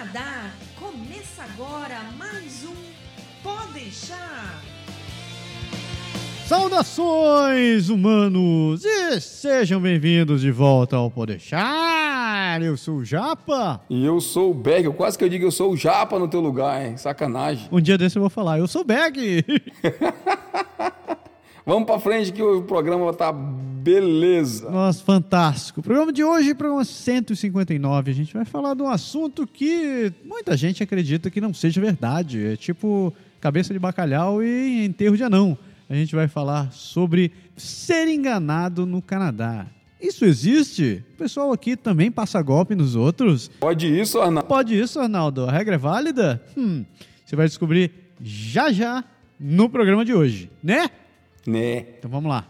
[0.00, 0.50] Canadá.
[0.78, 2.74] Começa agora mais um
[3.42, 4.62] Pode deixar.
[6.46, 8.82] Saudações, humanos!
[8.82, 12.62] E sejam bem-vindos de volta ao Podeixar!
[12.62, 13.82] Eu sou o Japa.
[13.90, 14.86] E eu sou o Berg.
[14.86, 16.96] Eu quase que eu digo eu sou o Japa no teu lugar, hein?
[16.96, 17.68] Sacanagem.
[17.70, 19.44] Um dia desse eu vou falar, eu sou o Berg.
[21.66, 23.34] Vamos pra frente que o programa tá
[23.80, 24.70] beleza.
[24.70, 25.80] Nossa, fantástico.
[25.80, 30.56] O programa de hoje, programa 159, a gente vai falar de um assunto que muita
[30.56, 32.44] gente acredita que não seja verdade.
[32.46, 35.56] É tipo cabeça de bacalhau e enterro de anão.
[35.88, 39.66] A gente vai falar sobre ser enganado no Canadá.
[40.00, 41.04] Isso existe?
[41.14, 43.48] O pessoal aqui também passa golpe nos outros?
[43.60, 44.48] Pode isso, Arnaldo?
[44.48, 45.46] Pode isso, Arnaldo.
[45.46, 46.42] A regra é válida?
[46.56, 46.84] Hum,
[47.24, 49.04] você vai descobrir já já
[49.38, 50.90] no programa de hoje, né?
[51.46, 51.86] Né.
[51.98, 52.46] Então vamos lá.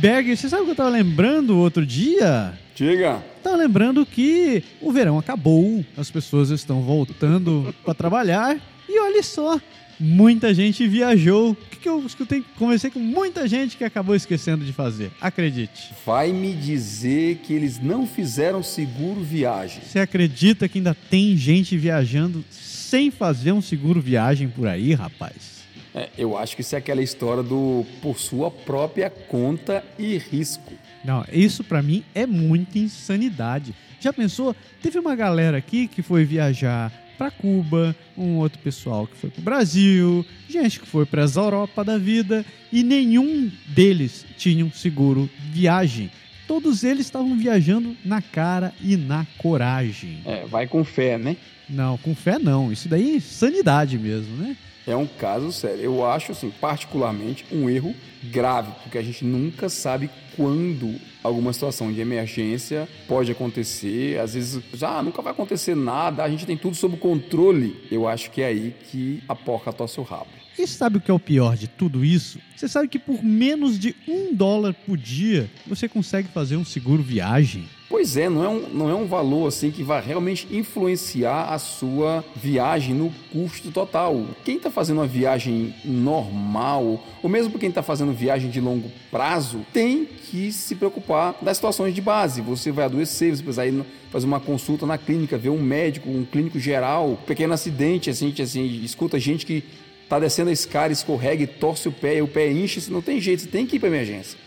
[0.00, 2.52] Berg, você sabe o que eu tava lembrando outro dia?
[2.72, 3.20] Diga.
[3.42, 8.56] Tava lembrando que o verão acabou, as pessoas estão voltando para trabalhar
[8.88, 9.60] e olha só,
[9.98, 11.50] muita gente viajou.
[11.50, 12.44] O que, que eu escutei?
[12.56, 15.10] Conversei com muita gente que acabou esquecendo de fazer.
[15.20, 15.92] Acredite.
[16.06, 19.82] Vai me dizer que eles não fizeram seguro viagem.
[19.84, 25.57] Você acredita que ainda tem gente viajando sem fazer um seguro viagem por aí, rapaz?
[25.94, 30.72] É, eu acho que isso é aquela história do por sua própria conta e risco.
[31.04, 33.74] Não, isso pra mim é muita insanidade.
[34.00, 34.54] Já pensou?
[34.82, 39.42] Teve uma galera aqui que foi viajar pra Cuba, um outro pessoal que foi pro
[39.42, 45.28] Brasil, gente que foi para as Europa da vida e nenhum deles tinha um seguro
[45.50, 46.10] viagem.
[46.46, 50.20] Todos eles estavam viajando na cara e na coragem.
[50.24, 51.36] É, vai com fé, né?
[51.68, 52.72] Não, com fé não.
[52.72, 54.56] Isso daí é insanidade mesmo, né?
[54.88, 55.82] É um caso sério.
[55.82, 57.94] Eu acho, assim, particularmente, um erro
[58.24, 64.18] grave, porque a gente nunca sabe quando alguma situação de emergência pode acontecer.
[64.18, 67.76] Às vezes, ah, nunca vai acontecer nada, a gente tem tudo sob controle.
[67.90, 70.30] Eu acho que é aí que a porca tosse o rabo.
[70.58, 72.38] E sabe o que é o pior de tudo isso?
[72.56, 77.02] Você sabe que por menos de um dólar por dia você consegue fazer um seguro
[77.02, 77.68] viagem.
[77.88, 81.58] Pois é, não é, um, não é um valor assim que vai realmente influenciar a
[81.58, 84.26] sua viagem no custo total.
[84.44, 89.64] Quem está fazendo uma viagem normal, ou mesmo quem está fazendo viagem de longo prazo,
[89.72, 92.42] tem que se preocupar das situações de base.
[92.42, 96.26] Você vai adoecer, você precisa ir fazer uma consulta na clínica, ver um médico, um
[96.26, 99.64] clínico geral, pequeno acidente, assim, assim, escuta gente que
[100.10, 103.18] tá descendo a escada, escorrega e torce o pé, e o pé incha, não tem
[103.18, 104.38] jeito, você tem que ir para emergência.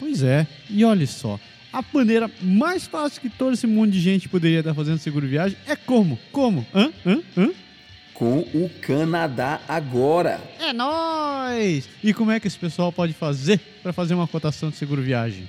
[0.00, 1.38] Pois é, e olha só,
[1.72, 5.58] a maneira mais fácil que todo esse mundo de gente poderia estar fazendo seguro viagem
[5.66, 6.18] é como?
[6.32, 6.66] Como?
[6.74, 6.90] Hã?
[7.04, 7.22] Hã?
[7.36, 7.50] Hã?
[8.14, 10.40] Com o Canadá agora.
[10.58, 11.88] É nóis!
[12.02, 15.48] E como é que esse pessoal pode fazer para fazer uma cotação de seguro viagem?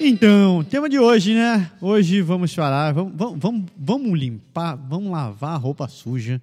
[0.00, 1.70] Então, tema de hoje, né?
[1.80, 6.40] Hoje vamos falar, vamos, vamos, vamos limpar, vamos lavar a roupa suja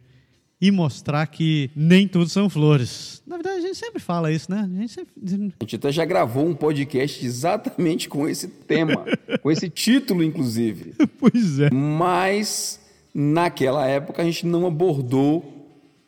[0.60, 3.22] e mostrar que nem tudo são flores.
[3.28, 4.62] Na verdade, a gente sempre fala isso, né?
[4.62, 5.14] A gente, sempre...
[5.60, 9.06] a gente até já gravou um podcast exatamente com esse tema,
[9.42, 10.94] com esse título, inclusive.
[11.20, 11.70] pois é.
[11.72, 12.80] Mas
[13.14, 15.54] naquela época a gente não abordou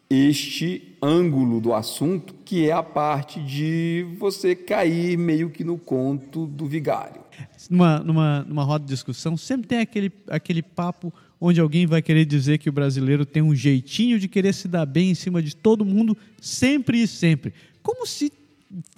[0.09, 6.45] este ângulo do assunto, que é a parte de você cair meio que no conto
[6.45, 7.21] do vigário.
[7.69, 12.25] Numa, numa, numa roda de discussão, sempre tem aquele, aquele papo onde alguém vai querer
[12.25, 15.55] dizer que o brasileiro tem um jeitinho de querer se dar bem em cima de
[15.55, 17.53] todo mundo, sempre e sempre.
[17.83, 18.31] Como se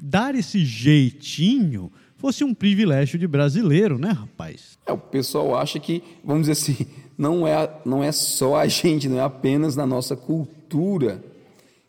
[0.02, 4.78] dar esse jeitinho fosse um privilégio de brasileiro, né, rapaz?
[4.86, 6.86] É, o pessoal acha que, vamos dizer assim,
[7.18, 11.24] não é, não é só a gente, não é apenas na nossa cultura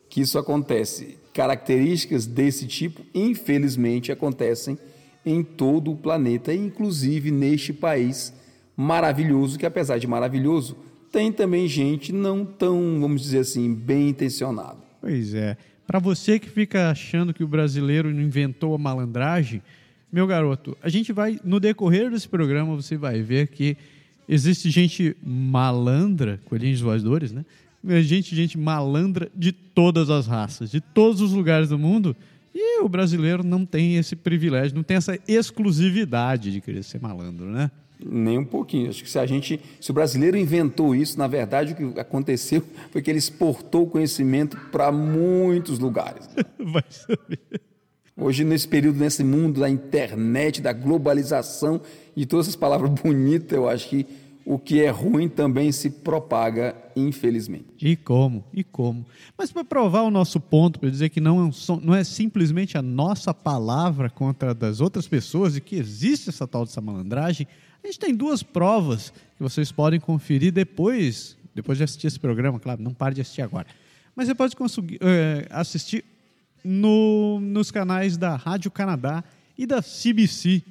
[0.09, 1.17] que isso acontece.
[1.33, 4.77] Características desse tipo, infelizmente, acontecem
[5.25, 8.33] em todo o planeta, inclusive neste país
[8.75, 10.77] maravilhoso, que apesar de maravilhoso,
[11.11, 14.77] tem também gente não tão, vamos dizer assim, bem intencionada.
[15.01, 15.57] Pois é.
[15.85, 19.61] Para você que fica achando que o brasileiro inventou a malandragem,
[20.11, 23.75] meu garoto, a gente vai, no decorrer desse programa, você vai ver que
[24.27, 27.45] existe gente malandra, coelhinhos voadores, né?
[28.01, 32.15] Gente, gente malandra de todas as raças, de todos os lugares do mundo.
[32.53, 37.47] E o brasileiro não tem esse privilégio, não tem essa exclusividade de querer ser malandro,
[37.47, 37.71] né?
[38.05, 38.89] Nem um pouquinho.
[38.89, 42.63] Acho que se a gente, se o brasileiro inventou isso, na verdade o que aconteceu
[42.91, 46.29] foi que ele exportou o conhecimento para muitos lugares.
[46.59, 47.61] Vai saber.
[48.15, 51.81] Hoje, nesse período, nesse mundo da internet, da globalização
[52.15, 54.05] e todas essas palavras bonitas, eu acho que
[54.45, 57.65] o que é ruim também se propaga, infelizmente.
[57.81, 58.43] E como?
[58.53, 59.05] E como?
[59.37, 61.51] Mas para provar o nosso ponto, para dizer que não, é
[61.81, 66.47] não é simplesmente a nossa palavra contra a das outras pessoas e que existe essa
[66.47, 67.47] tal dessa malandragem,
[67.83, 72.59] a gente tem duas provas que vocês podem conferir depois, depois de assistir esse programa,
[72.59, 73.67] claro, não pare de assistir agora.
[74.15, 76.03] Mas você pode conseguir, é, assistir
[76.63, 79.23] no, nos canais da Rádio Canadá
[79.57, 80.61] e da CBC.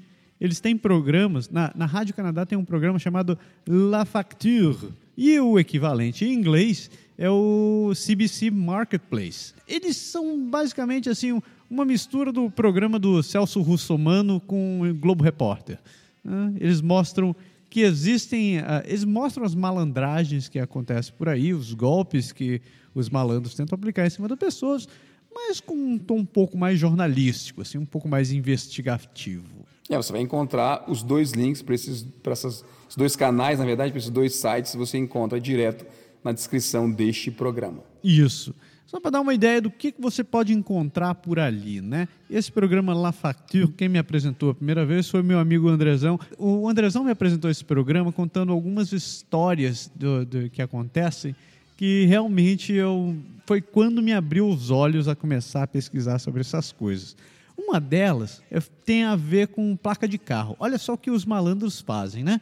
[0.41, 5.59] Eles têm programas, na, na Rádio Canadá tem um programa chamado La Facture, e o
[5.59, 9.53] equivalente em inglês é o CBC Marketplace.
[9.69, 15.79] Eles são basicamente assim uma mistura do programa do Celso Russomano com o Globo Repórter.
[16.25, 16.55] Né?
[16.61, 17.35] Eles mostram
[17.69, 22.61] que existem, uh, eles mostram as malandragens que acontecem por aí, os golpes que
[22.95, 24.89] os malandros tentam aplicar em cima das pessoas,
[25.33, 29.65] mas com um tom um pouco mais jornalístico, assim, um pouco mais investigativo.
[29.89, 32.65] É, você vai encontrar os dois links para esses, esses
[32.97, 35.87] dois canais, na verdade, para esses dois sites, você encontra direto
[36.23, 37.83] na descrição deste programa.
[38.03, 38.55] Isso.
[38.91, 42.09] Só para dar uma ideia do que você pode encontrar por ali, né?
[42.29, 46.19] Esse programa La Facture, quem me apresentou a primeira vez foi meu amigo Andrezão.
[46.37, 51.37] O Andrezão me apresentou esse programa contando algumas histórias do, do que acontecem
[51.77, 53.17] que realmente eu
[53.47, 57.17] foi quando me abriu os olhos a começar a pesquisar sobre essas coisas.
[57.57, 60.57] Uma delas é, tem a ver com placa de carro.
[60.59, 62.41] Olha só o que os malandros fazem, né?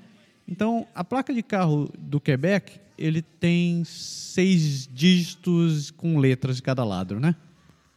[0.48, 6.84] Então, a placa de carro do Quebec ele tem seis dígitos com letras de cada
[6.84, 7.34] lado, né?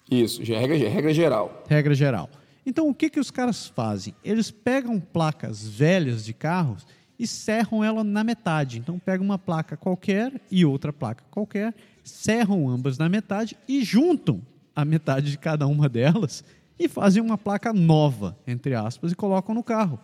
[0.10, 1.64] Isso, regra, regra geral.
[1.68, 2.30] Regra geral.
[2.66, 4.14] Então, o que, que os caras fazem?
[4.24, 6.86] Eles pegam placas velhas de carros
[7.18, 8.78] e serram ela na metade.
[8.78, 11.74] Então, pega uma placa qualquer e outra placa qualquer,
[12.04, 14.42] serram ambas na metade e juntam
[14.76, 16.44] a metade de cada uma delas
[16.78, 20.00] e fazem uma placa nova, entre aspas, e colocam no carro.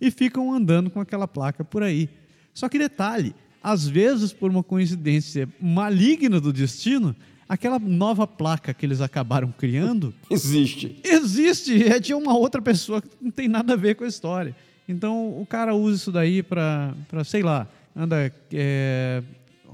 [0.00, 2.08] E ficam andando com aquela placa por aí.
[2.52, 7.14] Só que detalhe, às vezes, por uma coincidência maligna do destino,
[7.48, 10.12] aquela nova placa que eles acabaram criando.
[10.28, 10.98] Existe.
[11.04, 11.84] Existe!
[11.84, 14.56] É de uma outra pessoa que não tem nada a ver com a história.
[14.88, 16.94] Então, o cara usa isso daí para,
[17.24, 18.32] sei lá, anda.
[18.52, 19.22] É,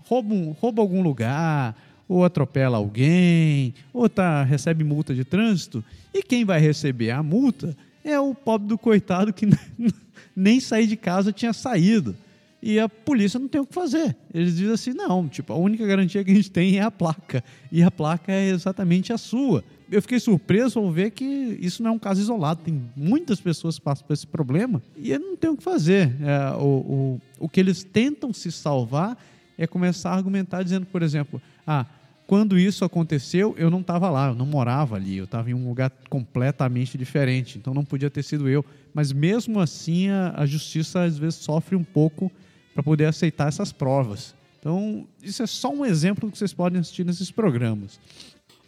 [0.07, 1.75] rouba, um, rouba algum lugar,
[2.07, 5.83] ou atropela alguém, ou tá, recebe multa de trânsito.
[6.13, 7.75] E quem vai receber a multa
[8.05, 9.47] é o pobre do coitado que
[10.37, 12.15] nem sair de casa tinha saído
[12.61, 14.17] e a polícia não tem o que fazer.
[14.33, 17.43] Eles dizem assim: não, tipo, a única garantia que a gente tem é a placa,
[17.71, 19.65] e a placa é exatamente a sua.
[19.91, 23.79] Eu fiquei surpreso ao ver que isso não é um caso isolado, tem muitas pessoas
[23.79, 26.15] que passam por esse problema e não tem o que fazer.
[26.21, 29.17] É, o, o, o que eles tentam se salvar
[29.57, 31.87] é começar a argumentar dizendo, por exemplo, ah,
[32.27, 35.67] quando isso aconteceu, eu não estava lá, eu não morava ali, eu estava em um
[35.67, 38.63] lugar completamente diferente, então não podia ter sido eu.
[38.93, 42.31] Mas mesmo assim, a, a justiça às vezes sofre um pouco
[42.79, 44.37] para poder aceitar essas provas.
[44.61, 47.99] Então, isso é só um exemplo que vocês podem assistir nesses programas.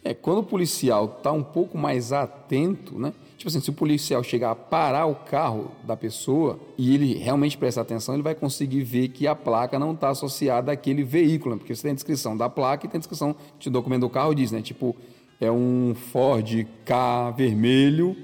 [0.03, 3.13] É, quando o policial está um pouco mais atento, né?
[3.37, 7.57] Tipo assim, se o policial chegar a parar o carro da pessoa e ele realmente
[7.57, 11.59] prestar atenção, ele vai conseguir ver que a placa não está associada àquele veículo, né?
[11.59, 14.35] porque você tem a descrição da placa e tem a descrição de documento do carro
[14.35, 14.61] diz, né?
[14.61, 14.93] Tipo,
[15.39, 18.17] é um Ford K vermelho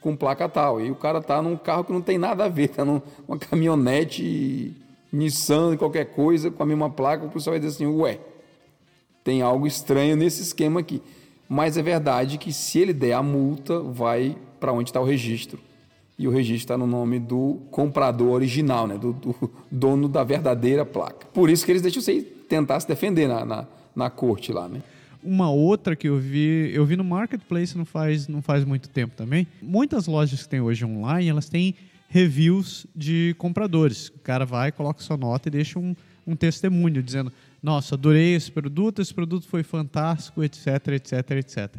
[0.00, 0.80] com placa tal.
[0.80, 3.02] E o cara tá num carro que não tem nada a ver, tá numa
[3.38, 4.74] caminhonete
[5.14, 8.18] Nissan, qualquer coisa, com a mesma placa, o pessoal vai dizer assim, ué,
[9.22, 11.00] tem algo estranho nesse esquema aqui.
[11.48, 15.60] Mas é verdade que se ele der a multa, vai para onde está o registro.
[16.18, 18.98] E o registro está no nome do comprador original, né?
[18.98, 21.26] Do, do, dono da verdadeira placa.
[21.32, 24.82] Por isso que eles deixam você tentar se defender na, na, na corte lá, né?
[25.22, 29.14] Uma outra que eu vi, eu vi no Marketplace não faz, não faz muito tempo
[29.16, 29.46] também.
[29.62, 31.74] Muitas lojas que tem hoje online, elas têm
[32.14, 34.06] reviews de compradores.
[34.10, 38.52] O cara vai, coloca sua nota e deixa um, um testemunho dizendo: Nossa, adorei esse
[38.52, 41.76] produto, esse produto foi fantástico, etc, etc, etc.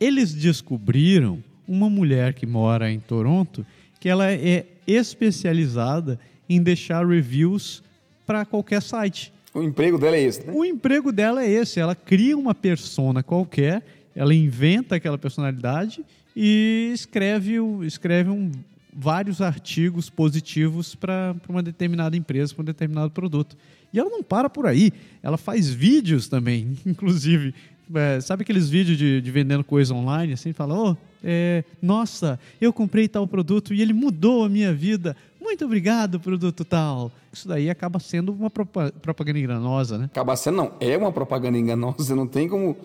[0.00, 3.64] eles descobriram uma mulher que mora em Toronto
[4.00, 6.18] que ela é especializada
[6.48, 7.82] em deixar reviews
[8.26, 9.32] para qualquer site.
[9.54, 10.52] O emprego dela é esse, né?
[10.56, 11.78] O emprego dela é esse.
[11.78, 13.82] Ela cria uma persona qualquer,
[14.16, 16.02] ela inventa aquela personalidade
[16.34, 18.50] e escreve, o- escreve um,
[18.92, 23.56] vários artigos positivos para uma determinada empresa, para um determinado produto.
[23.92, 24.92] E ela não para por aí.
[25.22, 27.54] Ela faz vídeos também, inclusive.
[27.94, 30.32] É, sabe aqueles vídeos de, de vendendo coisa online?
[30.32, 35.16] Assim, fala, oh, é, nossa, eu comprei tal produto e ele mudou a minha vida.
[35.40, 37.10] Muito obrigado, produto tal.
[37.32, 40.04] Isso daí acaba sendo uma propa- propaganda enganosa, né?
[40.06, 40.72] Acaba sendo, não.
[40.80, 42.76] É uma propaganda enganosa, não tem como.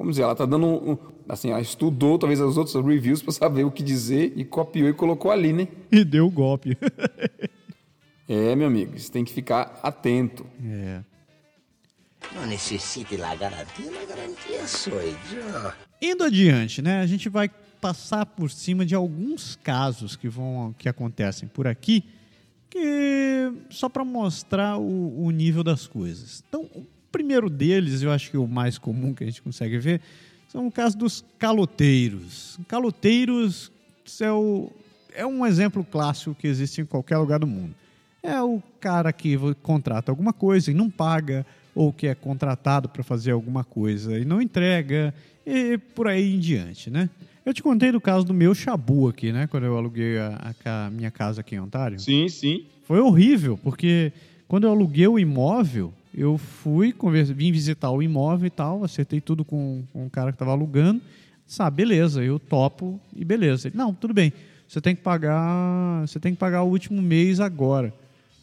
[0.00, 0.92] Como dizer, ela tá dando um.
[0.92, 4.88] um- assim, ela estudou talvez os outros reviews para saber o que dizer e copiou
[4.88, 5.68] e colocou ali, né?
[5.92, 6.74] E deu o golpe.
[8.26, 10.46] É, meu amigo, você tem que ficar atento.
[10.64, 11.02] é.
[12.34, 15.72] No necessite la garantia, la garantia soy yo.
[16.00, 17.00] Indo adiante, né?
[17.00, 22.04] A gente vai passar por cima de alguns casos que vão que acontecem por aqui,
[22.70, 26.44] que só para mostrar o, o nível das coisas.
[26.48, 26.70] Então,
[27.12, 30.00] primeiro deles, eu acho que o mais comum que a gente consegue ver,
[30.48, 32.58] são o caso dos caloteiros.
[32.68, 33.70] Caloteiros
[34.20, 34.70] é, o-
[35.14, 37.74] é um exemplo clássico que existe em qualquer lugar do mundo.
[38.22, 43.02] É o cara que contrata alguma coisa e não paga, ou que é contratado para
[43.02, 45.14] fazer alguma coisa e não entrega,
[45.46, 47.08] e por aí em diante, né?
[47.46, 49.46] Eu te contei do caso do meu Shabu aqui, né?
[49.46, 51.98] Quando eu aluguei a, a minha casa aqui em Ontário.
[51.98, 52.66] Sim, sim.
[52.84, 54.12] Foi horrível, porque
[54.46, 59.20] quando eu aluguei o imóvel, eu fui, conversa, vim visitar o imóvel e tal, acertei
[59.20, 61.00] tudo com, com o cara que estava alugando.
[61.46, 63.68] Sabe, beleza, eu topo e beleza.
[63.68, 64.32] Ele, não, tudo bem,
[64.66, 67.92] você tem que pagar, você tem que pagar o último mês agora.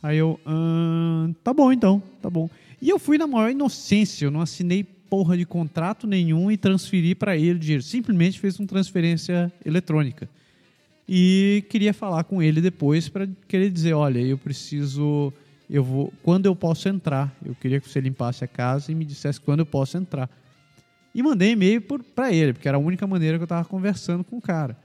[0.01, 2.49] Aí eu, "Ahn, tá bom então, tá bom.
[2.81, 7.15] E eu fui na maior inocência, eu não assinei porra de contrato nenhum e transferi
[7.15, 7.81] para ele o dinheiro.
[7.81, 10.29] Simplesmente fiz uma transferência eletrônica
[11.07, 15.31] e queria falar com ele depois para querer dizer, olha, eu preciso,
[15.69, 17.35] eu vou, quando eu posso entrar?
[17.45, 20.29] Eu queria que você limpasse a casa e me dissesse quando eu posso entrar.
[21.13, 24.37] E mandei e-mail para ele, porque era a única maneira que eu estava conversando com
[24.37, 24.77] o cara.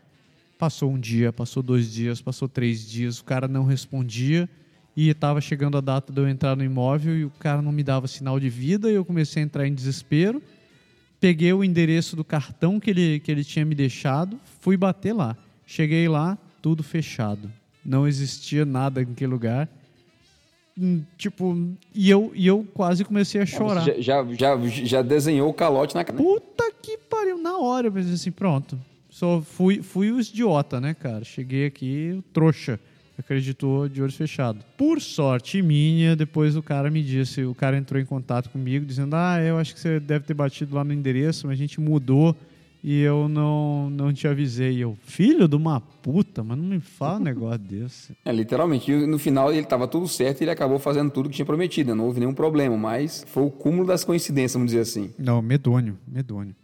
[0.59, 4.49] Passou um dia, passou dois dias, passou três dias, o cara não respondia
[4.97, 7.83] e estava chegando a data de eu entrar no imóvel e o cara não me
[7.83, 10.43] dava sinal de vida e eu comecei a entrar em desespero.
[11.21, 15.37] Peguei o endereço do cartão que ele, que ele tinha me deixado, fui bater lá.
[15.65, 17.51] Cheguei lá, tudo fechado.
[17.85, 19.69] Não existia nada naquele lugar.
[21.19, 23.85] Tipo, e eu, e eu quase comecei a chorar.
[23.85, 26.17] Você já, já, já, desenhou o calote na cara.
[26.17, 27.37] Puta que pariu.
[27.37, 28.79] Na hora eu pensei assim, pronto.
[29.11, 31.25] Só fui, fui o idiota, né, cara?
[31.25, 32.81] Cheguei aqui, trouxa.
[33.19, 34.65] Acreditou de olhos fechados.
[34.77, 39.15] Por sorte minha, depois o cara me disse, o cara entrou em contato comigo, dizendo:
[39.15, 42.35] Ah, eu acho que você deve ter batido lá no endereço, mas a gente mudou
[42.83, 44.83] e eu não, não te avisei.
[44.83, 48.17] Eu, filho de uma puta, mas não me fala um negócio desse.
[48.25, 48.91] É, literalmente.
[49.07, 51.91] No final ele estava tudo certo e ele acabou fazendo tudo que tinha prometido.
[51.91, 51.95] né?
[51.95, 55.11] Não houve nenhum problema, mas foi o cúmulo das coincidências, vamos dizer assim.
[55.19, 56.55] Não, medônio, medônio.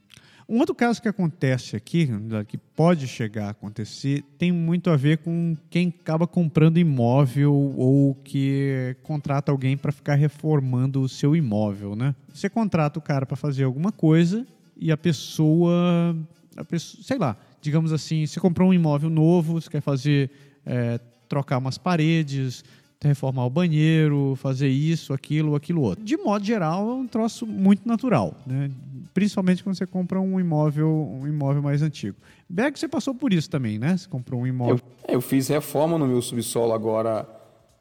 [0.49, 2.09] Um outro caso que acontece aqui,
[2.47, 8.15] que pode chegar a acontecer, tem muito a ver com quem acaba comprando imóvel ou
[8.15, 12.15] que contrata alguém para ficar reformando o seu imóvel, né?
[12.33, 14.47] Você contrata o cara para fazer alguma coisa
[14.79, 16.17] e a pessoa,
[16.57, 20.31] a pessoa, sei lá, digamos assim, você comprou um imóvel novo, você quer fazer,
[20.65, 22.65] é, trocar umas paredes,
[23.01, 26.05] reformar o banheiro, fazer isso, aquilo, aquilo outro.
[26.05, 28.71] De modo geral, é um troço muito natural, né?
[29.15, 32.17] Principalmente quando você compra um imóvel, um imóvel mais antigo.
[32.49, 33.97] Berg, você passou por isso também, né?
[33.97, 34.81] Você comprou um imóvel.
[35.07, 37.27] Eu, é, eu fiz reforma no meu subsolo agora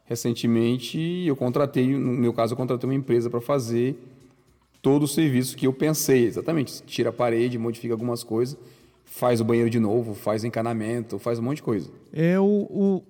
[0.07, 3.95] recentemente eu contratei, no meu caso, eu contratei uma empresa para fazer
[4.87, 6.81] todo o serviço que eu pensei, exatamente.
[6.83, 8.57] Tira a parede, modifica algumas coisas,
[9.03, 11.89] faz o banheiro de novo, faz encanamento, faz um monte de coisa.
[12.13, 13.03] É, o, o-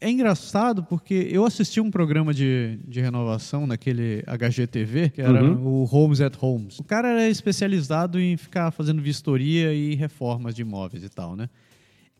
[0.00, 5.88] é engraçado porque eu assisti um programa de, de renovação naquele HGTV, que era o
[5.92, 6.78] Homes at Homes.
[6.80, 11.48] O cara era especializado em ficar fazendo vistoria e reformas de imóveis e tal, né?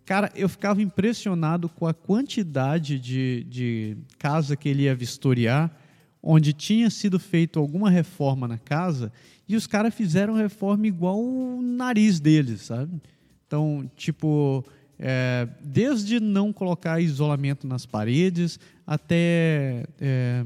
[0.04, 5.74] Cara, eu ficava impressionado com a quantidade de, de casa que ele ia vistoriar,
[6.22, 9.12] onde tinha sido feito alguma reforma na casa
[9.48, 13.00] e os caras fizeram reforma igual o nariz deles, sabe?
[13.46, 14.64] Então, tipo,
[14.98, 20.44] é, desde não colocar isolamento nas paredes até, é,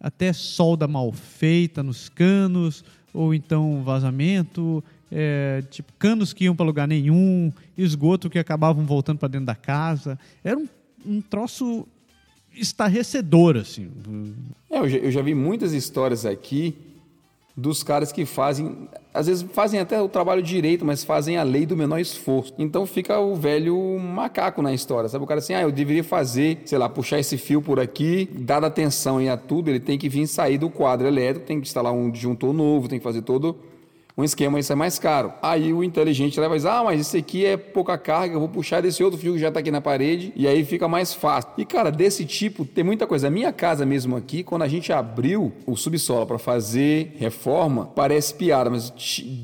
[0.00, 6.64] até solda mal feita nos canos, ou então vazamento, é, tipo, canos que iam para
[6.64, 10.18] lugar nenhum, esgoto que acabavam voltando para dentro da casa.
[10.42, 10.68] Era um,
[11.04, 11.86] um troço
[12.56, 13.90] estarrecedor, assim.
[14.70, 16.74] É, eu já, eu já vi muitas histórias aqui
[17.56, 21.64] dos caras que fazem, às vezes fazem até o trabalho direito, mas fazem a lei
[21.64, 22.52] do menor esforço.
[22.58, 25.24] Então fica o velho macaco na história, sabe?
[25.24, 28.66] O cara assim, ah, eu deveria fazer, sei lá, puxar esse fio por aqui, dada
[28.66, 31.94] atenção e a tudo, ele tem que vir sair do quadro elétrico, tem que instalar
[31.94, 33.56] um disjuntor novo, tem que fazer todo
[34.16, 35.32] um esquema, isso é mais caro.
[35.42, 38.48] Aí o inteligente leva e diz, ah, mas esse aqui é pouca carga, eu vou
[38.48, 41.50] puxar desse outro fio que já está aqui na parede, e aí fica mais fácil.
[41.58, 43.26] E cara, desse tipo, tem muita coisa.
[43.26, 48.32] A minha casa mesmo aqui, quando a gente abriu o subsolo para fazer reforma, parece
[48.34, 48.90] piada, mas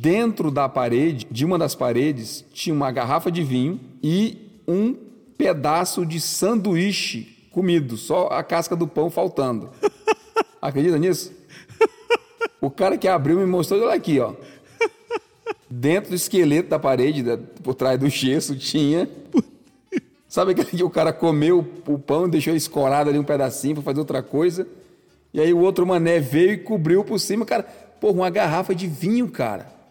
[0.00, 4.94] dentro da parede, de uma das paredes, tinha uma garrafa de vinho e um
[5.36, 9.68] pedaço de sanduíche comido, só a casca do pão faltando.
[10.62, 11.42] Acredita nisso?
[12.62, 14.32] O cara que abriu me mostrou, olha aqui, ó.
[15.70, 19.08] Dentro do esqueleto da parede, da, por trás do gesso, tinha.
[20.28, 24.00] Sabe aquele que o cara comeu o pão, deixou escorado ali um pedacinho para fazer
[24.00, 24.66] outra coisa?
[25.32, 27.62] E aí o outro mané veio e cobriu por cima, cara.
[28.00, 29.81] Porra, uma garrafa de vinho, cara.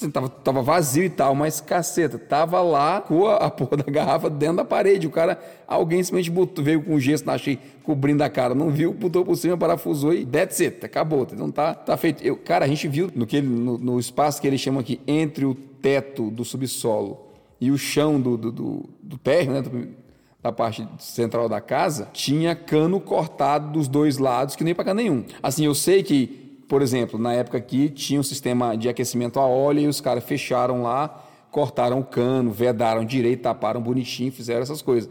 [0.00, 3.92] Assim, tava, tava vazio e tal, mas caceta, tava lá com a, a porra da
[3.92, 5.06] garrafa dentro da parede.
[5.06, 5.38] O cara,
[5.68, 9.36] alguém simplesmente botou, veio com gesso na cheia, cobrindo a cara, não viu, botou por
[9.36, 11.26] cima, parafusou e that's it, acabou.
[11.30, 12.24] Então tá, tá feito.
[12.24, 15.44] Eu, cara, a gente viu no, que, no, no espaço que eles chamam aqui entre
[15.44, 17.26] o teto do subsolo
[17.60, 19.60] e o chão do, do, do, do térreo, né?
[19.60, 20.00] Do,
[20.42, 24.94] da parte central da casa, tinha cano cortado dos dois lados que nem para cá
[24.94, 25.22] nenhum.
[25.42, 26.39] Assim, eu sei que
[26.70, 30.22] por exemplo, na época aqui tinha um sistema de aquecimento a óleo e os caras
[30.22, 35.10] fecharam lá, cortaram o cano, vedaram direito, taparam bonitinho, fizeram essas coisas.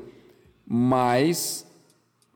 [0.65, 1.67] Mas,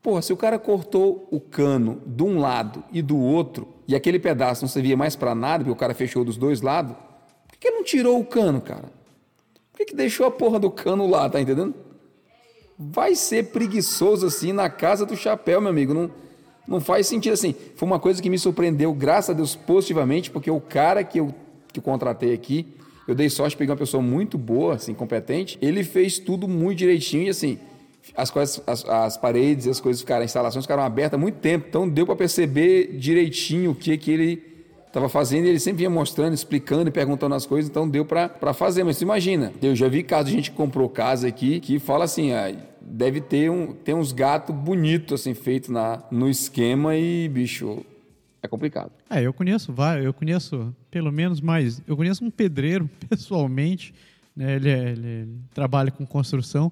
[0.02, 4.18] porra, se o cara cortou o cano de um lado e do outro, e aquele
[4.18, 6.94] pedaço não servia mais para nada, porque o cara fechou dos dois lados,
[7.48, 8.92] por que, não tirou o cano, cara?
[9.72, 11.74] Por que, que deixou a porra do cano lá, tá entendendo?
[12.78, 15.94] Vai ser preguiçoso assim na casa do chapéu, meu amigo.
[15.94, 16.10] Não,
[16.66, 17.54] não faz sentido assim.
[17.76, 21.34] Foi uma coisa que me surpreendeu, graças a Deus, positivamente, porque o cara que eu,
[21.72, 22.66] que eu contratei aqui,
[23.06, 25.58] eu dei sorte pegar uma pessoa muito boa, assim, competente.
[25.60, 27.58] Ele fez tudo muito direitinho e assim,
[28.16, 31.66] as, coisas, as, as paredes, as coisas ficaram, as instalações ficaram abertas há muito tempo.
[31.68, 34.53] Então deu para perceber direitinho o que, que ele
[34.94, 35.46] estava fazendo.
[35.46, 37.68] E ele sempre vinha mostrando, explicando e perguntando as coisas.
[37.68, 38.84] Então deu para fazer.
[38.84, 42.32] Mas imagina, eu já vi casos de gente que comprou casa aqui que fala assim,
[42.32, 47.84] ah, deve ter, um, ter uns gatos bonitos assim feitos na, no esquema e, bicho,
[48.42, 48.92] é complicado.
[49.10, 53.92] É, eu conheço vários, eu conheço pelo menos mais, eu conheço um pedreiro pessoalmente,
[54.36, 56.70] né, ele, é, ele trabalha com construção.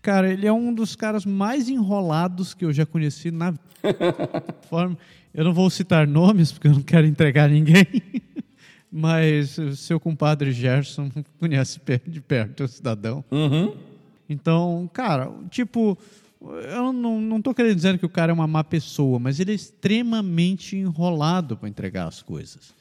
[0.00, 3.52] Cara, ele é um dos caras mais enrolados que eu já conheci na
[4.70, 4.96] forma.
[5.32, 7.86] Eu não vou citar nomes porque eu não quero entregar ninguém.
[8.90, 13.24] Mas o seu compadre Gerson conhece de perto o cidadão.
[13.30, 13.74] Uhum.
[14.28, 15.96] Então, cara, tipo,
[16.40, 19.52] eu não, não tô querendo dizer que o cara é uma má pessoa, mas ele
[19.52, 22.74] é extremamente enrolado para entregar as coisas.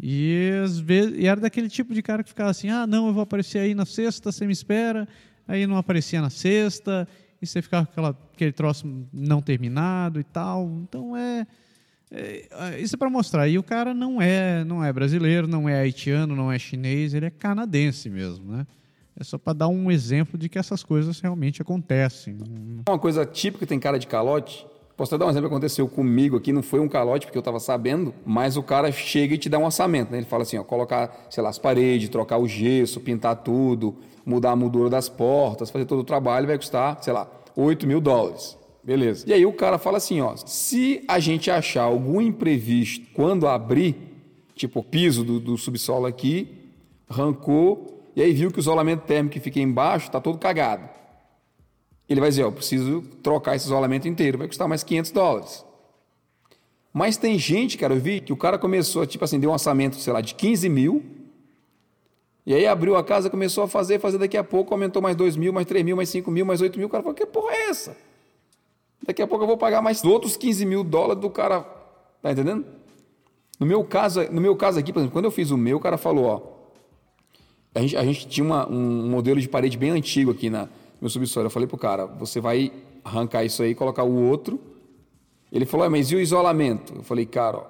[0.00, 3.12] E às vezes e era daquele tipo de cara que ficava assim: ah, não, eu
[3.12, 5.06] vou aparecer aí na sexta, você me espera.
[5.46, 7.06] Aí não aparecia na sexta,
[7.40, 10.66] e você ficava com aquela, aquele troço não terminado e tal.
[10.82, 11.46] Então é.
[12.14, 13.48] É isso é para mostrar.
[13.48, 17.26] E o cara não é, não é brasileiro, não é haitiano, não é chinês, ele
[17.26, 18.66] é canadense mesmo, né?
[19.18, 22.36] É só para dar um exemplo de que essas coisas realmente acontecem.
[22.88, 24.66] Uma coisa típica tem cara de calote.
[24.96, 27.40] Posso até dar um exemplo que aconteceu comigo aqui, não foi um calote, porque eu
[27.40, 30.10] estava sabendo, mas o cara chega e te dá um orçamento.
[30.10, 30.18] Né?
[30.18, 34.52] Ele fala assim: ó, colocar, sei lá, as paredes, trocar o gesso, pintar tudo, mudar
[34.52, 38.56] a moldura das portas, fazer todo o trabalho, vai custar, sei lá, 8 mil dólares.
[38.84, 39.24] Beleza.
[39.26, 43.96] E aí o cara fala assim: ó, se a gente achar algum imprevisto quando abrir,
[44.54, 46.48] tipo o piso do, do subsolo aqui,
[47.08, 50.88] arrancou, e aí viu que o isolamento térmico que fica embaixo está todo cagado.
[52.06, 55.64] Ele vai dizer, ó, preciso trocar esse isolamento inteiro, vai custar mais 500 dólares.
[56.92, 59.96] Mas tem gente, cara, eu vi que o cara começou, tipo assim, deu um orçamento,
[59.96, 61.02] sei lá, de 15 mil,
[62.46, 65.34] e aí abriu a casa, começou a fazer, fazer daqui a pouco, aumentou mais 2
[65.34, 67.54] mil, mais 3 mil, mais 5 mil, mais 8 mil, o cara falou, que porra
[67.54, 67.96] é essa?
[69.06, 71.60] Daqui a pouco eu vou pagar mais outros 15 mil dólares do cara,
[72.22, 72.64] tá entendendo?
[73.58, 75.80] No meu caso, no meu caso aqui, por exemplo, quando eu fiz o meu, o
[75.80, 76.54] cara falou, ó,
[77.74, 80.68] a gente, a gente tinha uma, um modelo de parede bem antigo aqui na
[81.00, 81.46] meu subsolo.
[81.46, 82.72] Eu falei pro cara, você vai
[83.04, 84.58] arrancar isso aí e colocar o outro.
[85.52, 86.94] Ele falou, mas e o isolamento?
[86.96, 87.66] Eu falei, cara, ó,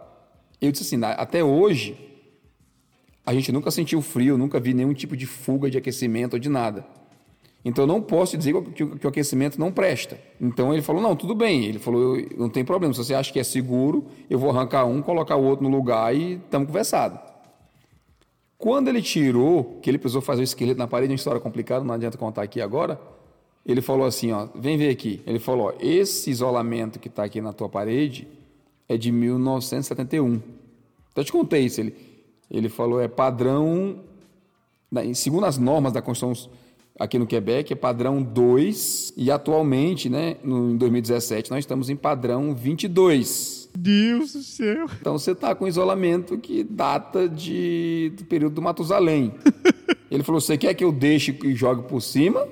[0.61, 1.97] eu disse assim, até hoje
[3.27, 6.49] a gente nunca sentiu frio, nunca vi nenhum tipo de fuga de aquecimento ou de
[6.49, 6.87] nada.
[7.65, 10.19] Então eu não posso dizer que, que, que o aquecimento não presta.
[10.39, 11.65] Então ele falou, não, tudo bem.
[11.65, 12.93] Ele falou, não tem problema.
[12.93, 16.15] Se você acha que é seguro, eu vou arrancar um, colocar o outro no lugar
[16.15, 17.19] e estamos conversados.
[18.59, 21.95] Quando ele tirou, que ele precisou fazer o esqueleto na parede, uma história complicada, não
[21.95, 23.01] adianta contar aqui agora.
[23.65, 25.23] Ele falou assim, ó, vem ver aqui.
[25.27, 28.29] Ele falou, ó, esse isolamento que está aqui na tua parede
[28.87, 30.41] é de 1971.
[31.13, 31.81] Até te contei isso.
[31.81, 31.95] Ele,
[32.51, 34.01] ele falou, é padrão,
[35.15, 36.51] segundo as normas da Constituição
[36.99, 41.97] aqui no Quebec, é padrão 2, e atualmente, né, no, em 2017, nós estamos em
[41.97, 43.71] padrão 22.
[43.77, 44.87] Deus do céu.
[45.01, 49.35] Então você está com isolamento que data de, do período do Matusalém.
[50.11, 52.47] Ele falou: Você quer que eu deixe e jogue por cima?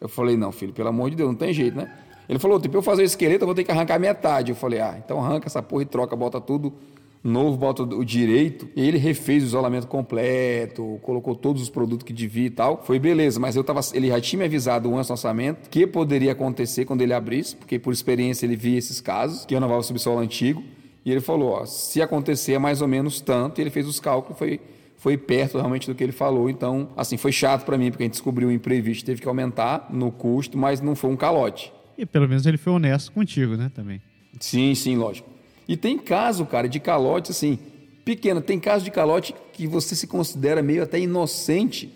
[0.00, 1.96] Eu falei: Não, filho, pelo amor de Deus, não tem jeito, né?
[2.28, 4.50] Ele falou: Tipo, eu fazer o esqueleto, eu vou ter que arrancar metade.
[4.50, 6.74] Eu falei: Ah, então arranca essa porra e troca, bota tudo
[7.22, 8.68] novo, bota o direito.
[8.76, 12.82] Ele refez o isolamento completo, colocou todos os produtos que devia e tal.
[12.84, 16.32] Foi beleza, mas eu tava, ele já tinha me avisado antes do orçamento que poderia
[16.32, 20.18] acontecer quando ele abrisse, porque por experiência ele via esses casos, que renovava o subsolo
[20.18, 20.62] antigo.
[21.04, 23.98] E ele falou: ó, se acontecer é mais ou menos tanto, e ele fez os
[24.00, 24.60] cálculos, foi,
[24.96, 26.50] foi perto realmente do que ele falou.
[26.50, 29.88] Então, assim, foi chato para mim, porque a gente descobriu o imprevisto, teve que aumentar
[29.90, 31.72] no custo, mas não foi um calote.
[31.96, 34.00] E pelo menos ele foi honesto contigo, né, também.
[34.38, 35.29] Sim, sim, lógico.
[35.70, 37.56] E tem caso, cara, de calote, assim,
[38.04, 38.40] pequeno.
[38.40, 41.94] Tem caso de calote que você se considera meio até inocente.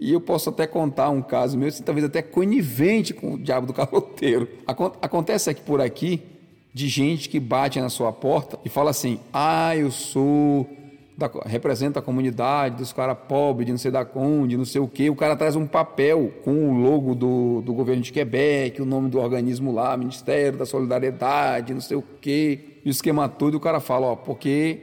[0.00, 3.68] E eu posso até contar um caso meu, assim, talvez até conivente com o diabo
[3.68, 4.48] do caloteiro.
[4.66, 6.20] Acon- Acontece aqui por aqui
[6.74, 10.68] de gente que bate na sua porta e fala assim: ah, eu sou.
[11.16, 14.88] Da, representa a comunidade dos caras pobres, de não sei da onde, não sei o
[14.88, 15.08] quê.
[15.10, 19.10] O cara traz um papel com o logo do, do governo de Quebec, o nome
[19.10, 22.71] do organismo lá, Ministério da Solidariedade, não sei o quê.
[22.84, 24.78] E o esquema todo, o cara fala, ó, porque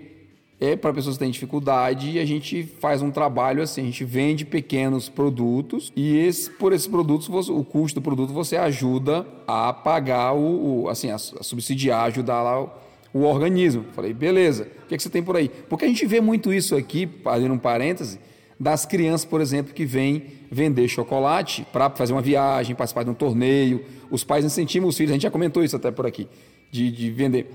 [0.59, 4.03] é para pessoas que têm dificuldade e a gente faz um trabalho assim, a gente
[4.03, 9.25] vende pequenos produtos e esse, por esses produtos, você- o custo do produto você ajuda
[9.47, 12.69] a pagar o, o- assim, a, a subsidiar, ajudar lá o,
[13.13, 13.85] o organismo.
[13.93, 15.49] Falei, beleza, o que, é que você tem por aí?
[15.69, 18.19] Porque a gente vê muito isso aqui, fazendo um parêntese,
[18.59, 23.13] das crianças, por exemplo, que vêm vender chocolate para fazer uma viagem, participar de um
[23.13, 23.85] torneio.
[24.11, 26.27] Os pais incentivam os filhos, a gente já comentou isso até por aqui,
[26.69, 27.49] de, de vender.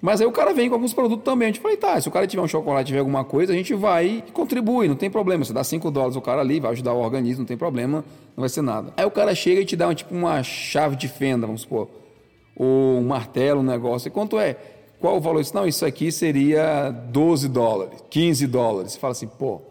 [0.00, 1.46] Mas aí o cara vem com alguns produtos também.
[1.46, 3.74] A gente falei, tá, se o cara tiver um chocolate, tiver alguma coisa, a gente
[3.74, 5.44] vai e contribui, não tem problema.
[5.44, 8.04] Você dá 5 dólares o cara ali, vai ajudar o organismo, não tem problema,
[8.36, 8.92] não vai ser nada.
[8.96, 11.88] Aí o cara chega e te dá tipo uma chave de fenda, vamos supor,
[12.54, 14.08] ou um martelo, um negócio.
[14.08, 14.56] E quanto é?
[15.00, 15.42] Qual o valor?
[15.52, 18.92] Não, isso aqui seria 12 dólares, 15 dólares.
[18.92, 19.62] Você fala assim, pô,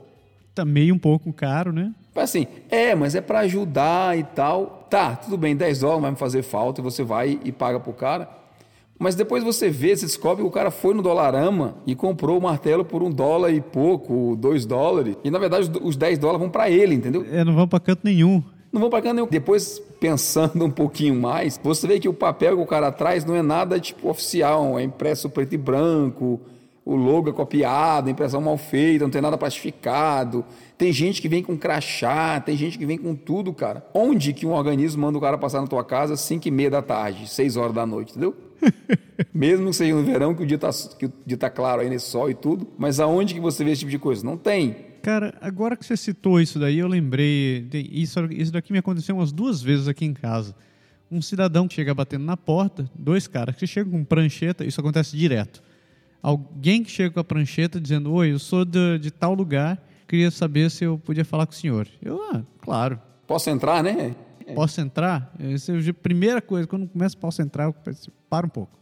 [0.58, 1.94] Tá meio um pouco caro, né?
[2.16, 4.88] assim, é, mas é para ajudar e tal.
[4.90, 7.94] Tá, tudo bem, 10 dólares vai me fazer falta e você vai e paga pro
[7.94, 8.28] cara.
[9.00, 12.42] Mas depois você vê, você descobre que o cara foi no Dolarama e comprou o
[12.42, 15.16] martelo por um dólar e pouco, dois dólares.
[15.24, 17.26] E na verdade os- 10 dólares vão para ele, entendeu?
[17.32, 18.42] É, não vamos pra canto nenhum.
[18.72, 19.28] Não vão para cá nenhum.
[19.28, 23.34] Depois, pensando um pouquinho mais, você vê que o papel que o cara traz não
[23.36, 26.40] é nada tipo oficial, é impresso preto e branco,
[26.88, 30.45] o logo é copiado, a impressão mal feita, não tem nada plastificado.
[30.78, 33.86] Tem gente que vem com crachá, tem gente que vem com tudo, cara.
[33.93, 36.69] Onde que um organismo manda o cara passar na tua casa às 5 e meia
[36.69, 38.34] da tarde, 6 horas da noite, entendeu?
[39.36, 41.89] Mesmo que seja no verão, que o dia tá, que o dia tá claro aí
[41.89, 44.26] nesse sol e tudo, mas aonde que você vê esse tipo de coisa?
[44.26, 44.78] Não tem.
[45.04, 47.67] Cara, agora que você citou isso daí, eu lembrei.
[47.91, 50.56] Isso, isso daqui me aconteceu umas duas vezes aqui em casa.
[51.12, 55.17] Um cidadão que chega batendo na porta, dois caras que chegam com prancheta, isso acontece
[55.17, 55.62] direto.
[56.21, 60.32] Alguém que chega com a prancheta dizendo: Oi, eu sou de, de tal lugar, queria
[60.32, 61.88] saber se eu podia falar com o senhor.
[62.01, 62.99] Eu, ah, claro.
[63.25, 64.15] Posso entrar, né?
[64.56, 65.34] Posso entrar?
[65.39, 68.77] Essa é a primeira coisa, quando começa posso entrar, eu penso, para um pouco.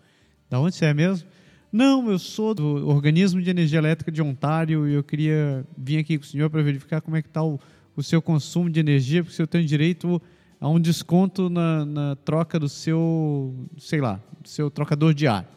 [0.49, 1.27] Da onde você é mesmo?
[1.71, 6.17] Não, eu sou do Organismo de Energia Elétrica de Ontário e eu queria vir aqui
[6.17, 7.59] com o senhor para verificar como é que está o,
[7.95, 10.21] o seu consumo de energia, porque eu tenho direito
[10.59, 15.51] a um desconto na, na troca do seu, sei lá, do seu trocador de ar.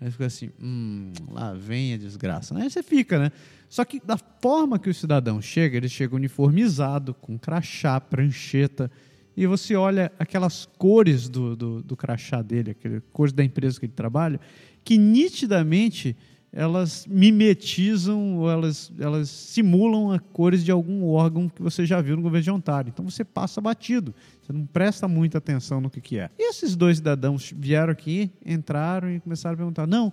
[0.00, 2.56] Aí fica assim, hum, lá vem a desgraça.
[2.56, 3.32] Aí você fica, né?
[3.68, 8.90] Só que da forma que o cidadão chega, ele chega uniformizado, com crachá, prancheta,
[9.36, 13.86] e você olha aquelas cores do, do, do crachá dele, aquelas cores da empresa que
[13.86, 14.40] ele trabalha,
[14.84, 16.16] que nitidamente
[16.56, 22.16] elas mimetizam ou elas, elas simulam as cores de algum órgão que você já viu
[22.16, 22.88] no governo de Ontário.
[22.88, 26.30] Então você passa batido, você não presta muita atenção no que, que é.
[26.38, 30.10] E esses dois cidadãos vieram aqui, entraram e começaram a perguntar: não,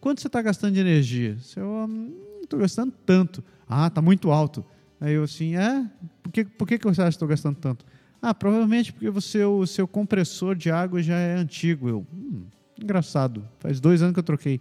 [0.00, 1.36] quanto você está gastando de energia?
[1.54, 3.44] Eu "Hum, não estou gastando tanto.
[3.68, 4.64] Ah, está muito alto.
[5.00, 5.88] Aí eu assim, é?
[6.24, 7.86] Por que, por que, que você acha que estou gastando tanto?
[8.20, 11.88] Ah, provavelmente porque você, o seu compressor de água já é antigo.
[11.88, 12.46] Eu, hum,
[12.82, 14.60] engraçado, faz dois anos que eu troquei.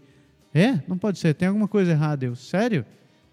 [0.53, 0.79] É?
[0.87, 2.25] Não pode ser, tem alguma coisa errada.
[2.25, 2.85] Eu, sério?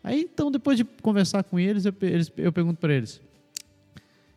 [0.02, 3.20] Aí então, depois de conversar com eles, eu, eles- eu pergunto para eles.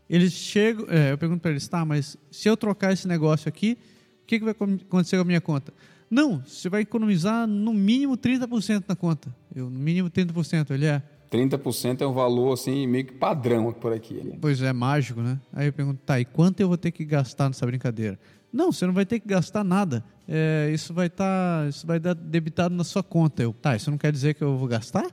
[0.09, 3.77] Eles chegam, é, eu pergunto para eles, tá, mas se eu trocar esse negócio aqui,
[4.23, 5.73] o que, que vai acon- acontecer com a minha conta?
[6.09, 9.33] Não, você vai economizar no mínimo 30% na conta.
[9.55, 10.71] Eu, no mínimo 30%.
[10.71, 14.15] Ele é, 30% é um valor assim meio que padrão por aqui.
[14.23, 14.37] né?
[14.39, 15.39] Pois é, mágico, né?
[15.51, 18.19] Aí eu pergunto, tá, e quanto eu vou ter que gastar nessa brincadeira?
[18.53, 20.03] Não, você não vai ter que gastar nada.
[20.27, 23.41] É, isso vai estar, isso vai dar debitado na sua conta.
[23.41, 25.07] Eu, tá, isso não quer dizer que eu vou gastar?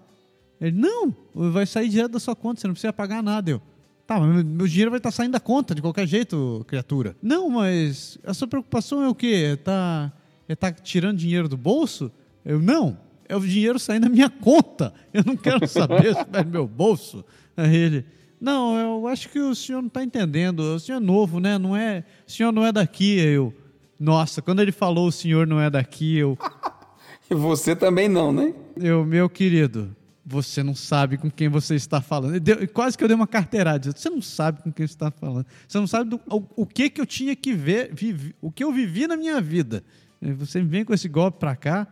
[0.60, 3.50] Ele, não, vai sair direto da sua conta, você não precisa pagar nada.
[3.50, 3.62] Eu,
[4.06, 7.16] tá, mas meu dinheiro vai estar saindo da conta de qualquer jeito, criatura.
[7.22, 9.52] Não, mas a sua preocupação é o quê?
[9.52, 10.12] É tá,
[10.46, 12.12] é tá tirando dinheiro do bolso?
[12.44, 14.92] Eu, não, é o dinheiro saindo da minha conta.
[15.14, 17.24] Eu não quero saber se é do meu bolso.
[17.56, 18.06] Aí ele,
[18.40, 20.60] não, eu acho que o senhor não está entendendo.
[20.60, 21.58] O senhor é novo, né?
[21.58, 23.18] Não é, o senhor não é daqui.
[23.18, 23.54] Eu,
[23.98, 26.38] nossa, quando ele falou o senhor não é daqui, eu.
[27.30, 28.54] e você também não, né?
[28.76, 32.40] Eu, meu querido, você não sabe com quem você está falando.
[32.40, 33.92] Deu, quase que eu dei uma carteirada.
[33.94, 35.46] Você não sabe com quem você está falando.
[35.68, 38.64] Você não sabe do, o, o, que que eu tinha que ver, vivi, o que
[38.64, 39.84] eu vivi na minha vida.
[40.38, 41.86] Você vem com esse golpe para cá.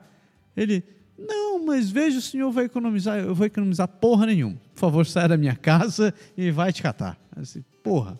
[0.56, 0.82] Ele,
[1.18, 3.18] não, mas veja, o senhor vai economizar.
[3.18, 4.56] Eu vou economizar porra nenhuma.
[4.74, 7.18] Por favor, saia da minha casa e vai te catar.
[7.34, 8.18] Assim, porra.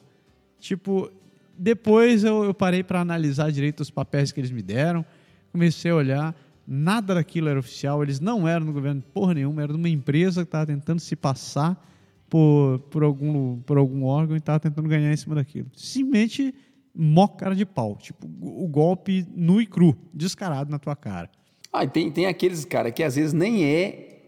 [0.58, 1.11] Tipo,
[1.56, 5.04] depois eu, eu parei para analisar direito os papéis que eles me deram.
[5.52, 6.34] Comecei a olhar
[6.68, 10.42] nada daquilo era oficial, eles não eram do governo porra nenhuma, era de uma empresa
[10.42, 11.82] que estava tentando se passar
[12.28, 15.70] por, por, algum, por algum órgão e estava tentando ganhar em cima daquilo.
[15.74, 16.54] Simplesmente
[16.94, 21.30] mó cara de pau, tipo, o golpe nu e cru, descarado na tua cara.
[21.72, 24.20] Ah, e tem, tem aqueles, cara, que às vezes nem é,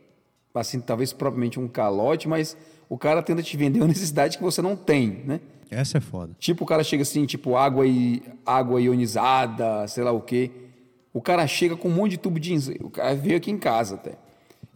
[0.55, 2.57] assim, talvez propriamente um calote, mas
[2.89, 5.41] o cara tenta te vender uma necessidade que você não tem, né?
[5.71, 6.35] Essa é foda.
[6.39, 10.51] Tipo, o cara chega assim, tipo, água, e, água ionizada, sei lá o quê.
[11.13, 12.79] O cara chega com um monte de tubo de ensaio.
[12.83, 14.15] O cara veio aqui em casa até.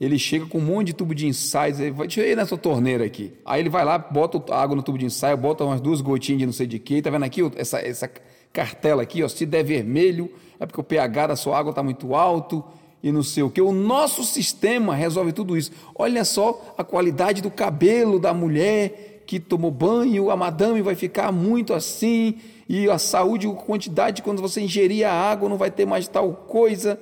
[0.01, 3.33] Ele chega com um monte de tubo de ensaio, diz, deixa eu nessa torneira aqui.
[3.45, 6.47] Aí ele vai lá, bota água no tubo de ensaio, bota umas duas gotinhas de
[6.47, 7.01] não sei de quê.
[7.01, 8.11] Tá vendo aqui essa, essa
[8.55, 12.15] cartela aqui, ó, se der vermelho, é porque o pH da sua água está muito
[12.15, 12.65] alto
[13.03, 13.61] e não sei o que.
[13.61, 15.73] O nosso sistema resolve tudo isso.
[15.95, 21.33] Olha só a qualidade do cabelo da mulher que tomou banho, a madame vai ficar
[21.33, 22.37] muito assim
[22.69, 26.33] e a saúde, a quantidade, quando você ingerir a água, não vai ter mais tal
[26.33, 26.99] coisa,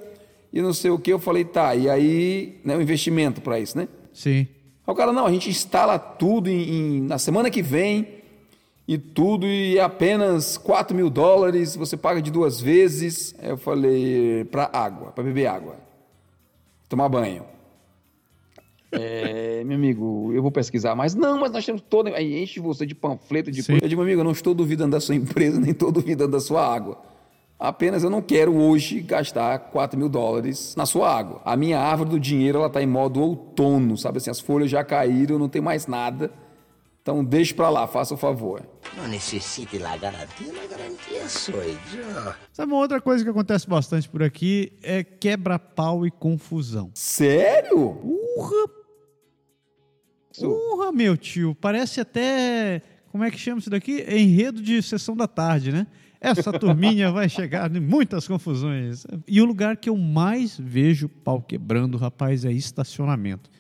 [0.53, 1.13] e não sei o que.
[1.13, 3.89] Eu falei, tá, e aí, né, o um investimento para isso, né?
[4.13, 4.49] Sim.
[4.87, 8.22] Aí o cara, não, a gente instala tudo em, em, na semana que vem,
[8.87, 13.35] e tudo, e é apenas 4 mil dólares, você paga de duas vezes.
[13.39, 15.77] Aí eu falei, para água, para beber água,
[16.89, 17.45] tomar banho.
[18.91, 21.15] É, meu amigo, eu vou pesquisar mais.
[21.15, 22.09] Não, mas nós temos todo.
[22.09, 23.83] Aí enche você de panfleto de coisa.
[23.83, 26.67] Eu digo, amigo, eu não estou duvidando da sua empresa, nem estou duvidando da sua
[26.67, 27.01] água.
[27.59, 31.41] Apenas eu não quero hoje gastar 4 mil dólares na sua água.
[31.45, 34.31] A minha árvore do dinheiro ela está em modo outono, sabe assim?
[34.31, 36.31] As folhas já caíram, não tem mais nada.
[37.03, 38.63] Então deixe para lá, faça o favor.
[38.97, 41.77] Não necessite la garantia, la garantia sou eu.
[42.53, 46.93] Sabe uma outra coisa que acontece bastante por aqui é quebra-pau e confusão.
[46.95, 47.99] Sério?
[48.37, 48.71] Urra!
[50.41, 52.81] Porra, meu tio, parece até.
[53.11, 54.05] Como é que chama isso daqui?
[54.09, 55.89] Enredo de sessão da tarde, né?
[56.21, 59.05] Essa turminha vai chegar em muitas confusões.
[59.27, 63.51] E o lugar que eu mais vejo pau quebrando, rapaz, é estacionamento.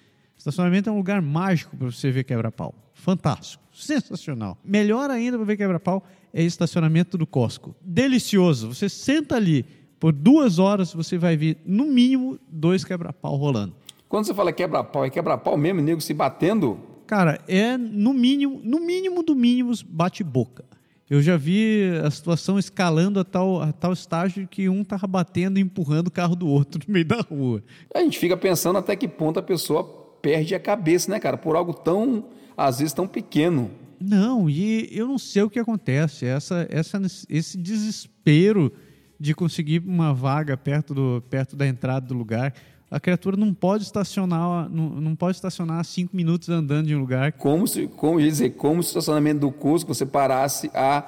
[0.43, 2.75] Estacionamento é um lugar mágico para você ver quebra-pau.
[2.95, 4.59] Fantástico, sensacional.
[4.65, 7.77] Melhor ainda para ver quebra-pau é estacionamento do Costco.
[7.81, 8.75] Delicioso.
[8.75, 9.65] Você senta ali
[10.01, 13.73] por duas horas, você vai ver no mínimo dois quebra-pau rolando.
[14.09, 16.77] Quando você fala quebra-pau, é quebra-pau mesmo, nego se batendo?
[17.07, 20.65] Cara, é no mínimo, no mínimo do mínimo, bate-boca.
[21.09, 25.61] Eu já vi a situação escalando a tal, a tal estágio que um tava batendo
[25.61, 27.63] e empurrando o carro do outro no meio da rua.
[27.95, 31.37] A gente fica pensando até que ponto a pessoa perde a cabeça, né, cara?
[31.37, 32.25] Por algo tão,
[32.57, 33.71] às vezes, tão pequeno.
[34.01, 36.25] Não, e eu não sei o que acontece.
[36.25, 38.73] Essa, essa, esse desespero
[39.21, 42.55] de conseguir uma vaga perto, do, perto da entrada do lugar
[42.93, 47.33] a criatura não pode estacionar, não, não pode estacionar cinco minutos andando em um lugar.
[47.33, 51.03] Como se, como dizer, como se o estacionamento do Cusco você parasse a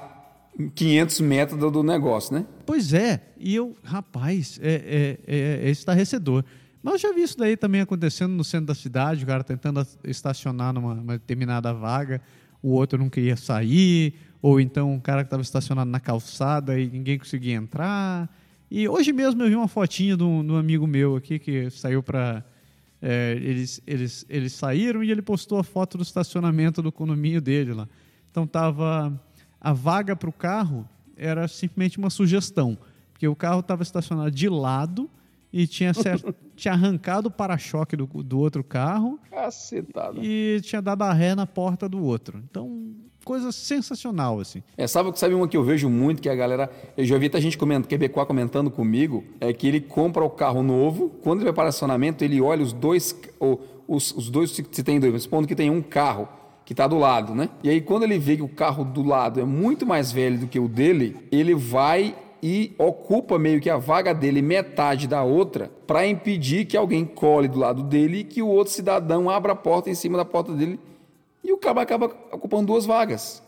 [0.75, 2.47] 500 metros do, do negócio, né?
[2.65, 6.43] Pois é, e eu, rapaz, é, é, é, é estarrecedor.
[6.85, 10.73] Eu já vi isso daí também acontecendo no centro da cidade, o cara tentando estacionar
[10.73, 12.21] numa determinada vaga,
[12.63, 16.89] o outro não queria sair, ou então um cara que estava estacionado na calçada e
[16.91, 18.29] ninguém conseguia entrar.
[18.71, 22.45] E hoje mesmo eu vi uma fotinha de um amigo meu aqui que saiu para.
[23.01, 27.73] É, eles, eles, eles saíram e ele postou a foto do estacionamento do condomínio dele
[27.73, 27.89] lá.
[28.31, 29.19] Então tava
[29.61, 32.77] a vaga para o carro era simplesmente uma sugestão,
[33.13, 35.09] porque o carro estava estacionado de lado
[35.55, 35.93] e tinha,
[36.57, 40.19] tinha arrancado o para-choque do, do outro carro Cacetada.
[40.21, 42.43] e tinha dado a ré na porta do outro.
[42.51, 42.93] Então
[43.25, 44.63] coisa sensacional, assim.
[44.77, 46.69] É, sabe, sabe uma que eu vejo muito, que a galera.
[46.97, 50.63] Eu já vi até gente comentando, Quebecois comentando comigo, é que ele compra o carro
[50.63, 53.17] novo, quando ele vai para estacionamento, ele olha os dois.
[53.89, 56.29] os, os dois, se tem dois, mas supondo que tem um carro
[56.65, 57.49] que está do lado, né?
[57.63, 60.47] E aí, quando ele vê que o carro do lado é muito mais velho do
[60.47, 62.15] que o dele, ele vai
[62.47, 67.49] e ocupa meio que a vaga dele metade da outra para impedir que alguém cole
[67.49, 70.53] do lado dele e que o outro cidadão abra a porta em cima da porta
[70.53, 70.79] dele
[71.43, 73.43] e o cara acaba ocupando duas vagas.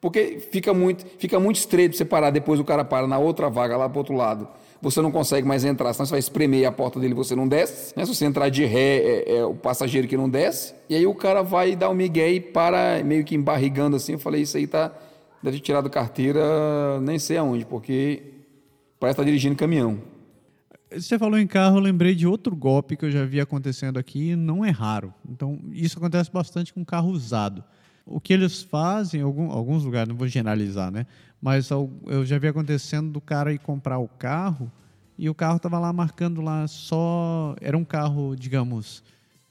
[0.00, 3.76] Porque fica muito, fica muito estreito você parar, depois o cara para na outra vaga
[3.76, 4.48] lá pro outro lado.
[4.80, 7.96] Você não consegue mais entrar, senão você vai espremer a porta dele você não desce.
[7.96, 8.04] Né?
[8.04, 10.74] Se você entrar de ré, é, é, o passageiro que não desce.
[10.88, 14.14] E aí o cara vai dar um migué e para meio que embarrigando assim.
[14.14, 14.90] Eu falei, isso aí tá.
[15.40, 18.31] Deve ter tirado carteira nem sei aonde, porque
[19.02, 20.00] parece estar tá dirigindo caminhão.
[20.92, 24.36] Você falou em carro, eu lembrei de outro golpe que eu já vi acontecendo aqui,
[24.36, 25.12] não é raro.
[25.28, 27.64] Então, isso acontece bastante com carro usado.
[28.06, 31.04] O que eles fazem, em alguns lugares, não vou generalizar, né?
[31.40, 34.70] Mas eu já vi acontecendo do cara ir comprar o carro
[35.18, 37.56] e o carro estava lá marcando lá só.
[37.60, 39.02] Era um carro, digamos,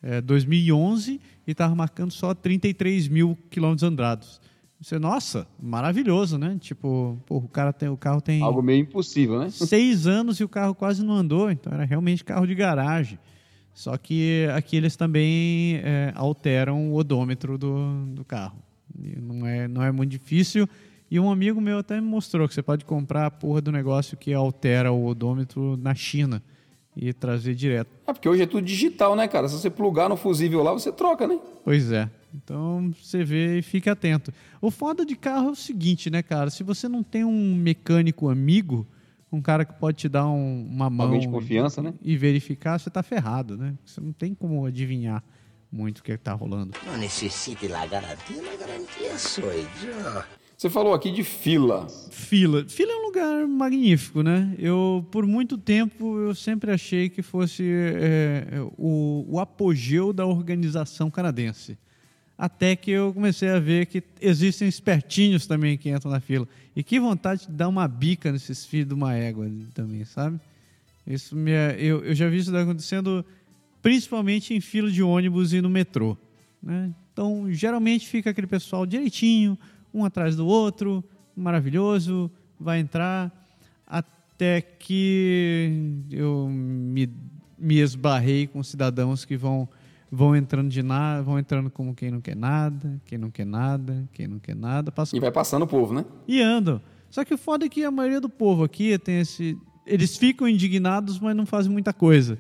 [0.01, 4.39] é, 2011 e estava marcando só 33 mil quilômetros andados.
[4.81, 6.57] Você, nossa, maravilhoso, né?
[6.59, 9.49] Tipo, pô, o cara tem, o carro tem algo meio impossível, né?
[9.53, 13.19] Seis anos e o carro quase não andou, então era realmente carro de garagem.
[13.75, 18.57] Só que aqui eles também é, alteram o odômetro do, do carro.
[19.21, 20.67] não é, não é muito difícil.
[21.11, 24.17] E um amigo meu até me mostrou que você pode comprar a porra do negócio
[24.17, 26.41] que altera o odômetro na China
[26.95, 27.89] e trazer direto.
[28.05, 29.47] É porque hoje é tudo digital, né, cara?
[29.47, 31.39] Se você plugar no fusível lá, você troca, né?
[31.63, 32.09] Pois é.
[32.33, 34.33] Então você vê e fica atento.
[34.61, 36.49] O foda de carro é o seguinte, né, cara?
[36.49, 38.87] Se você não tem um mecânico amigo,
[39.31, 41.93] um cara que pode te dar um, uma mão Alguém de confiança, e, né?
[42.01, 43.73] e verificar, você tá ferrado, né?
[43.85, 45.23] Você não tem como adivinhar
[45.71, 46.73] muito o que está rolando.
[46.85, 50.40] Não necessite la garantia, la garantia sou eu.
[50.61, 51.87] Você falou aqui de fila.
[52.11, 52.63] Fila.
[52.69, 54.55] Fila é um lugar magnífico, né?
[54.59, 58.45] Eu, por muito tempo, eu sempre achei que fosse é,
[58.77, 61.79] o, o apogeu da organização canadense
[62.37, 66.47] até que eu comecei a ver que existem espertinhos também que entram na fila.
[66.75, 70.39] E que vontade de dar uma bica nesses filhos de uma égua também, sabe?
[71.07, 73.25] Isso me, eu, eu já vi isso acontecendo
[73.81, 76.15] principalmente em fila de ônibus e no metrô.
[76.61, 76.93] Né?
[77.11, 79.57] Então, geralmente fica aquele pessoal direitinho,
[79.93, 81.03] um atrás do outro,
[81.35, 83.31] maravilhoso, vai entrar,
[83.85, 87.09] até que eu me,
[87.57, 89.67] me esbarrei com cidadãos que vão
[90.11, 94.09] vão entrando de nada, vão entrando como quem não quer nada, quem não quer nada,
[94.11, 94.91] quem não quer nada.
[94.91, 95.15] Passa...
[95.15, 96.03] E vai passando o povo, né?
[96.27, 96.81] E andam.
[97.09, 99.57] Só que o foda é que a maioria do povo aqui tem esse.
[99.85, 102.37] Eles ficam indignados, mas não fazem muita coisa.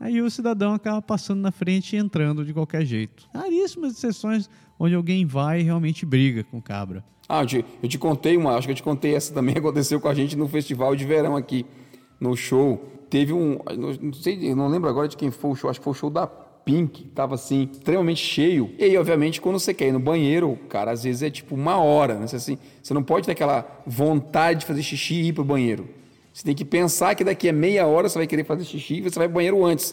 [0.00, 3.28] Aí o cidadão acaba passando na frente e entrando de qualquer jeito.
[3.34, 7.04] Raríssimas exceções onde alguém vai e realmente briga com cabra.
[7.28, 10.00] Ah, eu te, eu te contei uma, acho que eu te contei essa também, aconteceu
[10.00, 11.66] com a gente no festival de verão aqui,
[12.20, 12.82] no show.
[13.10, 13.58] Teve um,
[14.00, 16.10] não sei, não lembro agora de quem foi o show, acho que foi o show
[16.10, 18.70] da Pink, tava assim, extremamente cheio.
[18.78, 21.78] E aí, obviamente, quando você quer ir no banheiro, cara, às vezes é tipo uma
[21.78, 22.26] hora, né?
[22.26, 25.88] Você, assim, você não pode ter aquela vontade de fazer xixi e ir pro banheiro.
[26.38, 29.00] Você tem que pensar que daqui a meia hora você vai querer fazer xixi e
[29.00, 29.92] você vai pro banheiro antes.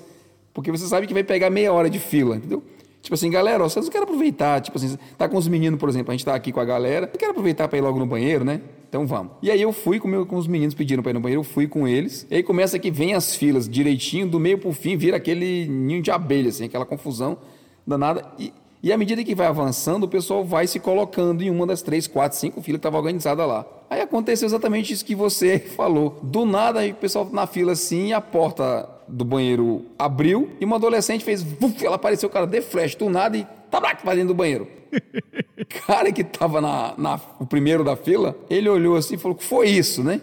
[0.54, 2.62] Porque você sabe que vai pegar meia hora de fila, entendeu?
[3.02, 5.90] Tipo assim, galera, ó, vocês não querem aproveitar, tipo assim, tá com os meninos, por
[5.90, 8.06] exemplo, a gente tá aqui com a galera, não quero aproveitar para ir logo no
[8.06, 8.62] banheiro, né?
[8.88, 9.32] Então vamos.
[9.42, 11.44] E aí eu fui com, meu, com os meninos pedindo para ir no banheiro, eu
[11.44, 12.28] fui com eles.
[12.30, 16.04] E aí começa que vem as filas direitinho, do meio pro fim vira aquele ninho
[16.04, 17.40] de abelha, assim, aquela confusão
[17.88, 18.24] danada.
[18.38, 18.54] E,
[18.84, 22.06] e à medida que vai avançando, o pessoal vai se colocando em uma das três,
[22.06, 23.66] quatro, cinco filas que estava organizada lá.
[23.90, 26.20] Aí aconteceu exatamente isso que você falou.
[26.22, 30.78] Do nada, aí o pessoal na fila assim, a porta do banheiro abriu e uma
[30.78, 34.34] adolescente fez, vuf, ela apareceu, cara, de flash, do nada e tabac pra dentro do
[34.34, 34.68] banheiro.
[35.86, 39.44] cara que tava na, na, o primeiro da fila, ele olhou assim e falou, que
[39.44, 40.22] foi isso, né?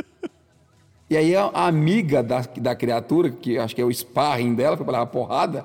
[1.08, 4.76] e aí a, a, amiga da, da criatura, que acho que é o sparring dela,
[4.76, 5.64] foi pra dar uma porrada,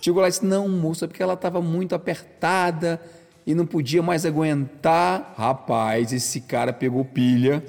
[0.00, 3.00] chegou lá e disse, não, moça, é porque ela tava muito apertada
[3.46, 5.34] e não podia mais aguentar.
[5.36, 7.62] Rapaz, esse cara pegou pilha.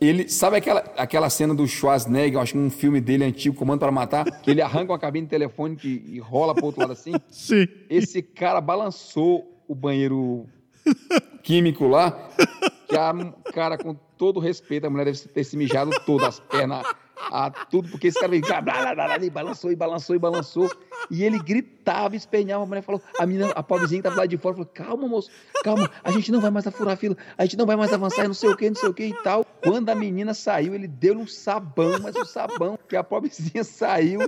[0.00, 3.90] Ele sabe aquela, aquela cena do Schwarzenegger, acho que um filme dele antigo, Comando para
[3.90, 7.12] Matar, que ele arranca uma cabine telefônica e, e rola pro outro lado assim?
[7.28, 7.66] Sim.
[7.90, 10.46] Esse cara balançou o banheiro
[11.42, 12.12] químico lá,
[12.88, 13.12] que a
[13.52, 16.86] cara, com todo respeito, a mulher deve ter se mijado todas as pernas,
[17.20, 20.70] a tudo, porque esse cara veio, blá, blá, blá, blá, balançou e balançou e balançou.
[21.10, 22.62] E ele gritava, espenhava.
[22.62, 25.30] A mulher falou, a menina, a pobrezinha que estava lá de fora, falou: calma, moço,
[25.62, 28.26] calma, a gente não vai mais furar a fila, a gente não vai mais avançar,
[28.26, 29.44] não sei o que, não sei o que e tal.
[29.62, 34.20] Quando a menina saiu, ele deu um sabão, mas um sabão, que a pobrezinha saiu.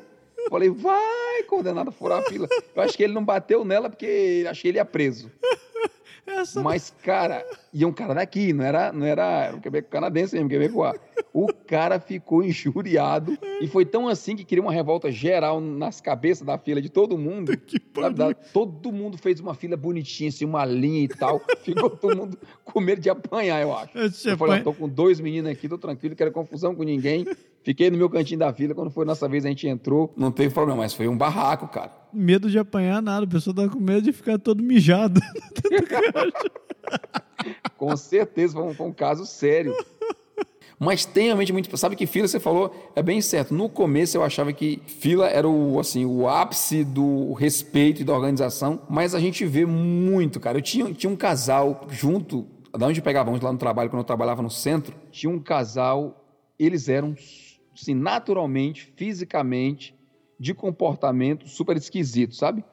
[0.48, 2.48] Falei, vai, condenado a furar a fila.
[2.74, 5.30] Eu acho que ele não bateu nela porque achei ele ia preso.
[6.26, 6.62] Essa...
[6.62, 9.60] Mas, cara, e um cara daqui, não era, não era, era um
[9.90, 10.98] canadense mesmo, quebecois.
[11.32, 16.44] O cara ficou injuriado e foi tão assim que criou uma revolta geral nas cabeças
[16.44, 17.52] da fila de todo mundo.
[18.16, 21.40] Da- todo mundo fez uma fila bonitinha, assim, uma linha e tal.
[21.62, 23.96] Ficou todo mundo com medo de apanhar, eu acho.
[23.96, 27.24] Esse Eu falei, apanha- tô com dois meninos aqui, tô tranquilo, quero confusão com ninguém.
[27.62, 30.12] Fiquei no meu cantinho da fila, quando foi nossa vez a gente entrou.
[30.16, 31.92] Não teve problema, mas foi um barraco, cara.
[32.12, 35.20] Medo de apanhar nada, a pessoa tá com medo de ficar todo mijado.
[37.76, 39.74] Com certeza foi um, foi um caso sério.
[40.82, 41.76] Mas tem realmente muito.
[41.76, 43.52] Sabe que fila, você falou, é bem certo.
[43.52, 48.14] No começo eu achava que fila era o, assim, o ápice do respeito e da
[48.14, 50.56] organização, mas a gente vê muito, cara.
[50.56, 54.40] Eu tinha, tinha um casal junto, da onde pegávamos lá no trabalho, quando eu trabalhava
[54.40, 56.24] no centro, tinha um casal,
[56.58, 57.14] eles eram,
[57.78, 59.94] assim, naturalmente, fisicamente,
[60.38, 62.64] de comportamento super esquisito, sabe?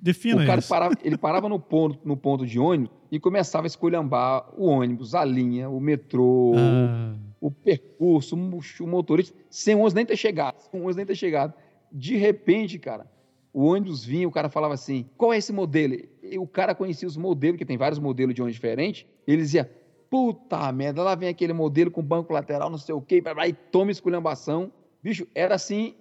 [0.00, 0.70] Defina o cara isso.
[0.70, 5.14] parava, ele parava no ponto, no ponto de ônibus e começava a esculhambar o ônibus,
[5.14, 10.60] a linha, o metrô, Ah, o percurso, o motorista, sem o ônibus nem ter chegado,
[10.60, 11.52] sem o ônibus nem ter chegado.
[11.90, 13.10] De repente, cara,
[13.52, 15.96] o ônibus vinha, o cara falava assim, qual é esse modelo?
[16.22, 19.68] E o cara conhecia os modelos, que tem vários modelos de ônibus diferentes, ele dizia,
[20.08, 23.90] puta merda, lá vem aquele modelo com banco lateral, não sei o quê, e toma
[23.90, 24.72] esculhambação.
[25.02, 25.96] Bicho, era assim,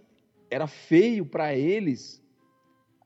[0.47, 2.20] era feio para eles,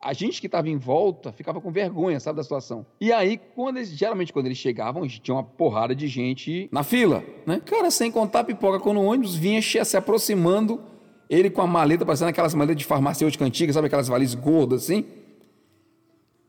[0.05, 2.85] a gente que estava em volta ficava com vergonha, sabe, da situação.
[3.01, 7.23] E aí, quando eles, geralmente, quando eles chegavam, tinha uma porrada de gente na fila,
[7.43, 7.59] né?
[7.65, 10.79] Cara, sem contar a pipoca, quando o ônibus vinha se aproximando,
[11.27, 15.05] ele com a maleta, parecendo aquelas maletas de farmacêutica antiga, sabe, aquelas valizes gordas assim.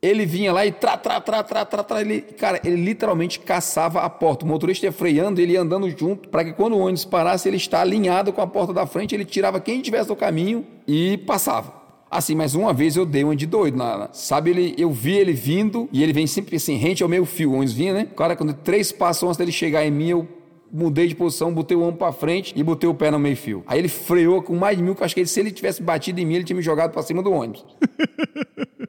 [0.03, 4.03] Ele vinha lá e tra, tra, tra, tra, tra, tra, ele, cara, ele literalmente caçava
[4.03, 4.45] a porta.
[4.45, 7.57] O motorista ia freando, ele ia andando junto, para que quando o ônibus parasse, ele
[7.57, 11.76] está alinhado com a porta da frente, ele tirava quem estivesse no caminho e passava.
[12.11, 15.33] Assim, mas uma vez eu dei uma de doido, na, sabe, ele, eu vi ele
[15.33, 18.07] vindo, e ele vem sempre assim, rente ao meio fio, o ônibus vinha, né?
[18.17, 20.29] Cara, quando três passos antes dele chegar em mim, eu
[20.73, 23.65] mudei de posição, botei o ombro pra frente e botei o pé no meio fio.
[23.67, 25.83] Aí ele freou com mais de mil, que eu acho que ele, se ele tivesse
[25.83, 27.65] batido em mim, ele tinha me jogado pra cima do ônibus.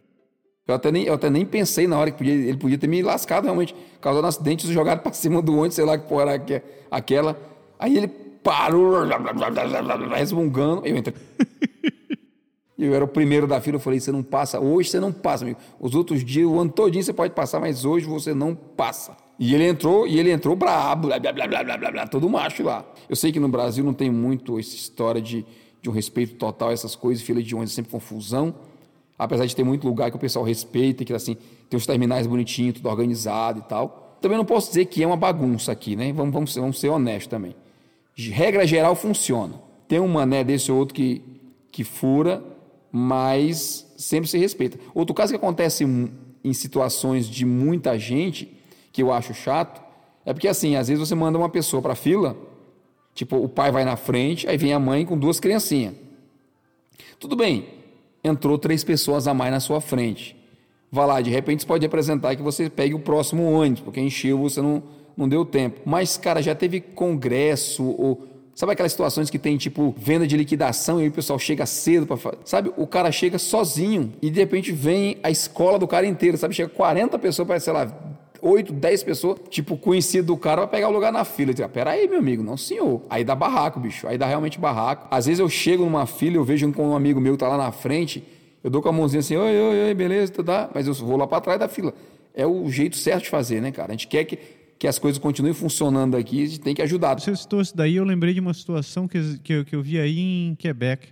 [0.68, 3.02] Eu até, nem, eu até nem pensei na hora que podia- ele podia ter me
[3.02, 6.34] lascado realmente, causando um acidente, jogado pra cima do ônibus, sei lá que porra era
[6.34, 6.62] aque-
[6.92, 7.40] aquela.
[7.80, 8.98] Aí ele parou,
[10.14, 11.16] resmungando, eu entrei.
[12.78, 15.44] Eu era o primeiro da fila, eu falei, você não passa, hoje você não passa,
[15.44, 15.60] amigo.
[15.80, 19.18] Os outros dias, o ano todinho você pode passar, mas hoje você não passa.
[19.40, 22.30] E ele entrou, e ele entrou brabo, blá, blá, blá, blá, blá, blá, blá, todo
[22.30, 22.86] macho lá.
[23.10, 25.44] Eu sei que no Brasil não tem muito essa história de,
[25.82, 28.54] de um respeito total, essas coisas, fila de ônibus é sempre confusão.
[29.18, 31.36] Apesar de ter muito lugar que o pessoal respeita, que assim,
[31.68, 34.18] tem os terminais bonitinhos, tudo organizado e tal.
[34.22, 36.14] Também não posso dizer que é uma bagunça aqui, né?
[36.14, 37.56] Vamos, vamos, vamos ser honestos também.
[38.16, 39.56] De Regra geral funciona.
[39.88, 41.24] Tem um mané desse ou outro que,
[41.72, 42.44] que fura,
[42.98, 44.80] mas sempre se respeita.
[44.94, 48.58] Outro caso que acontece em, situações de muita gente,
[48.92, 49.82] que eu acho chato,
[50.26, 52.36] é porque assim, às vezes você manda uma pessoa para fila,
[53.14, 55.94] tipo, o pai vai na frente, aí vem a mãe com duas criancinhas.
[57.20, 57.68] Tudo bem,
[58.24, 60.36] entrou três pessoas a mais na sua frente.
[60.92, 64.38] Vá lá, de repente você pode representar que você pegue o próximo ônibus, porque encheu,
[64.38, 64.82] você não,
[65.16, 65.82] não deu tempo.
[65.86, 68.26] Mas, cara, já teve congresso ou.
[68.58, 72.08] Sabe aquelas situações que tem, tipo, venda de liquidação e aí o pessoal chega cedo
[72.08, 72.40] para fazer?
[72.44, 76.56] Sabe, o cara chega sozinho e de repente vem a escola do cara inteiro, sabe?
[76.56, 77.88] Chega 40 pessoas, parece, sei lá,
[78.42, 81.54] 8, 10 pessoas, tipo, conhecido do cara, vai pegar o lugar na fila.
[81.54, 83.04] Digo, pera aí, meu amigo, não senhor.
[83.12, 84.08] Aí dá barraco, bicho.
[84.08, 85.08] Aí dá realmente barraco.
[85.12, 87.58] Às vezes eu chego numa fila, eu vejo um, um amigo meu que tá lá
[87.58, 88.24] na frente,
[88.64, 90.68] eu dou com a mãozinha assim, oi, oi, oi, beleza, tu dá?
[90.74, 91.94] Mas eu vou lá para trás da fila.
[92.34, 93.90] É o jeito certo de fazer, né, cara?
[93.90, 94.40] A gente quer que,
[94.80, 97.20] que as coisas continuem funcionando aqui, a gente tem que ajudar.
[97.20, 100.00] Você citou isso daí, eu lembrei de uma situação que, que, eu- que eu vi
[100.00, 101.10] aí em Quebec.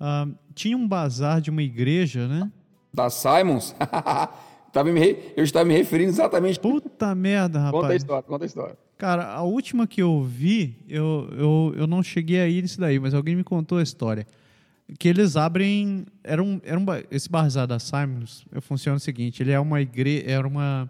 [0.00, 2.50] Ah, tinha um bazar de uma igreja, né?
[2.92, 3.74] Da Simons,
[4.72, 6.58] tava me re- eu estava me referindo exatamente.
[6.60, 7.80] Puta merda, rapaz.
[7.82, 8.78] Conta a história, conta a história.
[8.96, 13.12] Cara, a última que eu vi, eu, eu, eu não cheguei aí nisso daí, mas
[13.14, 14.26] alguém me contou a história.
[14.98, 16.04] Que eles abrem.
[16.22, 20.24] Era um, era um, esse bazar da Simons funciona o seguinte: ele é uma igreja.
[20.30, 20.88] Era uma.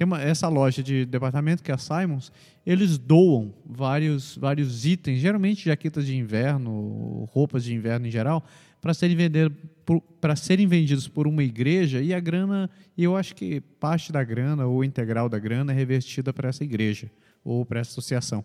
[0.00, 2.32] Tem uma, essa loja de departamento que é a Simons,
[2.64, 8.42] eles doam vários, vários itens, geralmente jaquetas de inverno, roupas de inverno em geral,
[8.80, 9.14] para serem,
[9.84, 14.24] por- pra serem vendidos por uma igreja e a grana, eu acho que parte da
[14.24, 17.10] grana ou integral da grana é revertida para essa igreja
[17.44, 18.42] ou para essa associação.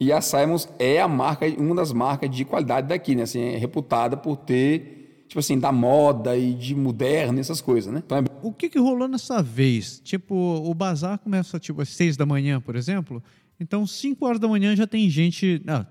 [0.00, 3.24] E a Simons é a marca, uma das marcas de qualidade daqui, né?
[3.24, 5.01] Assim, é reputada por ter,
[5.32, 8.02] tipo assim, da moda e de moderno, essas coisas, né?
[8.04, 9.98] Então é O que, que rolou nessa vez?
[10.04, 13.22] Tipo, o bazar começa tipo às seis da manhã, por exemplo.
[13.58, 15.62] Então, cinco horas da manhã já tem gente.
[15.64, 15.86] Não,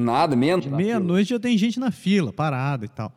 [0.00, 0.66] nada, menos.
[0.66, 3.16] meia-noite já tem gente na fila, parada e tal.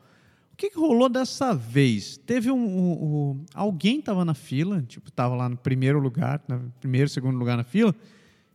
[0.53, 2.17] O que, que rolou dessa vez?
[2.17, 2.55] Teve um.
[2.55, 2.91] um-
[3.31, 7.57] um- alguém estava na fila, tipo, estava lá no primeiro lugar, no primeiro, segundo lugar
[7.57, 7.95] na fila,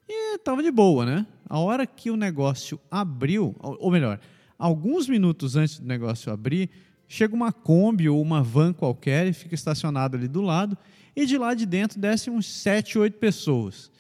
[0.09, 1.27] E tava de boa, né?
[1.49, 4.21] A hora que o negócio abriu, ou melhor,
[4.57, 6.71] alguns minutos antes do negócio abrir,
[7.09, 10.77] chega uma Kombi ou uma van qualquer e fica estacionada ali do lado,
[11.15, 13.91] e de lá de dentro descem uns 7, 8 pessoas.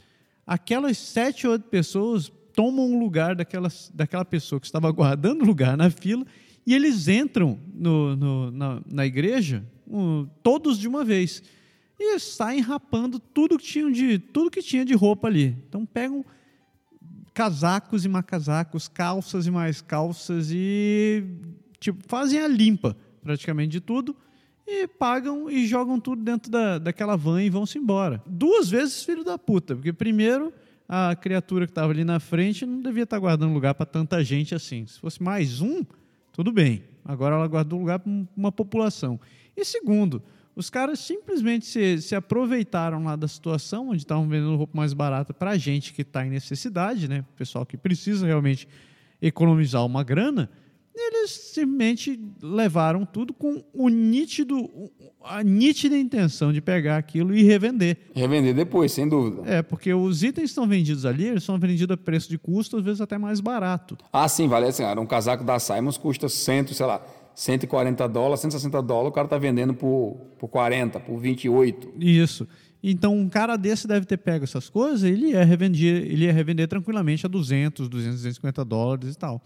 [0.46, 5.90] Aquelas 7, 8 pessoas tomam o lugar daquelas, daquela pessoa que estava guardando lugar na
[5.90, 6.24] fila
[6.66, 11.42] e eles entram no, no- na, na igreja um, todos de uma vez
[11.98, 15.56] e saem rapando tudo que, tinham de, tudo que tinha de roupa ali.
[15.68, 16.24] Então pegam
[17.32, 21.24] casacos e mais casacos, calças e mais calças e
[21.82, 24.16] tipo, fazem a limpa praticamente de tudo
[24.66, 28.22] e pagam e jogam tudo dentro da, daquela van e vão-se embora.
[28.26, 30.52] Duas vezes filho da puta, porque primeiro
[30.88, 34.54] a criatura que estava ali na frente não devia estar guardando lugar para tanta gente
[34.54, 34.86] assim.
[34.86, 35.84] Se fosse mais um,
[36.32, 36.84] tudo bem.
[37.04, 39.18] Agora ela guardou lugar para uma população.
[39.56, 40.22] E segundo,
[40.54, 45.32] os caras simplesmente se, se aproveitaram lá da situação, onde estavam vendendo roupa mais barata
[45.34, 47.24] para gente que está em necessidade, né?
[47.36, 48.68] Pessoal que precisa realmente
[49.20, 50.50] economizar uma grana.
[50.94, 54.68] Eles simplesmente levaram tudo com o nítido,
[55.24, 57.96] a nítida intenção de pegar aquilo e revender.
[58.14, 59.42] Revender depois, sem dúvida.
[59.46, 62.76] É, porque os itens que estão vendidos ali, eles são vendidos a preço de custo,
[62.76, 63.96] às vezes até mais barato.
[64.12, 67.02] Ah, sim, vale assim, cara, um casaco da Simons custa 100, sei lá,
[67.34, 71.94] 140 dólares, 160 dólares, o cara tá vendendo por, por 40, por 28.
[71.98, 72.46] Isso.
[72.82, 76.68] Então, um cara desse deve ter pego essas coisas, ele ia revender, ele ia revender
[76.68, 79.42] tranquilamente a 200, 200, 250 dólares e tal.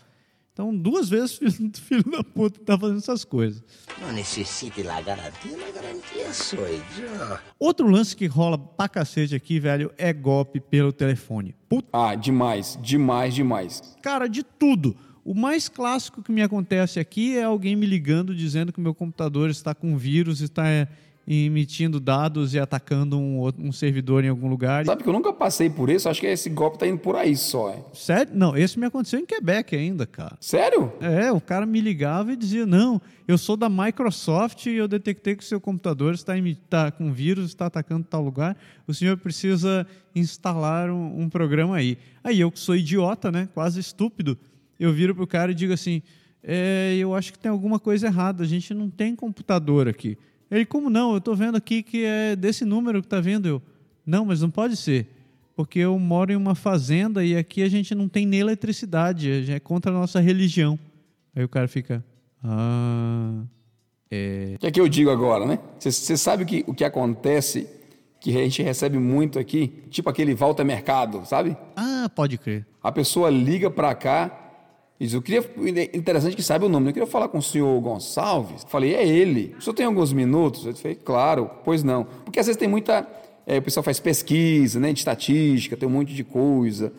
[0.56, 3.62] Então, duas vezes filho, filho da puta tá fazendo essas coisas.
[4.00, 7.38] Não necessite la garantia, la garantia soy yo.
[7.58, 11.54] Outro lance que rola pra cacete aqui, velho, é golpe pelo telefone.
[11.68, 13.82] Puta, Ah, demais, demais, demais.
[14.02, 14.96] cara, de tudo.
[15.22, 18.94] O mais clássico que me acontece aqui é alguém me ligando dizendo que o meu
[18.94, 20.62] computador está com vírus, está
[21.28, 24.84] é, emitindo dados e atacando um, um servidor em algum lugar.
[24.84, 26.08] Sabe que eu nunca passei por isso?
[26.08, 27.70] Acho que esse golpe tá indo por aí só.
[27.70, 27.84] É.
[27.92, 28.32] Sério?
[28.34, 30.36] Não, esse me aconteceu em Quebec ainda, cara.
[30.40, 30.92] Sério?
[31.00, 35.34] É, o cara me ligava e dizia: Não, eu sou da Microsoft e eu detectei
[35.34, 38.56] que o seu computador está, está com vírus, está atacando tal lugar.
[38.86, 41.98] O senhor precisa instalar um, um programa aí.
[42.22, 43.48] Aí eu, que sou idiota, né?
[43.52, 44.38] Quase estúpido,
[44.78, 46.02] eu viro pro cara e digo assim:
[46.42, 50.16] é, Eu acho que tem alguma coisa errada, a gente não tem computador aqui.
[50.50, 51.12] Ele, como não?
[51.12, 53.46] Eu estou vendo aqui que é desse número que está vendo.
[53.46, 53.62] Eu,
[54.04, 55.08] não, mas não pode ser
[55.56, 59.58] porque eu moro em uma fazenda e aqui a gente não tem nem eletricidade, é
[59.58, 60.78] contra a nossa religião.
[61.34, 62.04] Aí o cara fica,
[62.44, 63.40] ah,
[64.04, 65.58] O que é que eu digo agora, né?
[65.80, 67.66] Você sabe o que, o que acontece
[68.20, 69.72] que a gente recebe muito aqui?
[69.88, 71.56] Tipo aquele volta mercado, sabe?
[71.74, 72.66] ah, pode crer.
[72.82, 74.45] A pessoa liga pra cá
[74.98, 75.44] diz, eu queria,
[75.94, 78.64] interessante que saiba o nome, eu queria falar com o senhor Gonçalves.
[78.68, 79.54] Falei, é ele.
[79.58, 80.64] O senhor tem alguns minutos?
[80.64, 82.04] Eu falei, claro, pois não.
[82.24, 83.06] Porque às vezes tem muita,
[83.46, 86.92] é, o pessoal faz pesquisa, né, de estatística, tem um monte de coisa.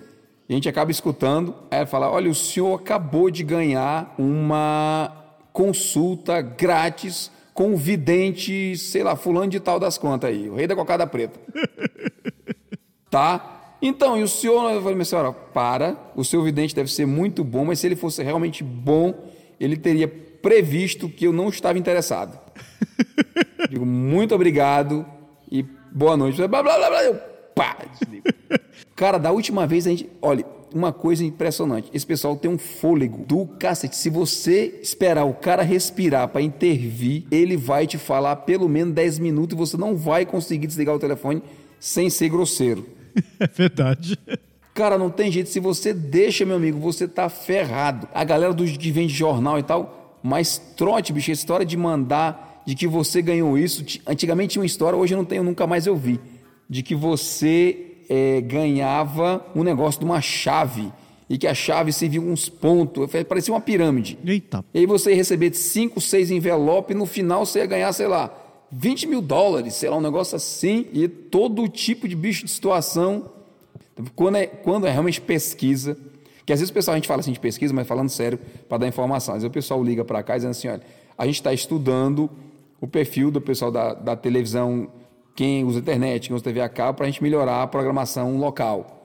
[0.48, 5.12] E a gente acaba escutando, aí ela fala, olha, o senhor acabou de ganhar uma
[5.52, 10.68] consulta grátis com o vidente, sei lá, fulano de tal das contas aí, o rei
[10.68, 11.40] da cocada preta.
[13.10, 13.57] Tá?
[13.82, 17.44] Então, e o senhor, eu falei, minha senhora, para, o seu vidente deve ser muito
[17.44, 19.14] bom, mas se ele fosse realmente bom,
[19.60, 22.40] ele teria previsto que eu não estava interessado.
[23.70, 25.06] Digo, muito obrigado
[25.52, 26.38] e boa noite.
[26.38, 27.16] Blá, blá, blá, blá, eu,
[27.54, 28.26] pá, desligo.
[28.96, 33.26] Cara, da última vez a gente, olha, uma coisa impressionante, esse pessoal tem um fôlego
[33.26, 33.96] do cacete.
[33.96, 39.20] Se você esperar o cara respirar para intervir, ele vai te falar pelo menos 10
[39.20, 41.42] minutos e você não vai conseguir desligar o telefone
[41.80, 42.97] sem ser grosseiro.
[43.40, 44.18] É verdade.
[44.74, 45.50] Cara, não tem jeito.
[45.50, 48.08] Se você deixa, meu amigo, você tá ferrado.
[48.14, 52.62] A galera dos que vende jornal e tal, mas trote, bicho, essa história de mandar,
[52.66, 53.84] de que você ganhou isso.
[53.84, 56.20] ti- Antigamente tinha uma história, hoje eu não tenho, nunca mais eu vi.
[56.70, 60.92] De que você eh, ganhava um negócio de uma chave.
[61.30, 63.10] E que a chave servia uns pontos.
[63.28, 64.18] Parecia uma pirâmide.
[64.26, 67.92] Eita, E aí você ia receber 5, 6 envelopes e no final você ia ganhar,
[67.94, 68.32] sei lá,
[68.72, 70.88] 20 mil dólares, sei lá, um negócio assim.
[70.94, 73.32] E todo tipo de bicho de situação.
[74.16, 75.98] Quando é, quando é realmente pesquisa,
[76.46, 78.40] que às vezes o pessoal, a gente fala assim de pesquisa, mas falando sério,
[78.70, 79.36] para dar informação.
[79.36, 80.82] Às vezes o pessoal liga para cá dizendo assim, olha,
[81.18, 82.30] a gente está estudando
[82.80, 84.88] o perfil do pessoal da, da televisão,
[85.36, 88.98] quem usa internet, quem usa TV a cabo, para a gente melhorar a programação local.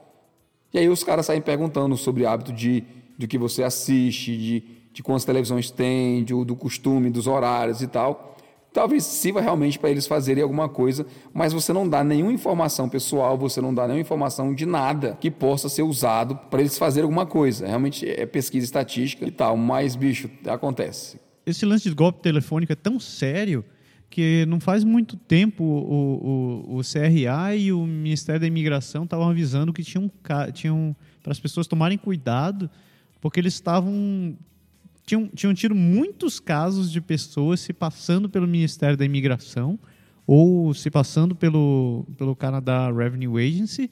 [0.73, 2.85] E aí os caras saem perguntando sobre hábito de,
[3.19, 7.87] do que você assiste, de, de quantas televisões tem, de, do costume, dos horários e
[7.87, 8.32] tal.
[8.73, 13.37] Talvez sirva realmente para eles fazerem alguma coisa, mas você não dá nenhuma informação pessoal,
[13.37, 17.27] você não dá nenhuma informação de nada que possa ser usado para eles fazerem alguma
[17.27, 17.67] coisa.
[17.67, 21.21] Realmente é pesquisa estatística e tal, mas, bicho, acontece.
[21.45, 23.63] esse lance de golpe telefônico é tão sério
[24.09, 29.29] que não faz muito tempo o, o, o CRA e o Ministério da Imigração estavam
[29.29, 30.11] avisando que tinham,
[30.53, 32.71] tinham para as pessoas tomarem cuidado,
[33.21, 34.37] porque eles estavam
[35.13, 39.79] tinham, tinham tido muitos casos de pessoas se passando pelo Ministério da Imigração
[40.27, 43.91] ou se passando pelo, pelo Canadá Revenue Agency,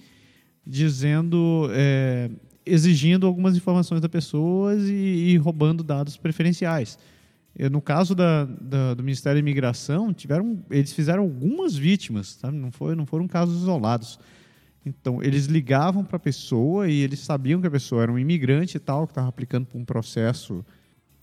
[0.66, 2.31] dizendo, é,
[2.64, 4.93] exigindo algumas informações das pessoas e,
[5.33, 6.99] e roubando dados preferenciais.
[7.71, 12.57] No caso da, da, do Ministério da Imigração, tiveram, eles fizeram algumas vítimas, sabe?
[12.57, 14.18] Não, foi, não foram casos isolados.
[14.87, 18.77] Então, eles ligavam para a pessoa e eles sabiam que a pessoa era um imigrante
[18.77, 20.64] e tal, que estava aplicando para um processo.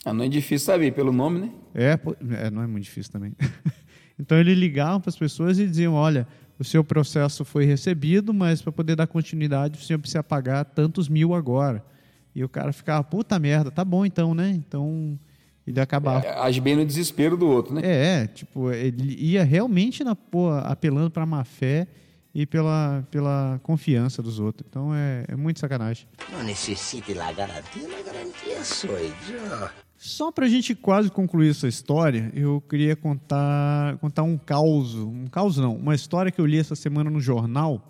[0.07, 1.51] Ah, não é difícil saber pelo nome, né?
[1.75, 1.99] É,
[2.45, 3.33] é não é muito difícil também.
[4.17, 6.25] então, eles ligavam para as pessoas e diziam: olha,
[6.57, 11.09] o seu processo foi recebido, mas para poder dar continuidade, o senhor precisa pagar tantos
[11.09, 11.83] mil agora.
[12.33, 14.51] E o cara ficava, puta merda, tá bom então, né?
[14.51, 15.19] Então
[15.65, 16.25] ele acabava.
[16.25, 17.81] É, age bem no desespero do outro, né?
[17.83, 21.85] É, tipo, ele ia realmente na, pô, apelando para má fé
[22.33, 24.65] e pela, pela confiança dos outros.
[24.69, 26.07] Então é, é muito sacanagem.
[26.31, 29.86] Não necessite la garantia, la garantia sou eu.
[29.97, 35.25] Só para a gente quase concluir essa história, eu queria contar, contar um caos, um
[35.25, 37.89] caos não, uma história que eu li essa semana no jornal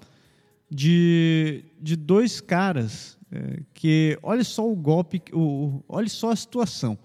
[0.69, 6.97] de, de dois caras é, que, olha só o golpe, o, olha só a situação.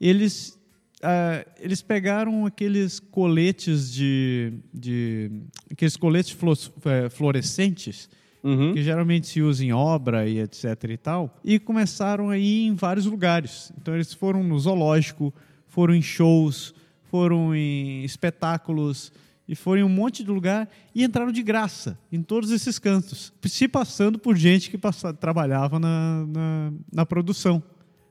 [0.00, 0.58] Eles,
[0.96, 5.30] uh, eles pegaram aqueles coletes de, de
[5.70, 6.36] aqueles coletes
[6.84, 8.10] é, fluorescentes
[8.44, 8.74] uhum.
[8.74, 12.74] que geralmente se usa em obra e etc e tal, e começaram a ir em
[12.74, 13.72] vários lugares.
[13.80, 15.34] Então eles foram no zoológico,
[15.66, 16.74] foram em shows,
[17.04, 19.10] foram em espetáculos
[19.48, 23.32] e foram em um monte de lugar e entraram de graça em todos esses cantos,
[23.44, 27.62] se passando por gente que passava, trabalhava na, na, na produção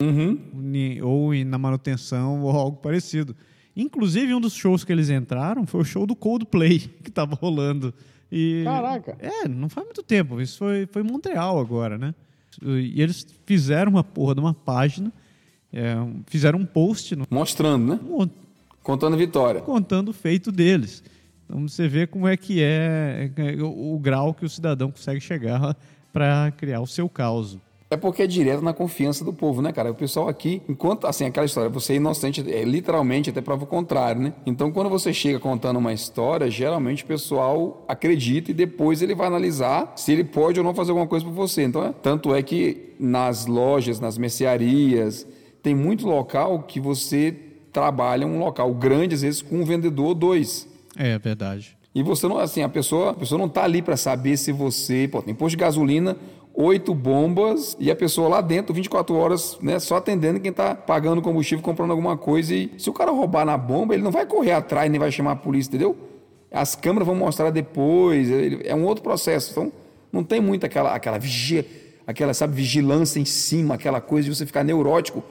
[0.02, 0.40] uhum.
[1.02, 3.36] ou na manutenção ou algo parecido.
[3.76, 7.94] Inclusive, um dos shows que eles entraram foi o show do Coldplay, que estava rolando.
[8.32, 9.18] E, Caraca!
[9.20, 10.42] É, não faz muito tempo.
[10.42, 12.14] Isso foi, foi em Montreal agora, né?
[12.62, 15.12] E eles fizeram uma porra de uma página,
[15.72, 15.96] é,
[16.28, 17.16] fizeram um post.
[17.16, 17.26] No...
[17.30, 18.00] Mostrando, né?
[18.82, 19.62] Contando a vitória.
[19.62, 21.04] Contando o feito deles.
[21.46, 25.22] Então você vê como é que é, é o, o grau que o cidadão consegue
[25.22, 25.76] chegar
[26.12, 27.58] para criar o seu caos.
[27.94, 29.92] É porque é direto na confiança do povo, né, cara?
[29.92, 33.68] O pessoal aqui, enquanto, assim, aquela história, você é inocente, é literalmente até prova o
[33.68, 34.34] contrário, né?
[34.48, 39.28] Então, quando você chega contando uma história, geralmente o pessoal acredita e depois ele vai
[39.28, 41.64] analisar se ele pode ou não fazer alguma coisa por você.
[41.64, 45.28] Então, é, tanto é que nas lojas, nas mercearias,
[45.62, 47.36] tem muito local que você
[47.72, 50.68] trabalha um local grande, às vezes, com um vendedor ou dois.
[50.98, 51.78] É verdade.
[51.96, 55.08] E você não, assim, a pessoa, a pessoa não está ali para saber se você,
[55.08, 56.18] pô, tem posto de gasolina,
[56.54, 61.22] oito bombas e a pessoa lá dentro, 24 horas, né, só atendendo quem está pagando
[61.22, 62.54] combustível, comprando alguma coisa.
[62.54, 65.32] E se o cara roubar na bomba, ele não vai correr atrás nem vai chamar
[65.32, 65.98] a polícia, entendeu?
[66.52, 68.30] As câmeras vão mostrar depois,
[68.64, 69.52] é um outro processo.
[69.52, 69.72] Então,
[70.12, 71.66] não tem muito aquela, aquela vigia,
[72.06, 75.24] aquela, sabe, vigilância em cima, aquela coisa de você ficar neurótico,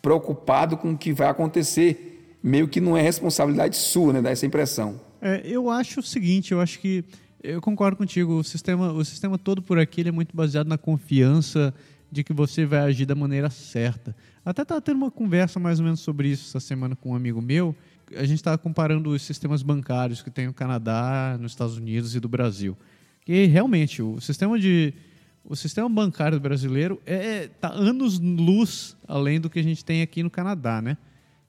[0.00, 2.38] preocupado com o que vai acontecer.
[2.42, 4.98] Meio que não é responsabilidade sua, né, dar essa impressão.
[5.20, 7.04] É, eu acho o seguinte, eu acho que
[7.46, 8.34] eu concordo contigo.
[8.34, 11.72] O sistema, o sistema todo por aqui é muito baseado na confiança
[12.10, 14.16] de que você vai agir da maneira certa.
[14.44, 17.40] Até estava tendo uma conversa mais ou menos sobre isso essa semana com um amigo
[17.40, 17.74] meu.
[18.16, 22.20] A gente estava comparando os sistemas bancários que tem no Canadá, nos Estados Unidos e
[22.20, 22.76] do Brasil.
[23.26, 24.92] E realmente o sistema de
[25.44, 30.22] o sistema bancário brasileiro é tá anos luz além do que a gente tem aqui
[30.22, 30.96] no Canadá, né?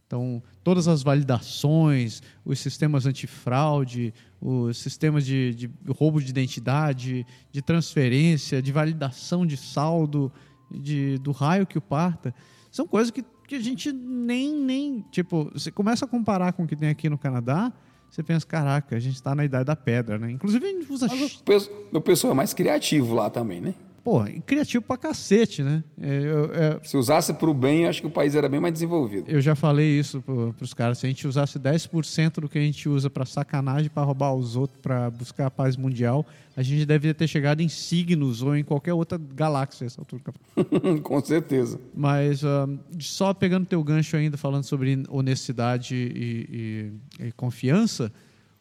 [0.08, 7.62] Então, todas as validações, os sistemas antifraude, os sistemas de, de, roubo de identidade, de
[7.62, 10.32] transferência, de validação de saldo,
[10.70, 12.34] de, do raio que o parta,
[12.72, 15.02] são coisas que, que a gente nem, nem.
[15.12, 17.74] Tipo, você começa a comparar com o que tem aqui no Canadá,
[18.10, 20.32] você pensa, caraca, a gente está na idade da pedra, né?
[20.32, 21.08] Inclusive a gente usa.
[21.48, 23.74] Mas o pessoal é mais criativo lá também, né?
[24.08, 25.84] Pô, criativo pra cacete, né?
[26.02, 29.30] É, é, Se usasse pro bem, acho que o país era bem mais desenvolvido.
[29.30, 31.00] Eu já falei isso pro, pros caras.
[31.00, 34.56] Se a gente usasse 10% do que a gente usa para sacanagem, para roubar os
[34.56, 38.64] outros, para buscar a paz mundial, a gente deveria ter chegado em signos ou em
[38.64, 40.24] qualquer outra galáxia essa altura.
[41.04, 41.78] Com certeza.
[41.94, 48.10] Mas uh, só pegando teu gancho ainda, falando sobre honestidade e, e, e confiança,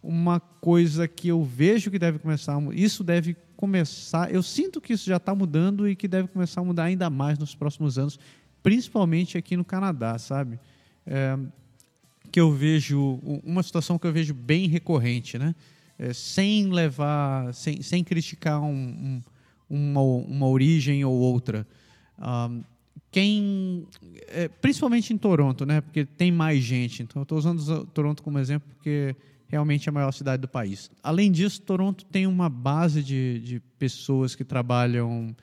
[0.02, 5.06] uma coisa que eu vejo que deve começar, isso deve começar, eu sinto que isso
[5.06, 8.18] já está mudando e que deve começar a mudar ainda mais nos próximos anos,
[8.62, 10.58] principalmente aqui no Canadá, sabe?
[11.06, 11.38] É,
[12.30, 15.54] que eu vejo, uma situação que eu vejo bem recorrente, né?
[15.98, 19.22] É, sem levar, sem, sem criticar um, um,
[19.70, 21.66] uma, uma origem ou outra,
[22.18, 22.62] um,
[23.10, 23.86] quem.
[24.28, 25.80] é, principalmente em Toronto, né?
[25.80, 27.02] Porque tem mais gente.
[27.02, 29.16] Então, eu estou usando Toronto como exemplo porque
[29.48, 30.90] realmente a maior cidade do país.
[31.02, 35.34] Além disso, Toronto tem uma base de, de pessoas que trabalham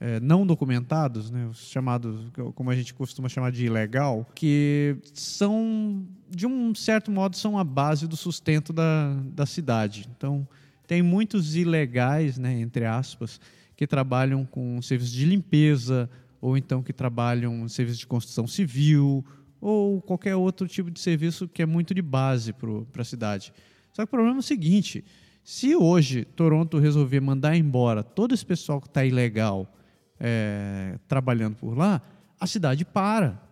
[0.00, 1.46] é, não documentados, né?
[1.46, 7.36] Os chamados, como a gente costuma chamar de ilegal, que são, de um certo modo,
[7.36, 10.08] são a base do sustento da, da cidade.
[10.16, 10.48] Então,
[10.86, 13.40] tem muitos ilegais, né, entre aspas,
[13.76, 19.24] que trabalham com serviço de limpeza, ou então que trabalham em serviço de construção civil,
[19.60, 23.52] ou qualquer outro tipo de serviço que é muito de base para a cidade.
[23.92, 25.04] Só que o problema é o seguinte:
[25.44, 29.72] se hoje Toronto resolver mandar embora todo esse pessoal que está ilegal
[30.18, 32.00] é, trabalhando por lá,
[32.38, 33.48] a cidade para.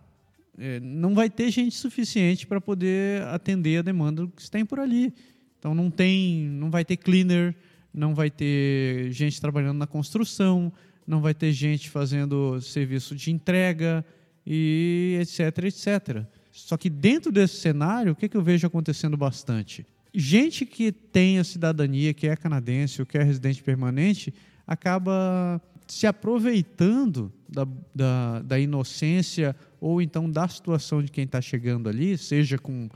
[0.61, 5.15] É, não vai ter gente suficiente para poder atender a demanda que tem por ali.
[5.59, 7.55] Então não tem, não vai ter cleaner,
[7.95, 10.73] não vai ter gente trabalhando na construção,
[11.07, 14.05] não vai ter gente fazendo serviço de entrega
[14.51, 16.25] e etc, etc.
[16.51, 19.87] Só que dentro desse cenário, o que, que eu vejo acontecendo bastante?
[20.15, 24.33] Gente que tem a cidadania, que é canadense ou que é residente permanente,
[24.67, 31.87] acaba se aproveitando da, da, da inocência ou então da situação de quem está chegando
[31.87, 32.89] ali, seja com,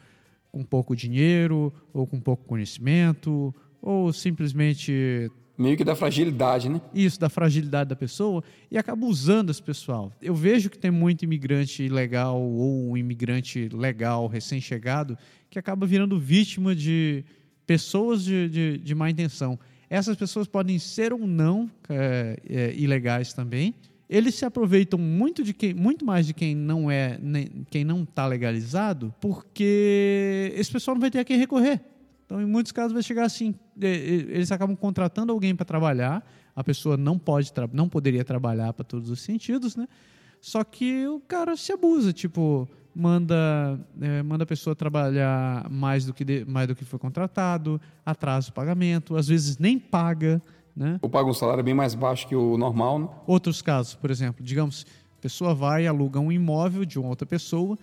[0.50, 5.30] com pouco dinheiro ou com pouco conhecimento, ou simplesmente
[5.62, 6.80] Meio que da fragilidade, né?
[6.92, 10.12] isso da fragilidade da pessoa e acaba usando esse pessoal.
[10.20, 15.16] Eu vejo que tem muito imigrante ilegal ou um imigrante legal recém-chegado
[15.48, 17.24] que acaba virando vítima de
[17.66, 19.58] pessoas de, de, de má intenção.
[19.88, 23.74] Essas pessoas podem ser ou não é, é, ilegais também.
[24.08, 28.02] Eles se aproveitam muito de quem, muito mais de quem não é, nem, quem não
[28.02, 31.80] está legalizado, porque esse pessoal não vai ter a quem recorrer.
[32.26, 36.26] Então, em muitos casos, vai chegar assim: eh, eh, eles acabam contratando alguém para trabalhar,
[36.54, 39.86] a pessoa não pode, não poderia trabalhar para todos os sentidos, né?
[40.40, 46.12] Só que o cara se abusa, tipo, manda, eh, manda a pessoa trabalhar mais do
[46.12, 50.42] que de- mais do que foi contratado, atrasa o pagamento, às vezes nem paga,
[50.76, 50.98] né?
[51.02, 53.08] Ou paga um salário bem mais baixo que o normal, né?
[53.26, 54.84] Outros casos, por exemplo, digamos,
[55.18, 57.78] a pessoa vai e aluga um imóvel de uma outra pessoa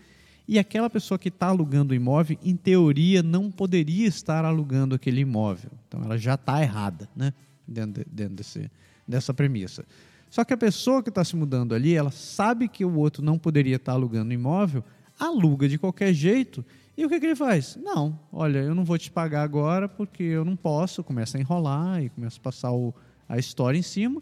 [0.52, 5.22] e aquela pessoa que está alugando o imóvel, em teoria, não poderia estar alugando aquele
[5.22, 5.70] imóvel.
[5.88, 7.32] Então, ela já está errada, né?
[7.68, 8.72] Dentro, de- dentro desse,
[9.08, 9.86] dessa premissa.
[10.28, 13.38] Só que a pessoa que está se mudando ali, ela sabe que o outro não
[13.38, 14.84] poderia estar alugando o imóvel,
[15.20, 16.66] aluga de qualquer jeito.
[16.98, 17.78] E o que, que ele faz?
[17.82, 21.04] Não, olha, eu não vou te pagar agora porque eu não posso.
[21.04, 22.94] Começa a enrolar e começa a passar o-
[23.28, 24.20] a história em cima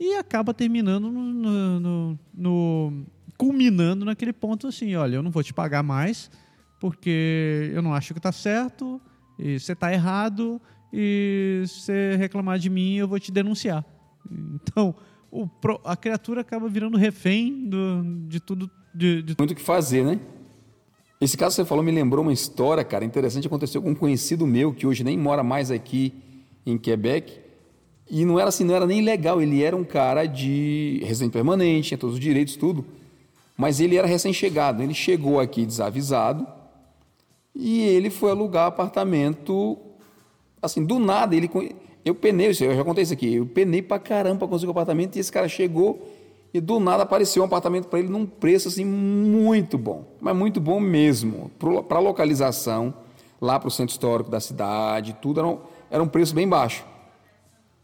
[0.00, 3.06] e acaba terminando no- no- no-
[3.38, 6.30] culminando naquele ponto assim, olha, eu não vou te pagar mais
[6.80, 9.00] porque eu não acho que está certo
[9.38, 10.60] e você está errado
[10.92, 13.84] e se você reclamar de mim eu vou te denunciar.
[14.54, 14.94] Então
[15.30, 15.48] o
[15.84, 20.18] a criatura acaba virando refém do- de tudo de, de Muito o que fazer, né?
[21.20, 23.46] Esse caso que você falou me lembrou uma história, cara, interessante.
[23.46, 26.12] Aconteceu com um conhecido meu que hoje nem mora mais aqui
[26.64, 27.38] em Quebec.
[28.10, 29.42] E não era assim, não era nem legal.
[29.42, 32.84] Ele era um cara de residente permanente, tinha todos os direitos, tudo.
[33.58, 34.80] Mas ele era recém-chegado.
[34.80, 36.46] Ele chegou aqui desavisado
[37.52, 39.76] e ele foi alugar apartamento.
[40.62, 41.50] Assim, do nada, ele.
[42.04, 43.34] Eu penei, eu já contei isso aqui.
[43.34, 46.08] Eu penei pra caramba pra conseguir o apartamento e esse cara chegou
[46.54, 50.60] e do nada apareceu um apartamento para ele num preço assim muito bom, mas muito
[50.60, 51.50] bom mesmo.
[51.88, 52.94] Para localização,
[53.40, 55.58] lá para o centro histórico da cidade, tudo era um,
[55.90, 56.86] era um preço bem baixo.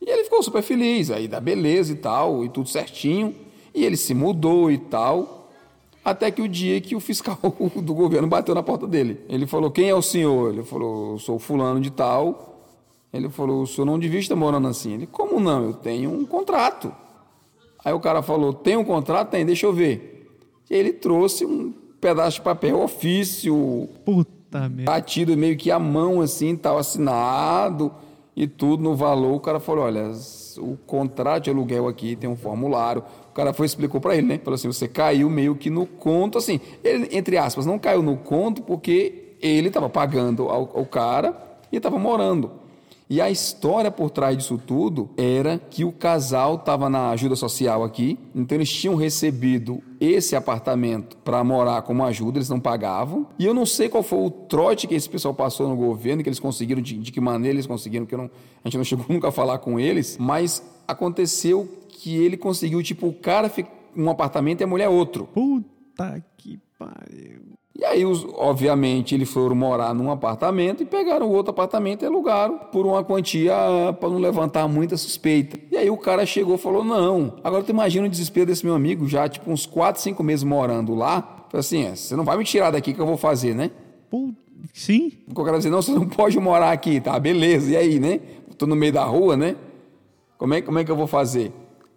[0.00, 3.34] E ele ficou super feliz, aí da beleza e tal, e tudo certinho.
[3.74, 5.33] E ele se mudou e tal.
[6.04, 7.38] Até que o dia que o fiscal
[7.82, 9.20] do governo bateu na porta dele.
[9.28, 10.52] Ele falou: Quem é o senhor?
[10.52, 12.68] Ele falou: Eu sou fulano de tal.
[13.12, 14.92] Ele falou: O senhor não devia estar morando assim.
[14.92, 15.64] Ele: Como não?
[15.64, 16.92] Eu tenho um contrato.
[17.82, 19.30] Aí o cara falou: Tem um contrato?
[19.30, 20.28] Tem, deixa eu ver.
[20.70, 24.84] E ele trouxe um pedaço de papel ofício, puta merda.
[24.84, 27.90] batido meio que à mão, assim, tal, assinado
[28.36, 29.34] e tudo no valor.
[29.34, 30.12] O cara falou: olha,
[30.58, 33.02] o contrato de aluguel aqui tem um formulário.
[33.30, 34.38] O cara foi explicou para ele, né?
[34.38, 38.16] Falou assim: você caiu meio que no conto, assim, ele, entre aspas, não caiu no
[38.16, 41.36] conto porque ele estava pagando ao, ao cara
[41.70, 42.63] e estava morando.
[43.08, 47.84] E a história por trás disso tudo era que o casal estava na ajuda social
[47.84, 53.26] aqui, então eles tinham recebido esse apartamento para morar como ajuda, eles não pagavam.
[53.38, 56.28] E eu não sei qual foi o trote que esse pessoal passou no governo, que
[56.28, 58.30] eles conseguiram, de, de que maneira eles conseguiram, que não,
[58.64, 63.06] a gente não chegou nunca a falar com eles, mas aconteceu que ele conseguiu, tipo,
[63.06, 63.50] o cara
[63.96, 65.26] um apartamento e a mulher outro.
[65.26, 67.53] Puta que pariu.
[67.76, 72.06] E aí, os- obviamente, eles foram morar num apartamento e pegaram o outro apartamento e
[72.06, 73.52] alugaram por uma quantia
[73.98, 75.58] para não levantar muita suspeita.
[75.72, 77.34] E aí o cara chegou e falou: Não.
[77.42, 80.94] Agora tu imagina o desespero desse meu amigo, já tipo uns 4, 5 meses morando
[80.94, 81.46] lá.
[81.50, 83.72] Falei assim: é, Você não vai me tirar daqui que eu vou fazer, né?
[84.72, 85.10] Sim.
[85.28, 87.18] O cara dizer: Não, você não pode morar aqui, tá?
[87.18, 88.20] Beleza, e aí, né?
[88.56, 89.56] Tô no meio da rua, né?
[90.38, 91.52] Como é, como é que eu vou fazer?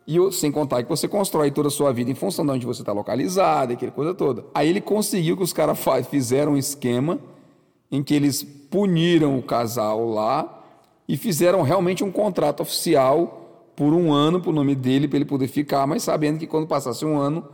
[0.08, 2.82] E sem contar que você constrói toda a sua vida em função de onde você
[2.82, 4.46] está localizado, aquela coisa toda.
[4.56, 5.78] Aí ele conseguiu que os caras
[6.10, 7.20] fizeram um esquema
[7.92, 10.64] em que eles puniram o casal lá
[11.08, 15.26] e fizeram realmente um contrato oficial por um ano para o nome dele, para ele
[15.26, 17.46] poder ficar, mas sabendo que quando passasse um ano,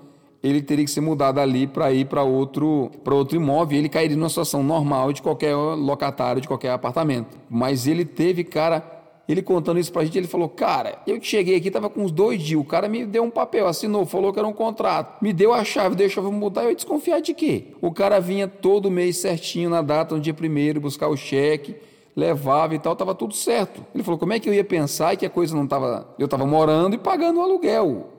[0.43, 4.30] ele teria que ser mudado ali para ir para outro, outro imóvel ele cairia numa
[4.30, 7.38] situação normal de qualquer locatário, de qualquer apartamento.
[7.49, 8.93] Mas ele teve, cara,
[9.28, 12.41] ele contando isso pra gente, ele falou: Cara, eu cheguei aqui, tava com uns dois
[12.41, 12.59] dias.
[12.59, 15.24] O cara me deu um papel, assinou, falou que era um contrato.
[15.24, 16.63] Me deu a chave, deixou eu mudar.
[16.63, 17.67] Eu ia desconfiar de quê?
[17.82, 21.76] O cara vinha todo mês certinho na data, no dia primeiro, buscar o cheque,
[22.13, 23.86] levava e tal, tava tudo certo.
[23.95, 26.13] Ele falou: Como é que eu ia pensar que a coisa não tava.
[26.19, 28.09] Eu tava morando e pagando o aluguel,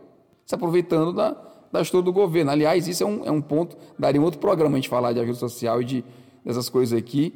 [0.47, 1.37] se aproveitando da,
[1.71, 2.51] da história do governo.
[2.51, 5.21] Aliás, isso é um, é um ponto, daria um outro programa a gente falar de
[5.21, 6.05] ajuda social e de,
[6.43, 7.35] dessas coisas aqui.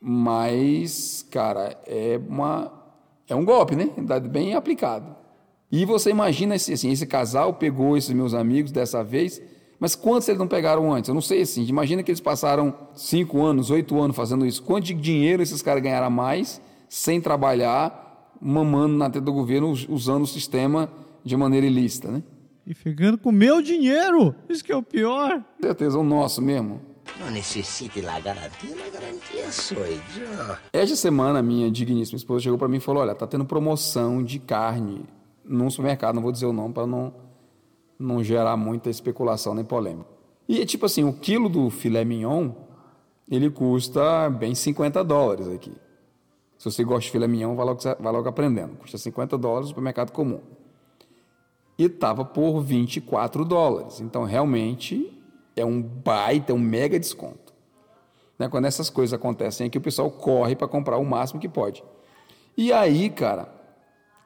[0.00, 2.81] Mas, cara, é uma
[3.28, 3.90] é um golpe, né?
[4.30, 5.14] Bem aplicado.
[5.70, 9.40] E você imagina esse, assim, esse casal pegou esses meus amigos dessa vez,
[9.80, 11.08] mas quantos eles não pegaram antes?
[11.08, 11.64] Eu não sei assim.
[11.64, 14.62] Imagina que eles passaram cinco anos, oito anos fazendo isso.
[14.62, 20.24] Quanto de dinheiro esses caras ganharam mais sem trabalhar, mamando na teta do governo, usando
[20.24, 20.90] o sistema
[21.24, 22.22] de maneira ilícita, né?
[22.66, 24.34] E ficando com meu dinheiro.
[24.48, 25.42] Isso que é o pior.
[25.60, 26.80] Certeza, o nosso mesmo.
[27.20, 30.00] Não necessite la garantia, la garantia sou eu.
[30.72, 34.38] Esta semana, minha digníssima esposa chegou para mim e falou: Olha, tá tendo promoção de
[34.38, 35.04] carne
[35.44, 37.14] num supermercado, não vou dizer o nome para não,
[37.98, 40.08] não gerar muita especulação nem polêmica.
[40.48, 42.52] E é tipo assim: o quilo do filé mignon
[43.30, 45.72] ele custa bem 50 dólares aqui.
[46.58, 48.76] Se você gosta de filé mignon, vai logo, vai logo aprendendo.
[48.76, 50.40] Custa 50 dólares no supermercado comum.
[51.78, 54.00] E estava por 24 dólares.
[54.00, 55.21] Então, realmente,
[55.56, 57.52] é um baita, é um mega desconto.
[58.38, 58.48] Né?
[58.48, 61.82] Quando essas coisas acontecem aqui, o pessoal corre para comprar o máximo que pode.
[62.56, 63.48] E aí, cara,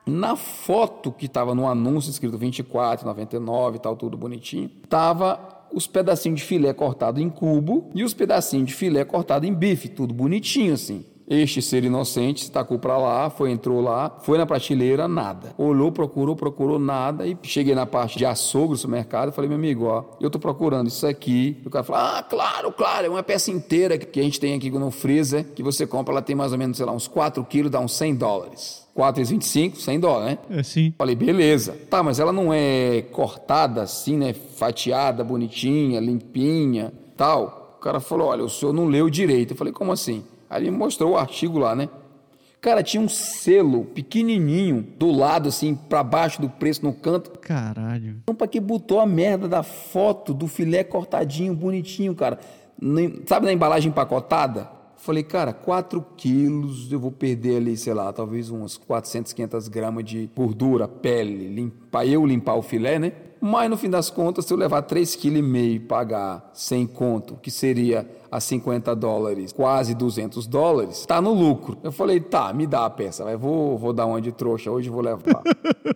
[0.07, 6.41] na foto que estava no anúncio escrito 24,99 e tal, tudo bonitinho, tava os pedacinhos
[6.41, 10.75] de filé cortado em cubo e os pedacinhos de filé cortado em bife, tudo bonitinho
[10.75, 11.05] assim.
[11.29, 15.53] Este ser inocente se tacou para lá, foi, entrou lá, foi na prateleira, nada.
[15.59, 17.27] Olhou, procurou, procurou nada.
[17.27, 19.33] E cheguei na parte de açougue do supermercado.
[19.33, 21.61] Falei, meu amigo, ó, eu tô procurando isso aqui.
[21.65, 24.55] E o cara falou, ah, claro, claro, é uma peça inteira que a gente tem
[24.55, 27.45] aqui no freezer, que você compra, ela tem mais ou menos, sei lá, uns 4
[27.45, 28.87] quilos, dá uns 100 dólares.
[28.97, 30.59] 4,25, 100 dólares, né?
[30.59, 30.95] É sim.
[30.97, 31.77] Falei, beleza.
[31.91, 34.33] Tá, mas ela não é cortada assim, né?
[34.33, 37.77] Fatiada, bonitinha, limpinha, tal.
[37.79, 39.53] O cara falou, olha, o senhor não leu direito.
[39.53, 40.25] Eu falei, como assim?
[40.49, 41.89] Aí mostrou o artigo lá, né?
[42.61, 47.31] Cara, tinha um selo pequenininho do lado, assim, para baixo do preço no canto.
[47.39, 48.17] Caralho.
[48.23, 52.41] Então, pra que botou a merda da foto do filé cortadinho, bonitinho, cara?
[53.27, 54.76] Sabe na embalagem empacotada?
[55.07, 60.03] Falei, cara, 4 quilos, eu vou perder ali, sei lá, talvez uns 400, 500 gramas
[60.05, 63.13] de gordura, pele, limpar, eu limpar o filé, né?
[63.41, 67.53] Mas no fim das contas, se eu levar 3,5 kg e pagar 100 conto, que
[67.53, 71.79] seria a 50 dólares, quase 200 dólares, tá no lucro.
[71.85, 74.91] Eu falei, tá, me dá a peça, vai, vou, vou dar uma de trouxa, hoje
[74.91, 75.41] vou levar.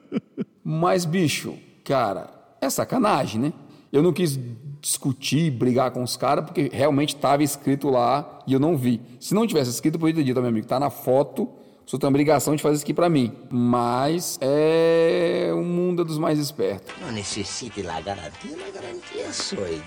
[0.62, 2.30] Mas, bicho, cara,
[2.60, 3.52] é sacanagem, né?
[3.92, 4.38] Eu não quis
[4.80, 9.00] discutir, brigar com os caras, porque realmente estava escrito lá e eu não vi.
[9.20, 11.48] Se não tivesse escrito, eu podia ter dito, meu amigo, tá na foto,
[11.90, 13.32] só tem a obrigação de fazer isso aqui para mim.
[13.50, 16.94] Mas é o mundo dos mais espertos.
[17.00, 19.82] Não necessite la garantia, la garantia sou eu.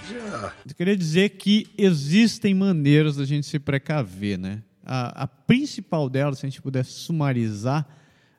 [0.67, 4.61] Eu queria dizer que existem maneiras da gente se precaver, né?
[4.85, 7.87] A, a principal delas, se a gente puder sumarizar,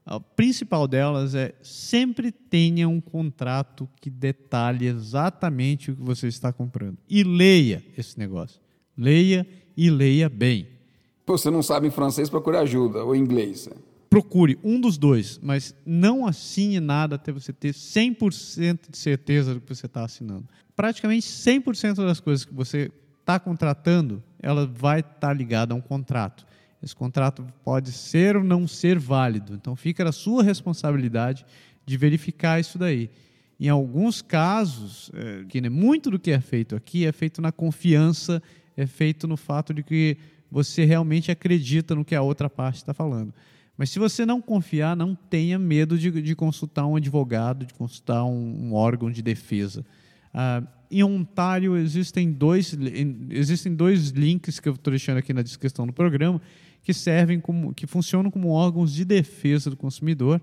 [0.07, 6.53] a principal delas é sempre tenha um contrato que detalhe exatamente o que você está
[6.53, 6.99] comprando.
[7.09, 8.61] E leia esse negócio.
[8.97, 9.47] Leia
[9.77, 10.69] e leia bem.
[11.27, 13.69] Você não sabe em francês, procure ajuda, ou em inglês.
[14.11, 19.61] Procure um dos dois, mas não assine nada até você ter 100% de certeza do
[19.61, 20.47] que você está assinando.
[20.77, 25.81] Praticamente 100% das coisas que você está contratando, ela vai estar tá ligada a um
[25.81, 26.47] contrato.
[26.85, 31.47] Esse contrato pode ser ou não ser válido, então fica a sua responsabilidade
[31.87, 33.11] de verificar isso daí.
[33.59, 38.43] Em alguns casos, é, que muito do que é feito aqui é feito na confiança,
[38.77, 40.19] é feito no fato de que
[40.51, 43.33] você realmente acredita no que a outra parte está falando.
[43.79, 48.25] Mas se você não confiar, não tenha medo de, de consultar um advogado, de consultar
[48.25, 49.87] um, um órgão de defesa.
[50.35, 52.77] Ah, em Ontário existem dois,
[53.31, 56.41] existem dois links que eu estou deixando aqui na descrição do programa
[56.85, 60.41] que servem como, que funcionam como órgãos de defesa do consumidor.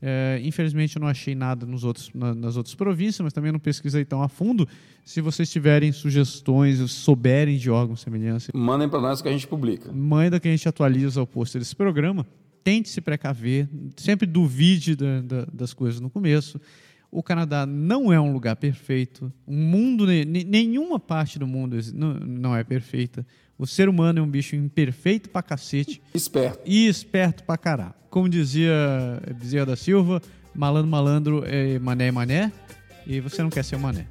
[0.00, 3.58] É, infelizmente eu não achei nada nos outros, na- nas outras províncias, mas também não
[3.58, 4.68] pesquisei tão a fundo.
[5.04, 9.48] Se vocês tiverem sugestões, ou souberem de órgãos semelhantes, Mandem para nós que a gente
[9.48, 9.90] publica.
[9.92, 12.24] manda que a gente atualiza o post desse programa.
[12.62, 16.60] Tente se precaver, sempre duvide da- da- das coisas no começo.
[17.10, 19.32] O Canadá não é um lugar perfeito.
[19.46, 23.26] O mundo, ne- ne- nenhuma parte do mundo não, não é perfeita.
[23.58, 26.60] O ser humano é um bicho imperfeito pra cacete Esperto.
[26.64, 27.94] e esperto pra caralho.
[28.08, 28.72] Como dizia
[29.36, 30.22] Bezerra da Silva,
[30.54, 32.52] malandro, malandro, é mané, mané.
[33.06, 34.06] E você não quer ser um mané.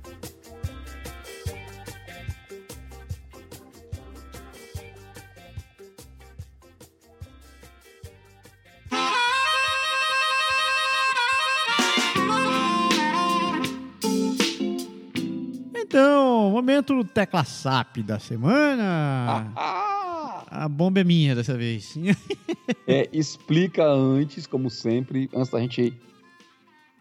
[16.58, 19.52] Momento tecla SAP da semana.
[20.50, 21.96] A bomba é minha dessa vez.
[22.88, 25.94] É, explica antes, como sempre, antes da gente ir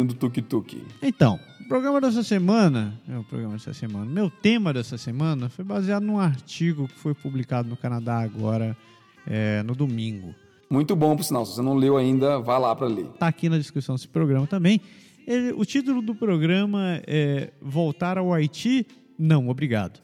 [0.04, 0.84] do tuk-tuk.
[1.00, 5.64] Então, o programa dessa semana, é o programa dessa semana, meu tema dessa semana foi
[5.64, 8.76] baseado num artigo que foi publicado no Canadá agora,
[9.26, 10.34] é, no domingo.
[10.68, 11.46] Muito bom, por sinal.
[11.46, 13.06] Se você não leu ainda, vá lá para ler.
[13.18, 14.80] Tá aqui na descrição desse programa também.
[15.26, 18.86] Ele- o título do programa é Voltar ao Haiti?
[19.18, 20.00] Não, obrigado.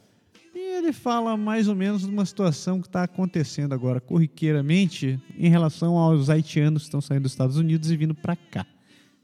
[0.54, 5.48] E ele fala mais ou menos de uma situação que está acontecendo agora corriqueiramente em
[5.48, 8.66] relação aos haitianos que estão saindo dos Estados Unidos e vindo para cá.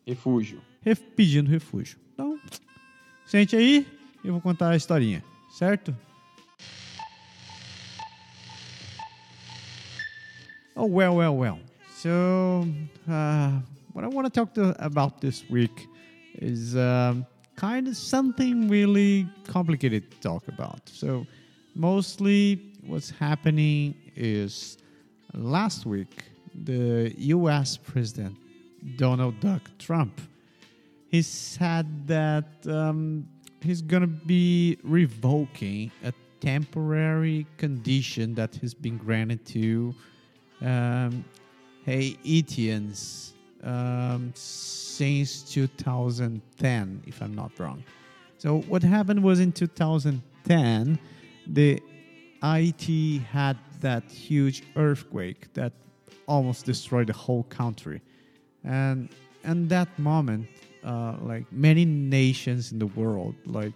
[0.06, 0.60] Refúgio.
[0.82, 1.98] ref- pedindo refúgio.
[2.14, 2.38] Então,
[3.26, 3.86] sente aí,
[4.24, 5.94] eu vou contar a historinha, certo?
[10.74, 11.58] Oh, well, well, well.
[11.96, 12.08] So,
[13.08, 13.60] uh,
[13.92, 15.88] what I want to talk to, about this week
[16.40, 17.26] is um,
[17.58, 20.80] kind of something really complicated to talk about.
[20.88, 21.26] So,
[21.74, 24.78] mostly what's happening is
[25.34, 28.36] last week, the US President
[28.96, 30.20] Donald Duck Trump
[31.08, 33.26] he said that um,
[33.62, 39.94] he's going to be revoking a temporary condition that has been granted to
[40.60, 41.24] um,
[41.84, 47.82] Haitians um, since 2010, if I'm not wrong.
[48.38, 50.98] So, what happened was in 2010,
[51.46, 51.82] the
[52.42, 55.72] IT had that huge earthquake that
[56.26, 58.00] almost destroyed the whole country.
[58.64, 59.08] And
[59.44, 60.46] and that moment,
[60.84, 63.72] uh, like many nations in the world, like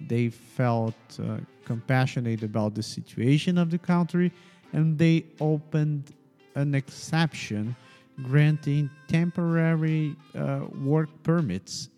[0.00, 4.32] they felt uh, compassionate about the situation of the country,
[4.72, 6.12] and they opened
[6.54, 7.74] an exception
[8.22, 11.88] granting temporary uh, work permits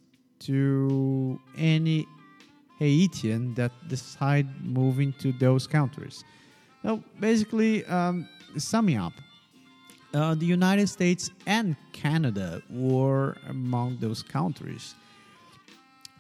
[0.41, 2.07] to any
[2.79, 6.25] Haitian that decide moving to those countries.
[6.83, 9.13] So basically, um, summing up,
[10.15, 14.95] uh, the United States and Canada were among those countries.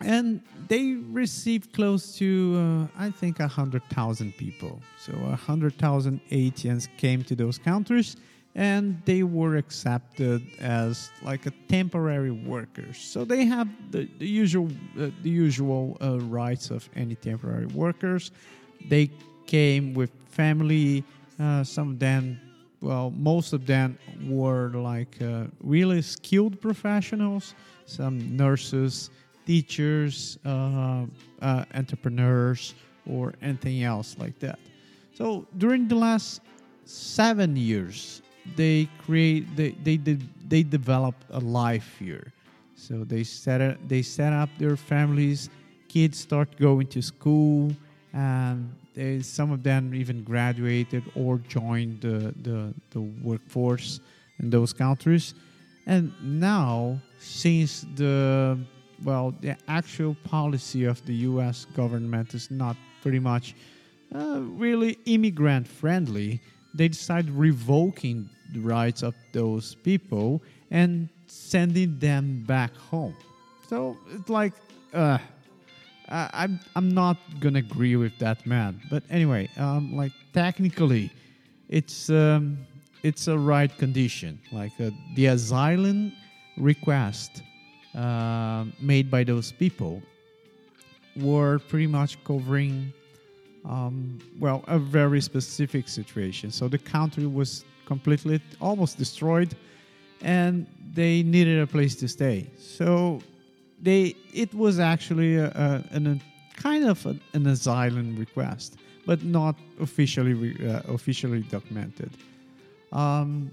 [0.01, 4.83] And they received close to, uh, I think, 100,000 people.
[4.99, 8.17] So 100,000 Haitians came to those countries
[8.57, 12.97] and they were accepted as like a temporary workers.
[12.97, 18.33] So they have the, the usual, uh, the usual uh, rights of any temporary workers.
[18.89, 19.11] They
[19.47, 21.05] came with family.
[21.39, 22.41] Uh, some of them
[22.81, 23.99] well, most of them
[24.29, 27.55] were like uh, really skilled professionals,
[27.87, 29.11] some nurses,
[29.47, 31.07] teachers, uh,
[31.41, 32.75] uh, entrepreneurs,
[33.11, 34.59] or anything else like that.
[35.15, 36.43] So during the last
[36.85, 38.23] seven years,
[38.55, 40.19] they create they they they,
[40.49, 42.33] they developed a life here.
[42.77, 45.51] So they set they set up their families.
[45.89, 47.73] Kids start going to school,
[48.13, 54.01] and they, some of them even graduated or joined the, the the workforce
[54.39, 55.35] in those countries.
[55.87, 58.59] And now, since the
[59.05, 61.67] well, the actual policy of the U.S.
[61.77, 63.55] government is not pretty much
[64.15, 66.41] uh, really immigrant friendly,
[66.75, 73.17] they decided revoking the rights of those people and sending them back home.
[73.69, 74.53] So it's like,
[74.93, 75.19] uh,
[76.09, 78.81] I'm I'm not gonna agree with that man.
[78.91, 81.11] But anyway, um, like technically,
[81.69, 82.59] it's um,
[83.03, 84.39] it's a right condition.
[84.53, 86.13] Like uh, the asylum
[86.57, 87.43] request
[87.95, 90.01] uh, made by those people
[91.17, 92.93] were pretty much covering
[93.69, 96.51] um, well, a very specific situation.
[96.51, 99.55] So the country was completely, almost destroyed,
[100.22, 102.47] and they needed a place to stay.
[102.59, 103.20] So
[103.80, 108.76] they, it was actually a, a, an, a kind of an, an asylum request,
[109.07, 112.11] but not officially re, uh, officially documented.
[112.93, 113.51] Um,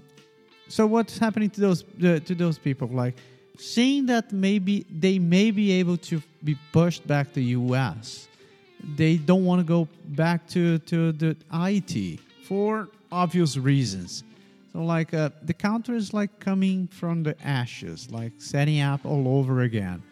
[0.68, 2.88] so what's happening to those uh, to those people?
[2.88, 3.16] Like
[3.58, 8.28] seeing that maybe they may be able to be pushed back to U.S.
[8.96, 14.24] They don't want to go back to to the IT for obvious reasons.
[14.72, 19.38] So like uh, the country is like coming from the ashes, like setting up all
[19.38, 20.02] over again.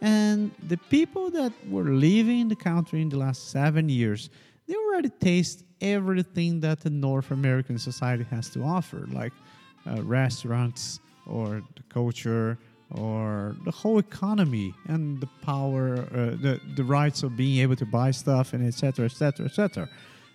[0.00, 4.30] And the people that were living in the country in the last seven years,
[4.66, 9.32] they already taste everything that the North American society has to offer, like
[9.86, 12.58] uh, restaurants or the culture
[12.92, 17.86] or the whole economy and the power, uh, the, the rights of being able to
[17.86, 19.04] buy stuff and etc.
[19.04, 19.46] etc.
[19.46, 19.88] etc.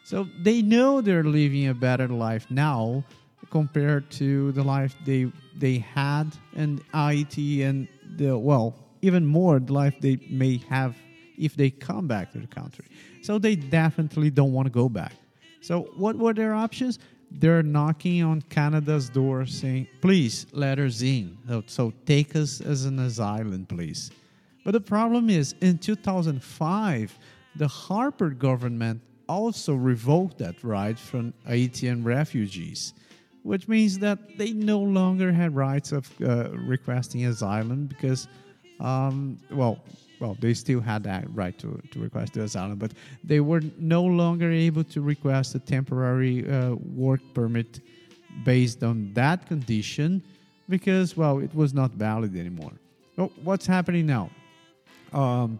[0.03, 3.03] So they know they're living a better life now
[3.49, 7.87] compared to the life they they had in IT and
[8.17, 10.95] the well even more the life they may have
[11.37, 12.85] if they come back to the country.
[13.21, 15.13] So they definitely don't want to go back.
[15.61, 16.99] So what were their options?
[17.31, 21.37] They're knocking on Canada's door saying, please let us in.
[21.65, 24.11] So, take us as an asylum, please.
[24.63, 27.17] But the problem is, in 2005,
[27.55, 32.93] the Harper government also revoked that right from Haitian refugees,
[33.43, 38.27] which means that they no longer had rights of uh, requesting asylum because,
[38.79, 39.83] um, well,
[40.19, 42.93] well, they still had that right to, to request the asylum, but
[43.23, 47.81] they were no longer able to request a temporary uh, work permit
[48.45, 50.23] based on that condition
[50.69, 52.71] because, well, it was not valid anymore.
[53.17, 54.29] Well, what's happening now?
[55.11, 55.59] Um,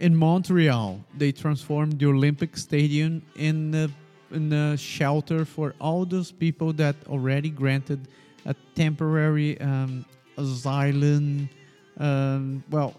[0.00, 3.88] in Montreal, they transformed the Olympic Stadium in a,
[4.34, 8.08] in a shelter for all those people that already granted
[8.46, 10.04] a temporary um,
[10.38, 11.50] asylum.
[11.98, 12.94] Um, well,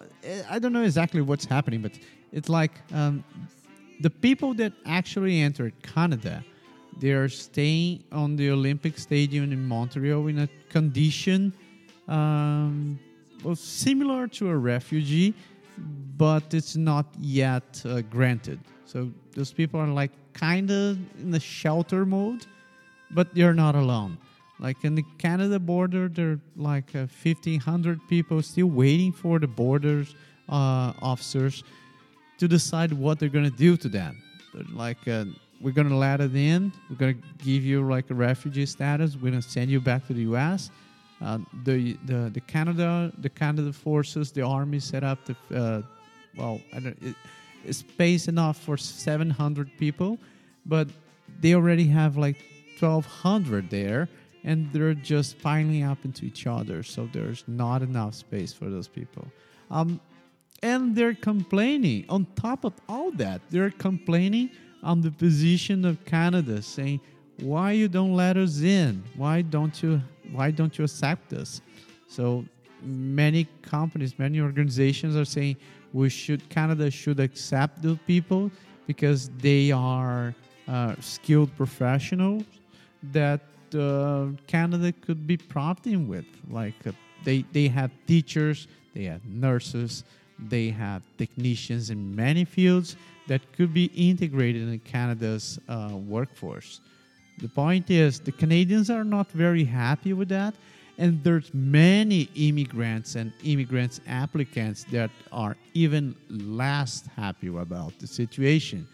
[0.48, 1.94] I don't know exactly what's happening, but
[2.32, 3.24] it's like um,
[4.00, 6.46] the people that actually entered Canada,
[7.00, 11.52] they are staying on the Olympic Stadium in Montreal in a condition
[12.08, 13.00] um,
[13.44, 15.34] well, similar to a refugee,
[16.18, 18.60] but it's not yet uh, granted.
[18.86, 22.46] So those people are like kind of in the shelter mode,
[23.12, 24.18] but they're not alone.
[24.60, 29.48] Like in the Canada border, there are like uh, 1,500 people still waiting for the
[29.48, 30.16] borders
[30.48, 31.64] uh, officers
[32.38, 34.22] to decide what they're going to do to them.
[34.54, 35.26] They're like, uh,
[35.62, 36.72] we're going to let it in.
[36.90, 39.16] We're going to give you like a refugee status.
[39.16, 40.70] We're going to send you back to the U.S.
[41.24, 45.82] Uh, the, the the Canada the Canada forces the army set up the uh,
[46.36, 50.18] well I don't, it, space enough for 700 people,
[50.66, 50.88] but
[51.40, 52.38] they already have like
[52.80, 54.10] 1,200 there,
[54.44, 56.82] and they're just piling up into each other.
[56.82, 59.28] So there's not enough space for those people.
[59.70, 60.00] Um,
[60.64, 64.50] and they're complaining on top of all that they're complaining
[64.84, 67.00] on the position of canada saying
[67.40, 70.02] why you don't let us in why don't you
[70.32, 71.62] why don't you accept us
[72.08, 72.46] so
[72.84, 75.56] many companies many organizations are saying
[75.94, 78.52] we should canada should accept the people
[78.88, 80.34] because they are
[80.68, 82.44] uh, skilled professionals
[83.12, 83.42] that
[83.76, 86.92] uh, canada could be prompting with like uh,
[87.24, 90.04] they they have teachers they have nurses
[90.50, 92.96] they have technicians in many fields
[93.28, 96.82] that could be integrated in Canada's uh, workforce.
[97.42, 100.54] The point is, the Canadians are not very happy with that,
[100.98, 108.88] and there's many immigrants and immigrants applicants that are even less happy about the situation,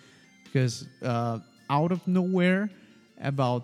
[0.46, 1.40] because uh,
[1.70, 2.70] out of nowhere,
[3.22, 3.64] about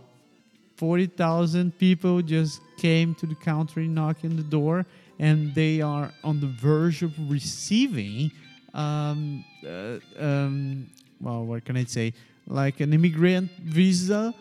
[0.76, 4.86] 40,000 people just came to the country knocking the door
[5.20, 8.32] and they are on the verge of receiving,
[8.74, 10.90] um, uh, um,
[11.22, 12.14] well, what can I say,
[12.48, 14.34] like an immigrant visa,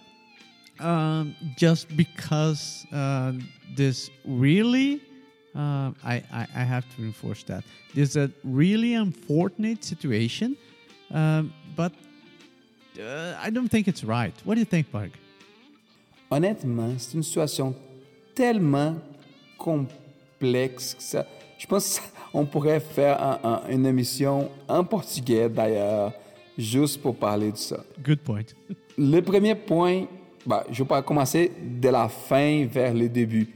[0.83, 3.33] um, just because uh,
[3.77, 5.01] this really,
[5.55, 7.65] uh, I, I, I, have to reinforce that.
[7.95, 10.57] There's a really unfortunate situation,
[11.11, 11.93] um, but
[13.01, 14.35] uh, I don't think it's right.
[14.45, 15.11] What do you think, Mark?
[16.31, 17.75] Honnêtement, c'est une situation
[18.35, 18.97] tellement
[19.59, 20.03] complexe
[20.43, 21.27] complexe que ça.
[21.59, 22.01] Je pense
[22.33, 26.13] qu'on pourrait faire un, un, une émission en portugais d'ailleurs,
[26.59, 27.85] juste pour parler de ça.
[28.05, 28.43] Good point.
[28.99, 30.07] le premier point,
[30.47, 33.49] bah, je vais commencer de la fin vers le début.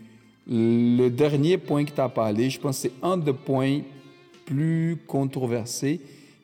[0.49, 3.81] Le dernier point que tu as parlé, je pense que c'est un des points
[4.45, 6.01] plus controversés,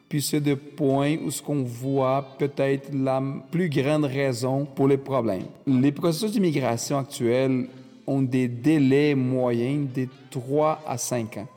[0.09, 4.97] puis c'est le point où ce qu'on voit peut-être la plus grande raison pour les
[4.97, 5.47] problèmes.
[5.67, 7.69] Les processus d'immigration actuels
[8.07, 11.49] ont des délais moyens de 3 à 5 ans.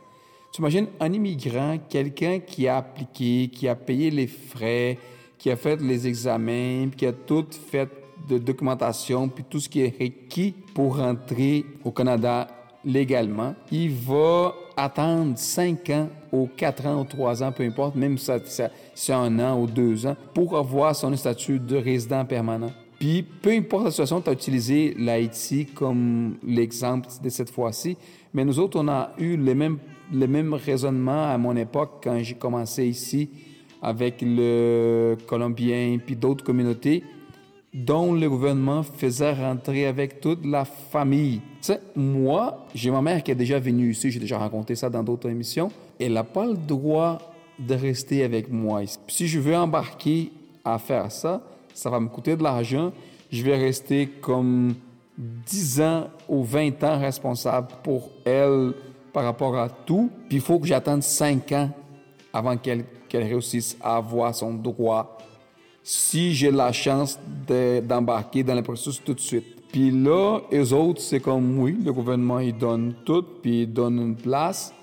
[0.54, 4.98] Tu imagines un immigrant, quelqu'un qui a appliqué, qui a payé les frais,
[5.38, 7.90] qui a fait les examens, qui a tout fait
[8.28, 12.48] de documentation, puis tout ce qui est requis pour rentrer au Canada
[12.84, 18.18] légalement, il va attendre 5 ans ou 4 ans ou 3 ans, peu importe, même
[18.18, 18.32] si
[18.94, 22.72] c'est un an ou deux ans, pour avoir son statut de résident permanent.
[23.00, 27.98] Puis, peu importe la situation, tu as utilisé l'Haïti comme l'exemple de cette fois-ci,
[28.34, 29.80] mais nous autres, on a eu les mêmes,
[30.12, 33.30] les mêmes raisonnements à mon époque quand j'ai commencé ici
[33.82, 37.04] avec le Colombien puis d'autres communautés
[37.76, 41.42] dont le gouvernement faisait rentrer avec toute la famille.
[41.94, 45.30] Moi, j'ai ma mère qui est déjà venue ici, j'ai déjà raconté ça dans d'autres
[45.30, 45.70] émissions.
[46.00, 47.18] Elle n'a pas le droit
[47.60, 48.98] de rester avec moi ici.
[49.10, 50.32] Si je veux embarquer
[50.64, 51.42] à faire ça,
[51.74, 52.94] ça va me coûter de l'argent.
[53.30, 54.76] Je vais rester comme
[55.18, 58.74] 10 ans ou 20 ans responsable pour elle
[59.12, 60.10] par rapport à tout.
[60.30, 61.70] Puis il faut que j'attende 5 ans
[62.32, 65.15] avant qu'elle réussisse à avoir son droit
[65.88, 69.46] si j'ai la chance de- d'embarquer dans le processus tout de suite.
[69.72, 74.00] Puis là, les autres, c'est comme, oui, le gouvernement, il donne tout, puis il donne
[74.00, 74.74] une place.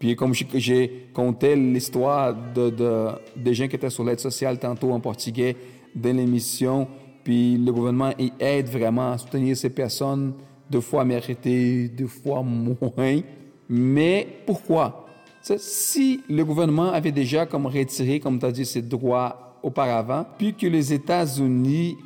[0.00, 4.90] Puis comme j'ai- compté l'histoire de, de- des gens qui étaient sur l'aide sociale tantôt
[4.90, 5.54] en portugais
[5.94, 6.88] dans l'émission,
[7.22, 10.32] puis le gouvernement, il aide vraiment à soutenir ces personnes,
[10.68, 13.20] deux fois méritées, deux fois moins.
[13.68, 15.06] Mais pourquoi?
[15.40, 20.54] Si le gouvernement avait déjà comme retiré, comme tu as dit, ses droits auparavant, puis
[20.54, 21.96] que les États-Unis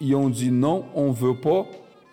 [0.00, 1.66] ils ont dit non, on veut pas,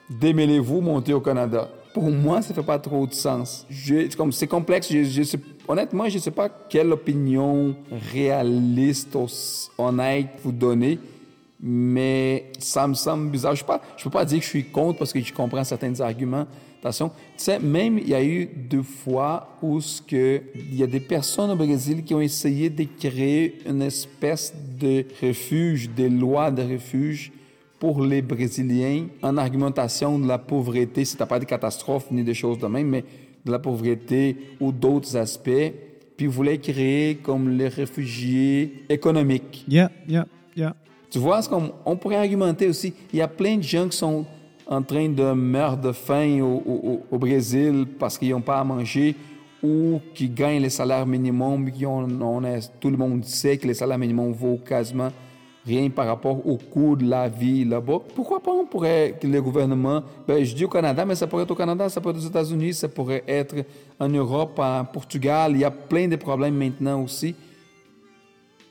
[0.10, 1.70] démêlez-vous, montez au Canada.
[1.94, 3.66] Pour moi, ça fait pas trop de sens.
[3.70, 4.92] Je- c'est comme c'est complexe.
[4.92, 7.76] Je, je sais- honnêtement, je sais pas quelle opinion
[8.12, 9.16] réaliste,
[9.78, 11.00] honnête vous donner,
[11.60, 13.56] mais ça me semble bizarre.
[13.56, 16.45] Je ne peux pas dire que je suis contre parce que je comprends certains arguments.
[16.91, 17.03] Tu
[17.38, 20.99] sais, même il y a eu deux fois où ce que, il y a des
[20.99, 26.61] personnes au Brésil qui ont essayé de créer une espèce de refuge, des lois de
[26.61, 27.32] refuge
[27.80, 31.06] pour les Brésiliens en argumentation de la pauvreté.
[31.06, 33.03] C'est pas des catastrophes ni des choses de même, mais
[33.44, 35.73] de la pauvreté ou d'autres aspects.
[36.15, 39.65] Puis voulaient créer comme les réfugiés économiques.
[39.68, 40.76] Yeah, yeah, yeah.
[41.16, 42.94] Tu vois, comme, on pourrait argumenter aussi.
[43.14, 44.26] Il y a plein de gens qui sont
[44.68, 49.16] en train de meurtre de faim au, au- Brésil parce qu'ils n'ont pas à manger
[49.64, 51.72] ou qui gagnent le salaire minimum.
[51.72, 55.08] Qui on est- tout le monde sait que le salaire minimum vaut quasiment
[55.66, 58.00] rien par rapport au coût de la vie là-bas.
[58.14, 61.44] Pourquoi pas on pourrait, que le gouvernement, ben, je dis au Canada, mais ça pourrait
[61.44, 63.56] être au Canada, ça pourrait être aux États-Unis, ça pourrait être
[64.02, 65.54] en Europe, en Portugal.
[65.54, 67.34] Il y a plein de problèmes maintenant aussi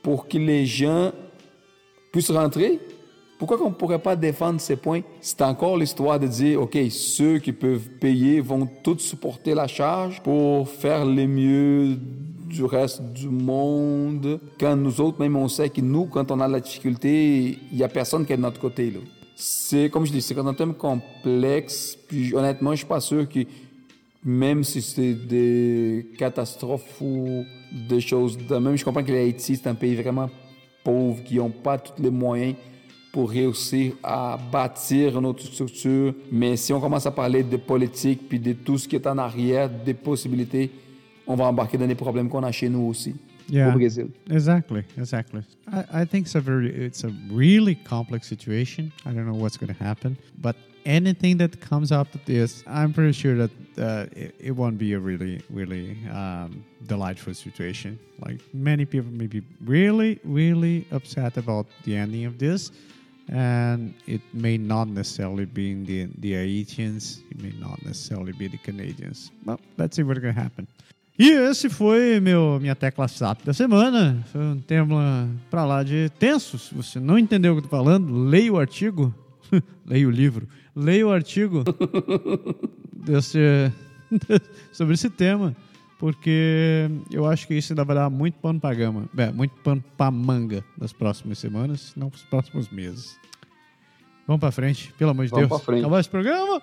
[0.03, 1.09] pour que les gens
[2.15, 2.79] puissent rentrer.
[3.37, 5.01] Pourquoi qu'on ne pourrait pas défendre ces points?
[5.19, 10.21] C'est encore l'histoire de dire, OK, ceux qui peuvent payer vont tous supporter la charge
[10.23, 11.97] pour faire le mieux
[12.47, 14.39] du reste du monde.
[14.57, 17.83] Quand nous autres, même on sait que nous, quand on a la difficulté, il n'y
[17.83, 18.91] a personne qui est de notre côté.
[18.91, 18.99] là.
[19.35, 21.97] C'est, comme je dis, c'est un thème complexe.
[22.07, 23.41] Puis honnêtement, je suis pas sûr que
[24.23, 27.43] même si c'est des catastrophes ou
[27.89, 30.29] des choses même, je comprends que l'Haïti, c'est un pays vraiment
[30.85, 32.55] pauvre, qui n'ont pas tous les moyens
[33.11, 36.13] pour réussir à bâtir une autre structure.
[36.31, 39.17] Mais si on commence à parler de politique, puis de tout ce qui est en
[39.17, 40.69] arrière, des possibilités,
[41.27, 43.15] on va embarquer dans les problèmes qu'on a chez nous aussi,
[43.47, 43.69] Yeah.
[43.69, 44.07] au Brésil.
[44.29, 45.41] Exactly, exactly.
[45.71, 48.91] I, I think it's a very, it's a really complex situation.
[49.05, 50.55] I don't know what's going to happen, but
[50.85, 54.99] anything that comes with this, I'm pretty sure that uh, it, it won't be a
[54.99, 57.99] really, really um, delightful situation.
[58.19, 62.71] Like many people may be really, really upset about the ending of this,
[63.29, 67.21] and it may not necessarily be in the the Haitians.
[67.31, 69.31] It may not necessarily be the Canadians.
[69.45, 70.67] Well, let's see what's to happen.
[71.17, 74.21] E esse foi meu, minha tecla SAP da semana.
[74.33, 76.59] Foi um tema pra lá de tenso.
[76.59, 79.15] Se você não entendeu o que eu tô falando, leia o artigo.
[79.87, 80.45] leia o livro.
[80.75, 81.63] Leia o artigo
[82.93, 83.39] desse,
[84.73, 85.55] sobre esse tema.
[85.97, 89.05] Porque eu acho que isso ainda vai dar muito pano pra gama.
[89.17, 93.17] É, muito pano pra manga nas próximas semanas, não nos próximos meses.
[94.27, 95.79] Vamos pra frente, pelo amor de Vamos Deus.
[95.79, 96.61] Acabar esse programa?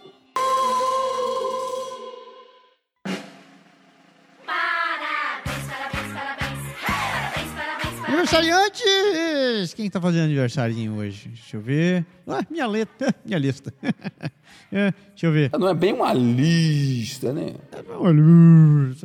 [8.33, 9.75] Aniversariantes!
[9.75, 11.29] Quem tá fazendo aniversarinho hoje?
[11.29, 12.07] Deixa eu ver.
[12.27, 13.73] Ah, minha letra, minha lista.
[14.75, 15.51] É, deixa eu ver.
[15.59, 17.57] Não é bem uma lista, né?
[17.91, 18.23] Olha,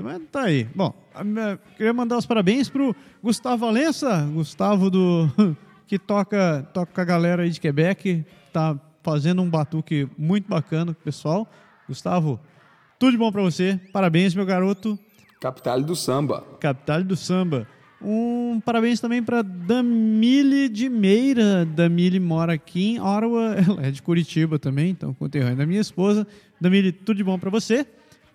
[0.02, 0.64] mas tá aí.
[0.74, 0.94] Bom,
[1.76, 5.30] queria mandar os parabéns pro Gustavo Valença, Gustavo do
[5.86, 10.94] que toca, toca com a galera aí de Quebec, tá fazendo um batuque muito bacana
[10.94, 11.46] com o pessoal.
[11.86, 12.40] Gustavo,
[12.98, 13.78] tudo de bom pra você.
[13.92, 14.98] Parabéns, meu garoto.
[15.42, 16.46] Capital do samba.
[16.62, 17.68] Capital do Samba.
[18.02, 21.66] Um parabéns também para Damile de Meira.
[21.66, 23.56] Damile mora aqui em Ottawa.
[23.68, 26.28] Ela é de Curitiba também, então conterrânea da minha esposa.
[26.62, 27.86] Damile, tudo de bom para você.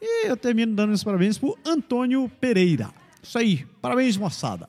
[0.00, 2.90] E eu termino dando os parabéns pro Antônio Pereira.
[3.22, 4.68] Isso aí, parabéns, moçada.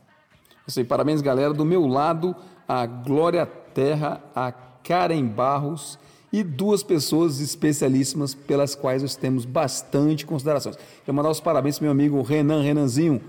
[0.67, 1.53] Isso aí, parabéns, galera.
[1.53, 2.35] Do meu lado,
[2.67, 5.97] a Glória Terra, a Karen Barros
[6.31, 10.77] e duas pessoas especialíssimas pelas quais nós temos bastante considerações.
[11.03, 13.21] Quero mandar os parabéns pro meu amigo Renan Renanzinho.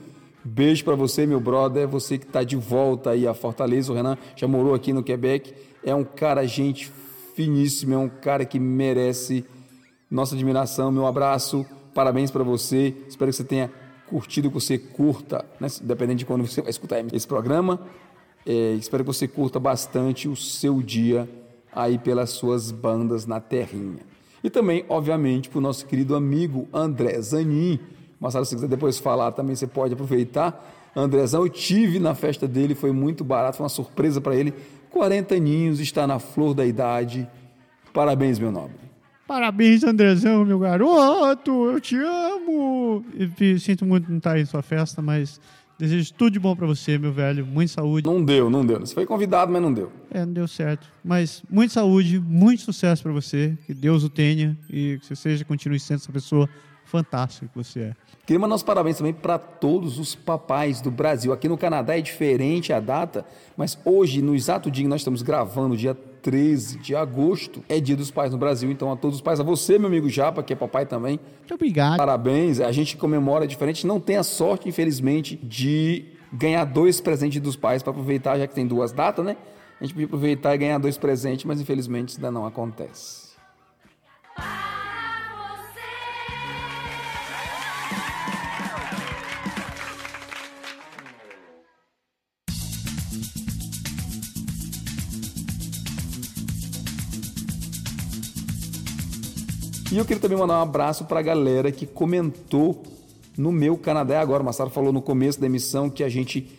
[0.44, 1.88] Beijo para você, meu brother.
[1.88, 3.90] Você que está de volta aí a Fortaleza.
[3.90, 5.54] O Renan já morou aqui no Quebec.
[5.82, 6.92] É um cara, gente
[7.34, 9.44] finíssimo, é um cara que merece
[10.10, 10.92] nossa admiração.
[10.92, 11.64] Meu abraço,
[11.94, 12.94] parabéns para você.
[13.08, 13.70] Espero que você tenha
[14.06, 15.68] curtido, que você curta, né?
[15.82, 17.80] dependendo de quando você vai escutar esse programa.
[18.44, 21.26] É, espero que você curta bastante o seu dia
[21.72, 24.00] aí pelas suas bandas na terrinha.
[24.42, 27.80] E também, obviamente, para o nosso querido amigo André Zanin.
[28.20, 30.92] Marcelo, se quiser depois falar também, você pode aproveitar.
[30.96, 34.54] Andrezão, eu tive na festa dele, foi muito barato, foi uma surpresa para ele.
[34.90, 37.28] 40 aninhos, está na flor da idade.
[37.92, 38.84] Parabéns, meu nobre.
[39.26, 41.70] Parabéns, Andrezão, meu garoto.
[41.70, 43.04] Eu te amo.
[43.38, 45.40] E sinto muito não estar em sua festa, mas
[45.78, 47.46] desejo tudo de bom pra você, meu velho.
[47.46, 48.06] Muita saúde.
[48.06, 48.80] Não deu, não deu.
[48.80, 49.90] Você foi convidado, mas não deu.
[50.10, 50.86] É, não deu certo.
[51.02, 53.56] Mas muita saúde, muito sucesso pra você.
[53.66, 56.48] Que Deus o tenha e que você seja, continue sendo essa pessoa
[56.84, 57.96] fantástica que você é.
[58.26, 61.32] Queria mandar os parabéns também para todos os papais do Brasil.
[61.32, 65.20] Aqui no Canadá é diferente a data, mas hoje, no exato dia que nós estamos
[65.20, 68.70] gravando, dia 13 de agosto, é dia dos pais no Brasil.
[68.70, 71.54] Então, a todos os pais, a você, meu amigo Japa, que é papai também, Muito
[71.54, 71.98] obrigado.
[71.98, 73.86] Parabéns, a gente comemora diferente.
[73.86, 78.54] Não tem a sorte, infelizmente, de ganhar dois presentes dos pais para aproveitar, já que
[78.54, 79.36] tem duas datas, né?
[79.78, 83.34] A gente podia aproveitar e ganhar dois presentes, mas infelizmente isso ainda não acontece.
[99.94, 102.82] E eu queria também mandar um abraço para a galera que comentou
[103.38, 104.42] no meu Canadá Agora.
[104.42, 106.50] O Massaro falou no começo da emissão que a gente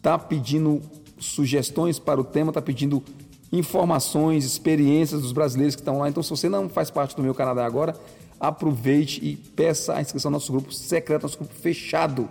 [0.00, 0.80] tá pedindo
[1.18, 3.02] sugestões para o tema, tá pedindo
[3.50, 6.08] informações, experiências dos brasileiros que estão lá.
[6.08, 7.96] Então, se você não faz parte do meu Canadá Agora,
[8.38, 12.28] aproveite e peça a inscrição no nosso grupo secreto, nosso grupo fechado,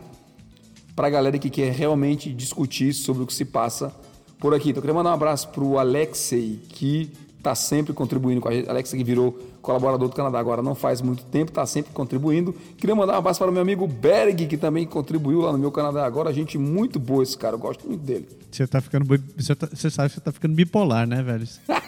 [0.96, 3.94] para a galera que quer realmente discutir sobre o que se passa
[4.40, 4.70] por aqui.
[4.70, 7.12] Então, eu queria mandar um abraço para o Alexei, que
[7.48, 8.70] está sempre contribuindo com a gente.
[8.70, 12.54] Alexei que virou colaborador do Canadá agora não faz muito tempo, está sempre contribuindo.
[12.78, 15.72] Queria mandar um abraço para o meu amigo Berg, que também contribuiu lá no meu
[15.72, 16.34] Canadá agora.
[16.34, 18.28] Gente muito boa esse cara, eu gosto muito dele.
[18.52, 19.06] Você tá ficando.
[19.38, 21.48] Você, tá- você sabe que você tá ficando bipolar, né, velho?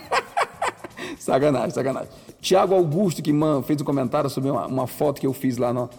[1.20, 2.10] Sacanagem, sacanagem.
[2.42, 5.74] Tiago Augusto, que man, fez um comentário sobre uma, uma foto que eu fiz lá
[5.74, 5.90] no-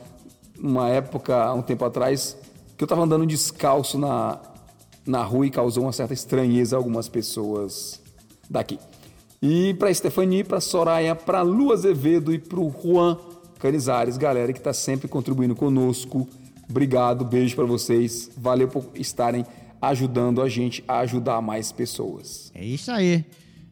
[0.59, 2.37] numa época, um tempo atrás,
[2.77, 4.39] que eu estava andando descalço na,
[5.07, 8.01] na rua e causou uma certa estranheza a algumas pessoas
[8.49, 8.79] daqui.
[9.43, 13.17] E para Stefani, para Soraya, para Lu Azevedo e para o Juan
[13.59, 16.29] Canizares, galera que está sempre contribuindo conosco.
[16.69, 18.31] Obrigado, beijo para vocês.
[18.37, 19.47] Valeu por estarem
[19.81, 22.53] ajudando a gente a ajudar mais pessoas.
[22.55, 23.25] É isso aí.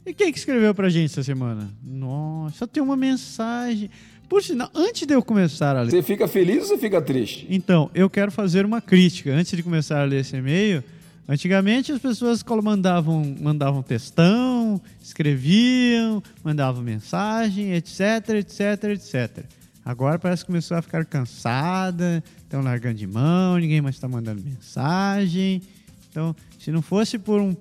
[0.07, 1.70] E quem que escreveu pra gente essa semana?
[1.85, 3.90] Nossa, só tem uma mensagem.
[4.27, 5.90] Por sinal, antes de eu começar a ler.
[5.90, 7.47] Você fica feliz ou você fica triste?
[7.51, 9.32] Então, eu quero fazer uma crítica.
[9.32, 10.82] Antes de começar a ler esse e-mail,
[11.28, 19.44] antigamente as pessoas mandavam, mandavam textão, escreviam, mandavam mensagem, etc, etc, etc.
[19.84, 24.42] Agora parece que começou a ficar cansada, estão largando de mão, ninguém mais está mandando
[24.42, 25.62] mensagem.
[26.10, 27.55] Então, se não fosse por um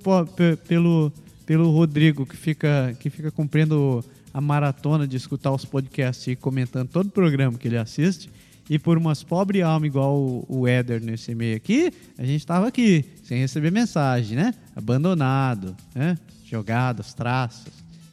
[0.67, 1.11] pelo
[1.45, 4.03] pelo Rodrigo que fica que fica cumprindo
[4.33, 8.29] a maratona de escutar os podcasts e comentando todo o programa que ele assiste,
[8.69, 12.67] e por umas pobre alma igual o, o Éder nesse e-mail aqui, a gente estava
[12.67, 14.53] aqui, sem receber mensagem, né?
[14.75, 16.17] Abandonado, né?
[16.43, 17.71] Jogado aos traços,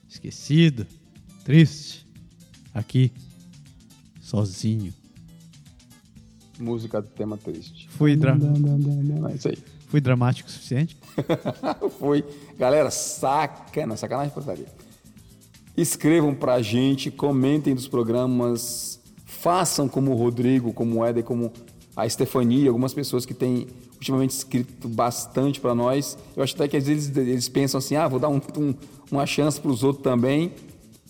[0.09, 0.87] esquecido,
[1.45, 2.07] triste,
[2.73, 3.11] aqui,
[4.21, 4.93] sozinho.
[6.59, 7.89] Música do tema triste.
[7.91, 8.37] Fui, dra-
[9.31, 9.59] É isso aí.
[9.89, 10.97] fui dramático o suficiente?
[11.99, 12.25] Foi.
[12.57, 14.67] Galera, sacana, sacanagem portaria.
[15.77, 19.01] Escrevam pra gente, comentem dos programas,
[19.45, 21.53] façam como o Rodrigo, como o Éder, como
[21.95, 23.67] a Stefania, algumas pessoas que têm
[23.97, 26.17] ultimamente escrito bastante pra nós.
[26.35, 28.75] Eu acho até que às vezes eles pensam assim, ah, vou dar um- um-
[29.13, 30.51] uma chance pros outros também.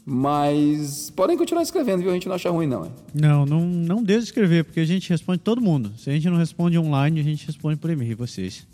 [0.05, 2.11] Mas podem continuar escrevendo, viu?
[2.11, 2.85] A gente não acha ruim, não.
[2.85, 2.89] é?
[3.15, 5.93] Não, não, não deixe de escrever, porque a gente responde todo mundo.
[5.97, 8.67] Se a gente não responde online, a gente responde por e-mail, vocês.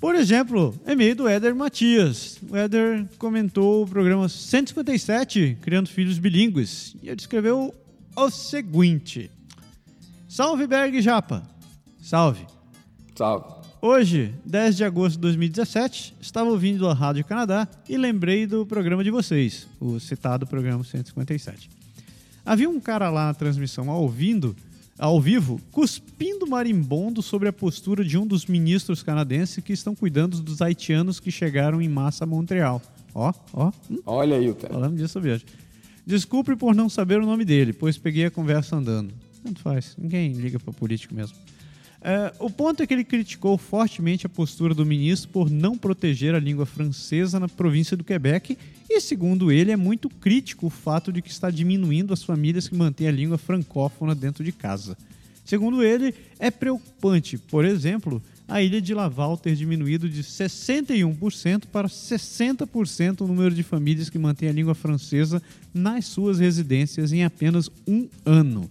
[0.00, 2.38] Por exemplo, e-mail do Éder Matias.
[2.48, 7.72] O Éder comentou o programa 157, Criando Filhos Bilíngues, e ele escreveu
[8.16, 9.30] o seguinte.
[10.28, 11.42] Salve Berg Japa.
[12.00, 12.46] Salve.
[13.14, 13.62] Salve.
[13.80, 19.02] Hoje, 10 de agosto de 2017, estava ouvindo a Rádio Canadá e lembrei do programa
[19.02, 21.68] de vocês, o citado programa 157.
[22.46, 24.54] Havia um cara lá na transmissão ao ouvindo,
[24.96, 30.40] ao vivo, cuspindo marimbondo sobre a postura de um dos ministros canadenses que estão cuidando
[30.40, 32.80] dos haitianos que chegaram em massa a Montreal.
[33.12, 34.74] Ó, ó, hum, Olha aí o cara.
[34.74, 35.44] falamos disso hoje.
[36.06, 39.14] Desculpe por não saber o nome dele, pois peguei a conversa andando.
[39.42, 41.36] Tanto faz, ninguém liga para político mesmo.
[42.04, 46.34] É, o ponto é que ele criticou fortemente a postura do ministro por não proteger
[46.34, 48.58] a língua francesa na província do Quebec
[48.90, 52.74] e, segundo ele, é muito crítico o fato de que está diminuindo as famílias que
[52.74, 54.98] mantêm a língua francófona dentro de casa.
[55.44, 58.20] Segundo ele, é preocupante, por exemplo,
[58.52, 64.18] a ilha de Laval ter diminuído de 61% para 60% o número de famílias que
[64.18, 65.42] mantêm a língua francesa
[65.72, 68.70] nas suas residências em apenas um ano.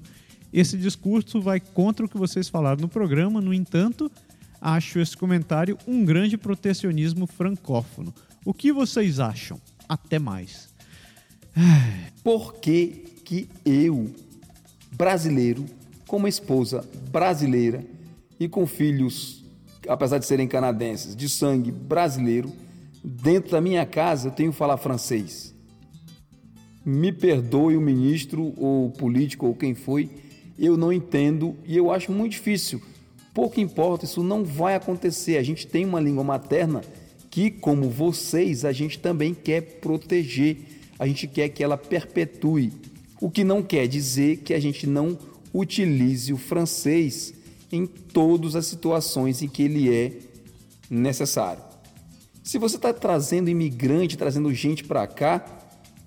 [0.54, 4.12] Esse discurso vai contra o que vocês falaram no programa, no entanto,
[4.62, 8.14] acho esse comentário um grande protecionismo francófono.
[8.46, 9.60] O que vocês acham?
[9.90, 10.70] Até mais.
[12.24, 12.88] Por que,
[13.26, 14.14] que eu,
[14.92, 15.66] brasileiro,
[16.06, 17.84] com uma esposa brasileira
[18.40, 19.41] e com filhos,
[19.88, 22.52] apesar de serem canadenses, de sangue brasileiro,
[23.04, 25.54] dentro da minha casa eu tenho que falar francês?
[26.86, 30.10] Me perdoe o ministro ou o político ou quem foi,
[30.58, 32.82] eu não entendo e eu acho muito difícil.
[33.34, 35.38] Pouco importa, isso não vai acontecer.
[35.38, 36.82] A gente tem uma língua materna
[37.30, 40.58] que, como vocês, a gente também quer proteger.
[41.00, 42.74] A gente quer que ela perpetue.
[43.22, 45.18] O que não quer dizer que a gente não
[45.54, 47.34] utilize o francês
[47.72, 50.14] em todas as situações em que ele é
[50.90, 51.64] necessário.
[52.44, 55.46] Se você está trazendo imigrante, trazendo gente para cá,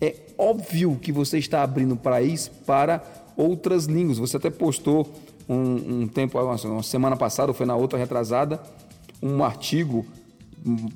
[0.01, 3.03] é óbvio que você está abrindo o país para
[3.37, 4.19] outras línguas.
[4.19, 5.11] Você até postou
[5.49, 8.61] um, um tempo, uma semana passada, ou foi na outra retrasada,
[9.23, 10.05] um artigo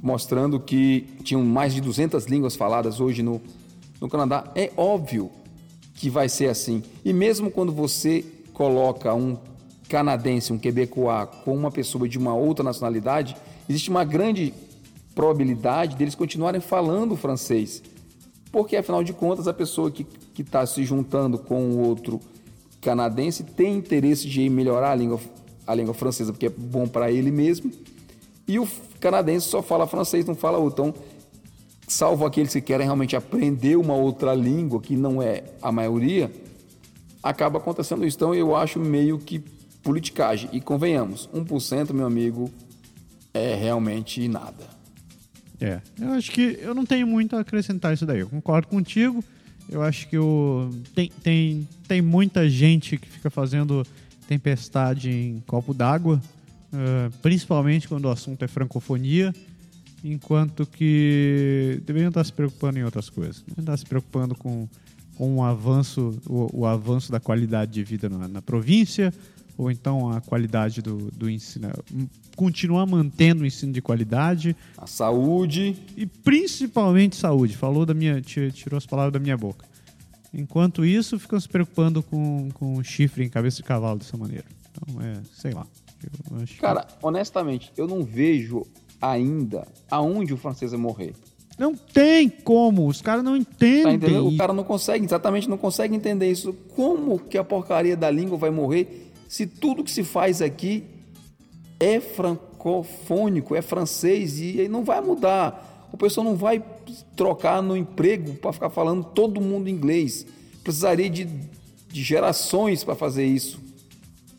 [0.03, 3.41] mostrando que tinham mais de 200 línguas faladas hoje no,
[4.01, 4.51] no Canadá.
[4.55, 5.31] É óbvio
[5.95, 6.83] que vai ser assim.
[7.05, 9.37] E mesmo quando você coloca um
[9.89, 13.37] canadense, um quebecois, com uma pessoa de uma outra nacionalidade,
[13.69, 14.53] existe uma grande
[15.15, 17.83] probabilidade deles continuarem falando francês.
[18.53, 20.07] Porque, afinal de contas, a pessoa que
[20.39, 22.21] está se juntando com o outro
[22.81, 25.21] canadense tem interesse de melhorar a língua,
[25.67, 27.71] a língua francesa, porque é bom para ele mesmo.
[28.47, 28.69] E o
[29.01, 30.87] canadense só fala francês, não fala outro.
[30.87, 31.03] Então,
[31.87, 36.31] salvo aqueles que querem realmente aprender uma outra língua, que não é a maioria,
[37.23, 38.17] acaba acontecendo isso.
[38.17, 39.43] Então, eu acho meio que
[39.89, 40.51] politicagem.
[40.53, 42.53] E convenhamos, 1%, meu amigo,
[43.33, 44.69] é realmente nada.
[45.59, 48.21] É, eu acho que eu não tenho muito a acrescentar isso daí.
[48.21, 49.25] Eu concordo contigo.
[49.67, 53.83] Eu acho que o, tem, tem, tem muita gente que fica fazendo
[54.27, 56.21] tempestade em copo d'água,
[56.71, 59.35] eh, principalmente quando o assunto é francofonia,
[60.05, 63.39] enquanto que deveriam estar se preocupando em outras coisas.
[63.39, 64.69] Deveriam estar se preocupando com,
[65.17, 69.13] com o, avanço, o, o avanço da qualidade de vida na, na província,
[69.59, 71.69] ou então a qualidade do, do ensino.
[72.37, 77.57] Continuar mantendo o ensino de qualidade A saúde, e principalmente saúde.
[77.57, 79.67] Falou da minha, ti- tirou as palavras da minha boca.
[80.33, 84.45] Enquanto isso, ficam se preocupando com, com chifre em cabeça de cavalo dessa maneira.
[84.71, 85.67] Então, é, sei lá.
[86.43, 88.65] Acho que- Cara, honestamente, eu não vejo
[89.03, 91.13] ainda aonde o francês vai morrer.
[91.59, 92.87] não tem como.
[92.87, 93.99] Os caras não entendem.
[93.99, 94.23] Tá?
[94.23, 96.53] O cara não consegue, exatamente não consegue entender isso.
[96.77, 100.85] Como que a porcaria da língua vai morrer se tudo que se faz aqui
[101.79, 105.89] é francofônico, é francês e aí não vai mudar.
[105.93, 106.63] O pessoal não vai
[107.15, 110.27] trocar no emprego para ficar falando todo mundo inglês.
[110.65, 113.68] Precisaria de, de gerações para fazer isso.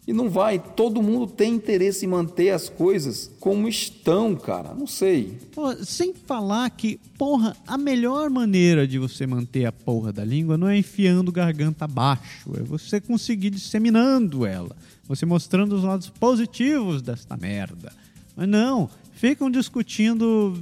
[0.10, 0.57] E não vai.
[0.57, 4.73] Todo mundo tem interesse em manter as coisas como estão, cara.
[4.73, 5.38] Não sei.
[5.53, 10.57] Pô, sem falar que, porra, a melhor maneira de você manter a porra da língua
[10.57, 14.76] não é enfiando garganta abaixo, é você conseguir disseminando ela,
[15.07, 17.94] você mostrando os lados positivos desta merda.
[18.36, 20.57] Mas não, ficam discutindo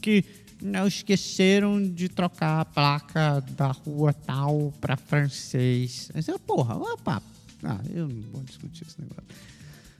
[0.00, 0.24] que
[0.62, 6.08] não esqueceram de trocar a placa da rua tal para francês.
[6.14, 7.20] Mas é porra, opa.
[7.62, 9.22] Ah, eu não vou discutir esse negócio.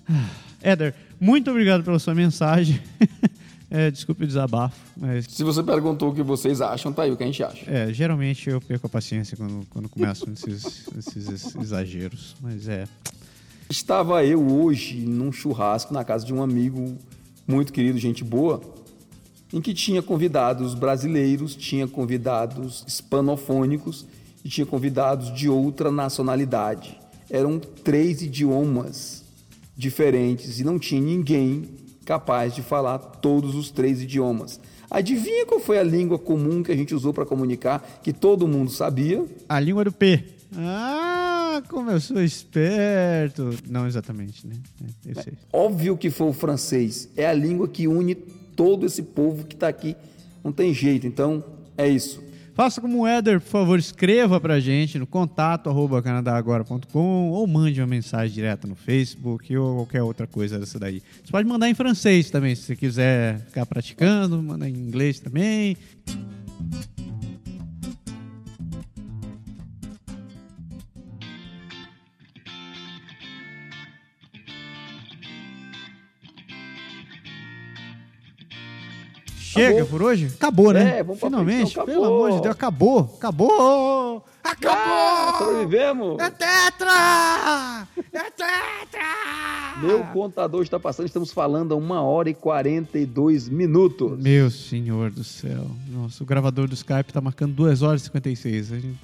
[0.08, 0.28] Ah,
[0.60, 2.80] Éder, muito obrigado pela sua mensagem.
[3.74, 7.16] É, desculpe o desabafo, mas Se você perguntou o que vocês acham, tá aí o
[7.16, 7.64] que a gente acha.
[7.70, 12.36] é, geralmente eu perco a paciência quando, quando começam esses, esses exageros.
[12.42, 12.84] Mas é.
[13.70, 16.98] Estava eu hoje num churrasco na casa de um amigo
[17.48, 18.60] muito querido, gente boa,
[19.50, 24.04] em que tinha convidados brasileiros, tinha convidados hispanofônicos
[24.44, 27.00] e tinha convidados de outra nacionalidade.
[27.32, 29.24] Eram três idiomas
[29.74, 31.64] diferentes e não tinha ninguém
[32.04, 34.60] capaz de falar todos os três idiomas.
[34.90, 38.70] Adivinha qual foi a língua comum que a gente usou para comunicar, que todo mundo
[38.70, 39.24] sabia?
[39.48, 40.22] A língua do P.
[40.54, 43.56] Ah, como eu sou esperto.
[43.66, 44.56] Não exatamente, né?
[44.84, 45.32] É, eu sei.
[45.50, 47.08] Óbvio que foi o francês.
[47.16, 49.96] É a língua que une todo esse povo que tá aqui.
[50.44, 51.06] Não tem jeito.
[51.06, 51.42] Então,
[51.78, 52.22] é isso.
[52.54, 56.02] Faça como o Éder, por favor, escreva pra gente no contato arroba
[56.94, 61.02] ou mande uma mensagem direta no Facebook ou qualquer outra coisa dessa daí.
[61.24, 65.78] Você pode mandar em francês também, se você quiser ficar praticando, manda em inglês também.
[79.52, 79.86] Chega Acabou.
[79.98, 80.32] por hoje?
[80.34, 80.98] Acabou, né?
[80.98, 82.16] É, vamos pra Finalmente, frente, então, pelo acabou.
[82.26, 83.14] amor de Deus, acabou!
[83.18, 84.24] Acabou!
[84.42, 84.72] Acabou!
[84.74, 86.18] Ah, sobrevivemos!
[86.20, 87.86] É tetra!
[88.12, 89.02] É tetra!
[89.82, 91.06] Meu contador está passando.
[91.06, 94.18] Estamos falando a 1 hora e 42 minutos.
[94.18, 95.66] Meu senhor do céu.
[95.88, 98.72] Nossa, o gravador do Skype tá marcando 2 horas e 56.
[98.72, 98.98] A gente-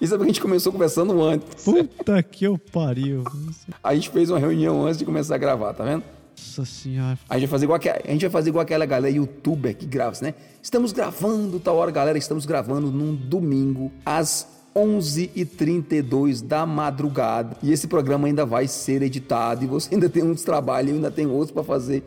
[0.00, 1.64] Isso é porque a gente começou conversando antes.
[1.64, 3.22] Puta que eu pariu.
[3.82, 6.02] A gente fez uma reunião antes de começar a gravar, tá vendo?
[6.46, 7.18] Nossa senhora.
[7.28, 9.86] A gente vai fazer igual, aque- a gente vai fazer igual aquela galera youtuber que
[9.86, 10.34] grava, né?
[10.62, 17.56] Estamos gravando, tal hora, galera, estamos gravando num domingo às 11h32 da madrugada.
[17.62, 21.26] E esse programa ainda vai ser editado e você ainda tem uns trabalhos, ainda tem
[21.26, 22.02] outros para fazer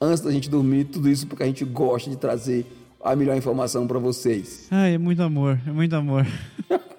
[0.00, 0.84] antes da gente dormir.
[0.84, 2.66] Tudo isso porque a gente gosta de trazer
[3.02, 4.66] a melhor informação para vocês.
[4.70, 6.26] Ai, é muito amor, é muito amor.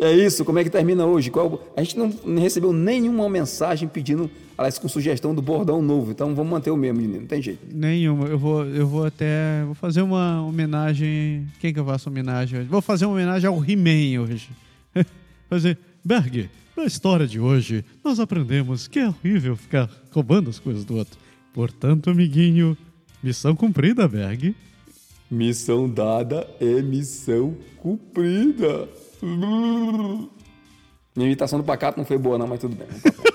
[0.00, 1.28] É isso, como é que termina hoje?
[1.30, 6.12] Qual- A gente não recebeu nenhuma mensagem pedindo, aliás, com sugestão do bordão novo.
[6.12, 7.20] Então vamos manter o mesmo, menino.
[7.20, 7.60] Não tem jeito.
[7.74, 8.26] Nenhuma.
[8.28, 9.64] Eu vou, eu vou até.
[9.64, 11.46] Vou fazer uma homenagem.
[11.60, 12.68] Quem que eu faço homenagem hoje?
[12.68, 14.48] Vou fazer uma homenagem ao He-Man hoje.
[15.50, 15.76] fazer.
[16.04, 20.96] Berg, na história de hoje, nós aprendemos que é horrível ficar roubando as coisas do
[20.96, 21.18] outro.
[21.52, 22.78] Portanto, amiguinho,
[23.20, 24.54] missão cumprida, Berg.
[25.28, 28.88] Missão dada é missão cumprida.
[29.22, 30.28] Minha
[31.16, 32.86] imitação do pacato não foi boa, não, mas tudo bem.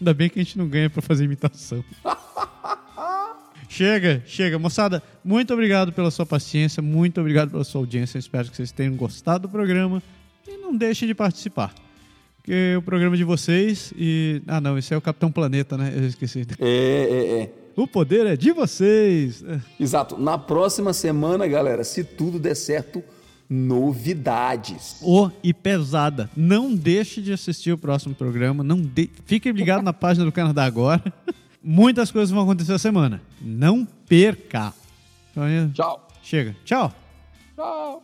[0.00, 1.84] Ainda bem que a gente não ganha pra fazer imitação.
[3.68, 4.58] chega, chega.
[4.58, 8.18] Moçada, muito obrigado pela sua paciência, muito obrigado pela sua audiência.
[8.18, 10.02] Espero que vocês tenham gostado do programa
[10.46, 11.74] e não deixem de participar.
[12.36, 14.40] Porque o programa é de vocês e.
[14.46, 15.92] Ah, não, esse é o Capitão Planeta, né?
[15.96, 16.46] Eu esqueci.
[16.60, 17.50] É, é, é.
[17.74, 19.44] O poder é de vocês.
[19.78, 20.16] Exato.
[20.16, 23.02] Na próxima semana, galera, se tudo der certo,
[23.48, 24.98] novidades.
[25.02, 26.30] O e pesada.
[26.36, 28.62] Não deixe de assistir o próximo programa.
[28.62, 29.10] Não de...
[29.24, 31.02] Fique ligado na página do Canadá agora.
[31.62, 33.20] Muitas coisas vão acontecer essa semana.
[33.40, 34.72] Não perca.
[35.30, 36.08] Então, Tchau.
[36.22, 36.56] Chega.
[36.64, 36.92] Tchau.
[37.54, 38.02] Tchau.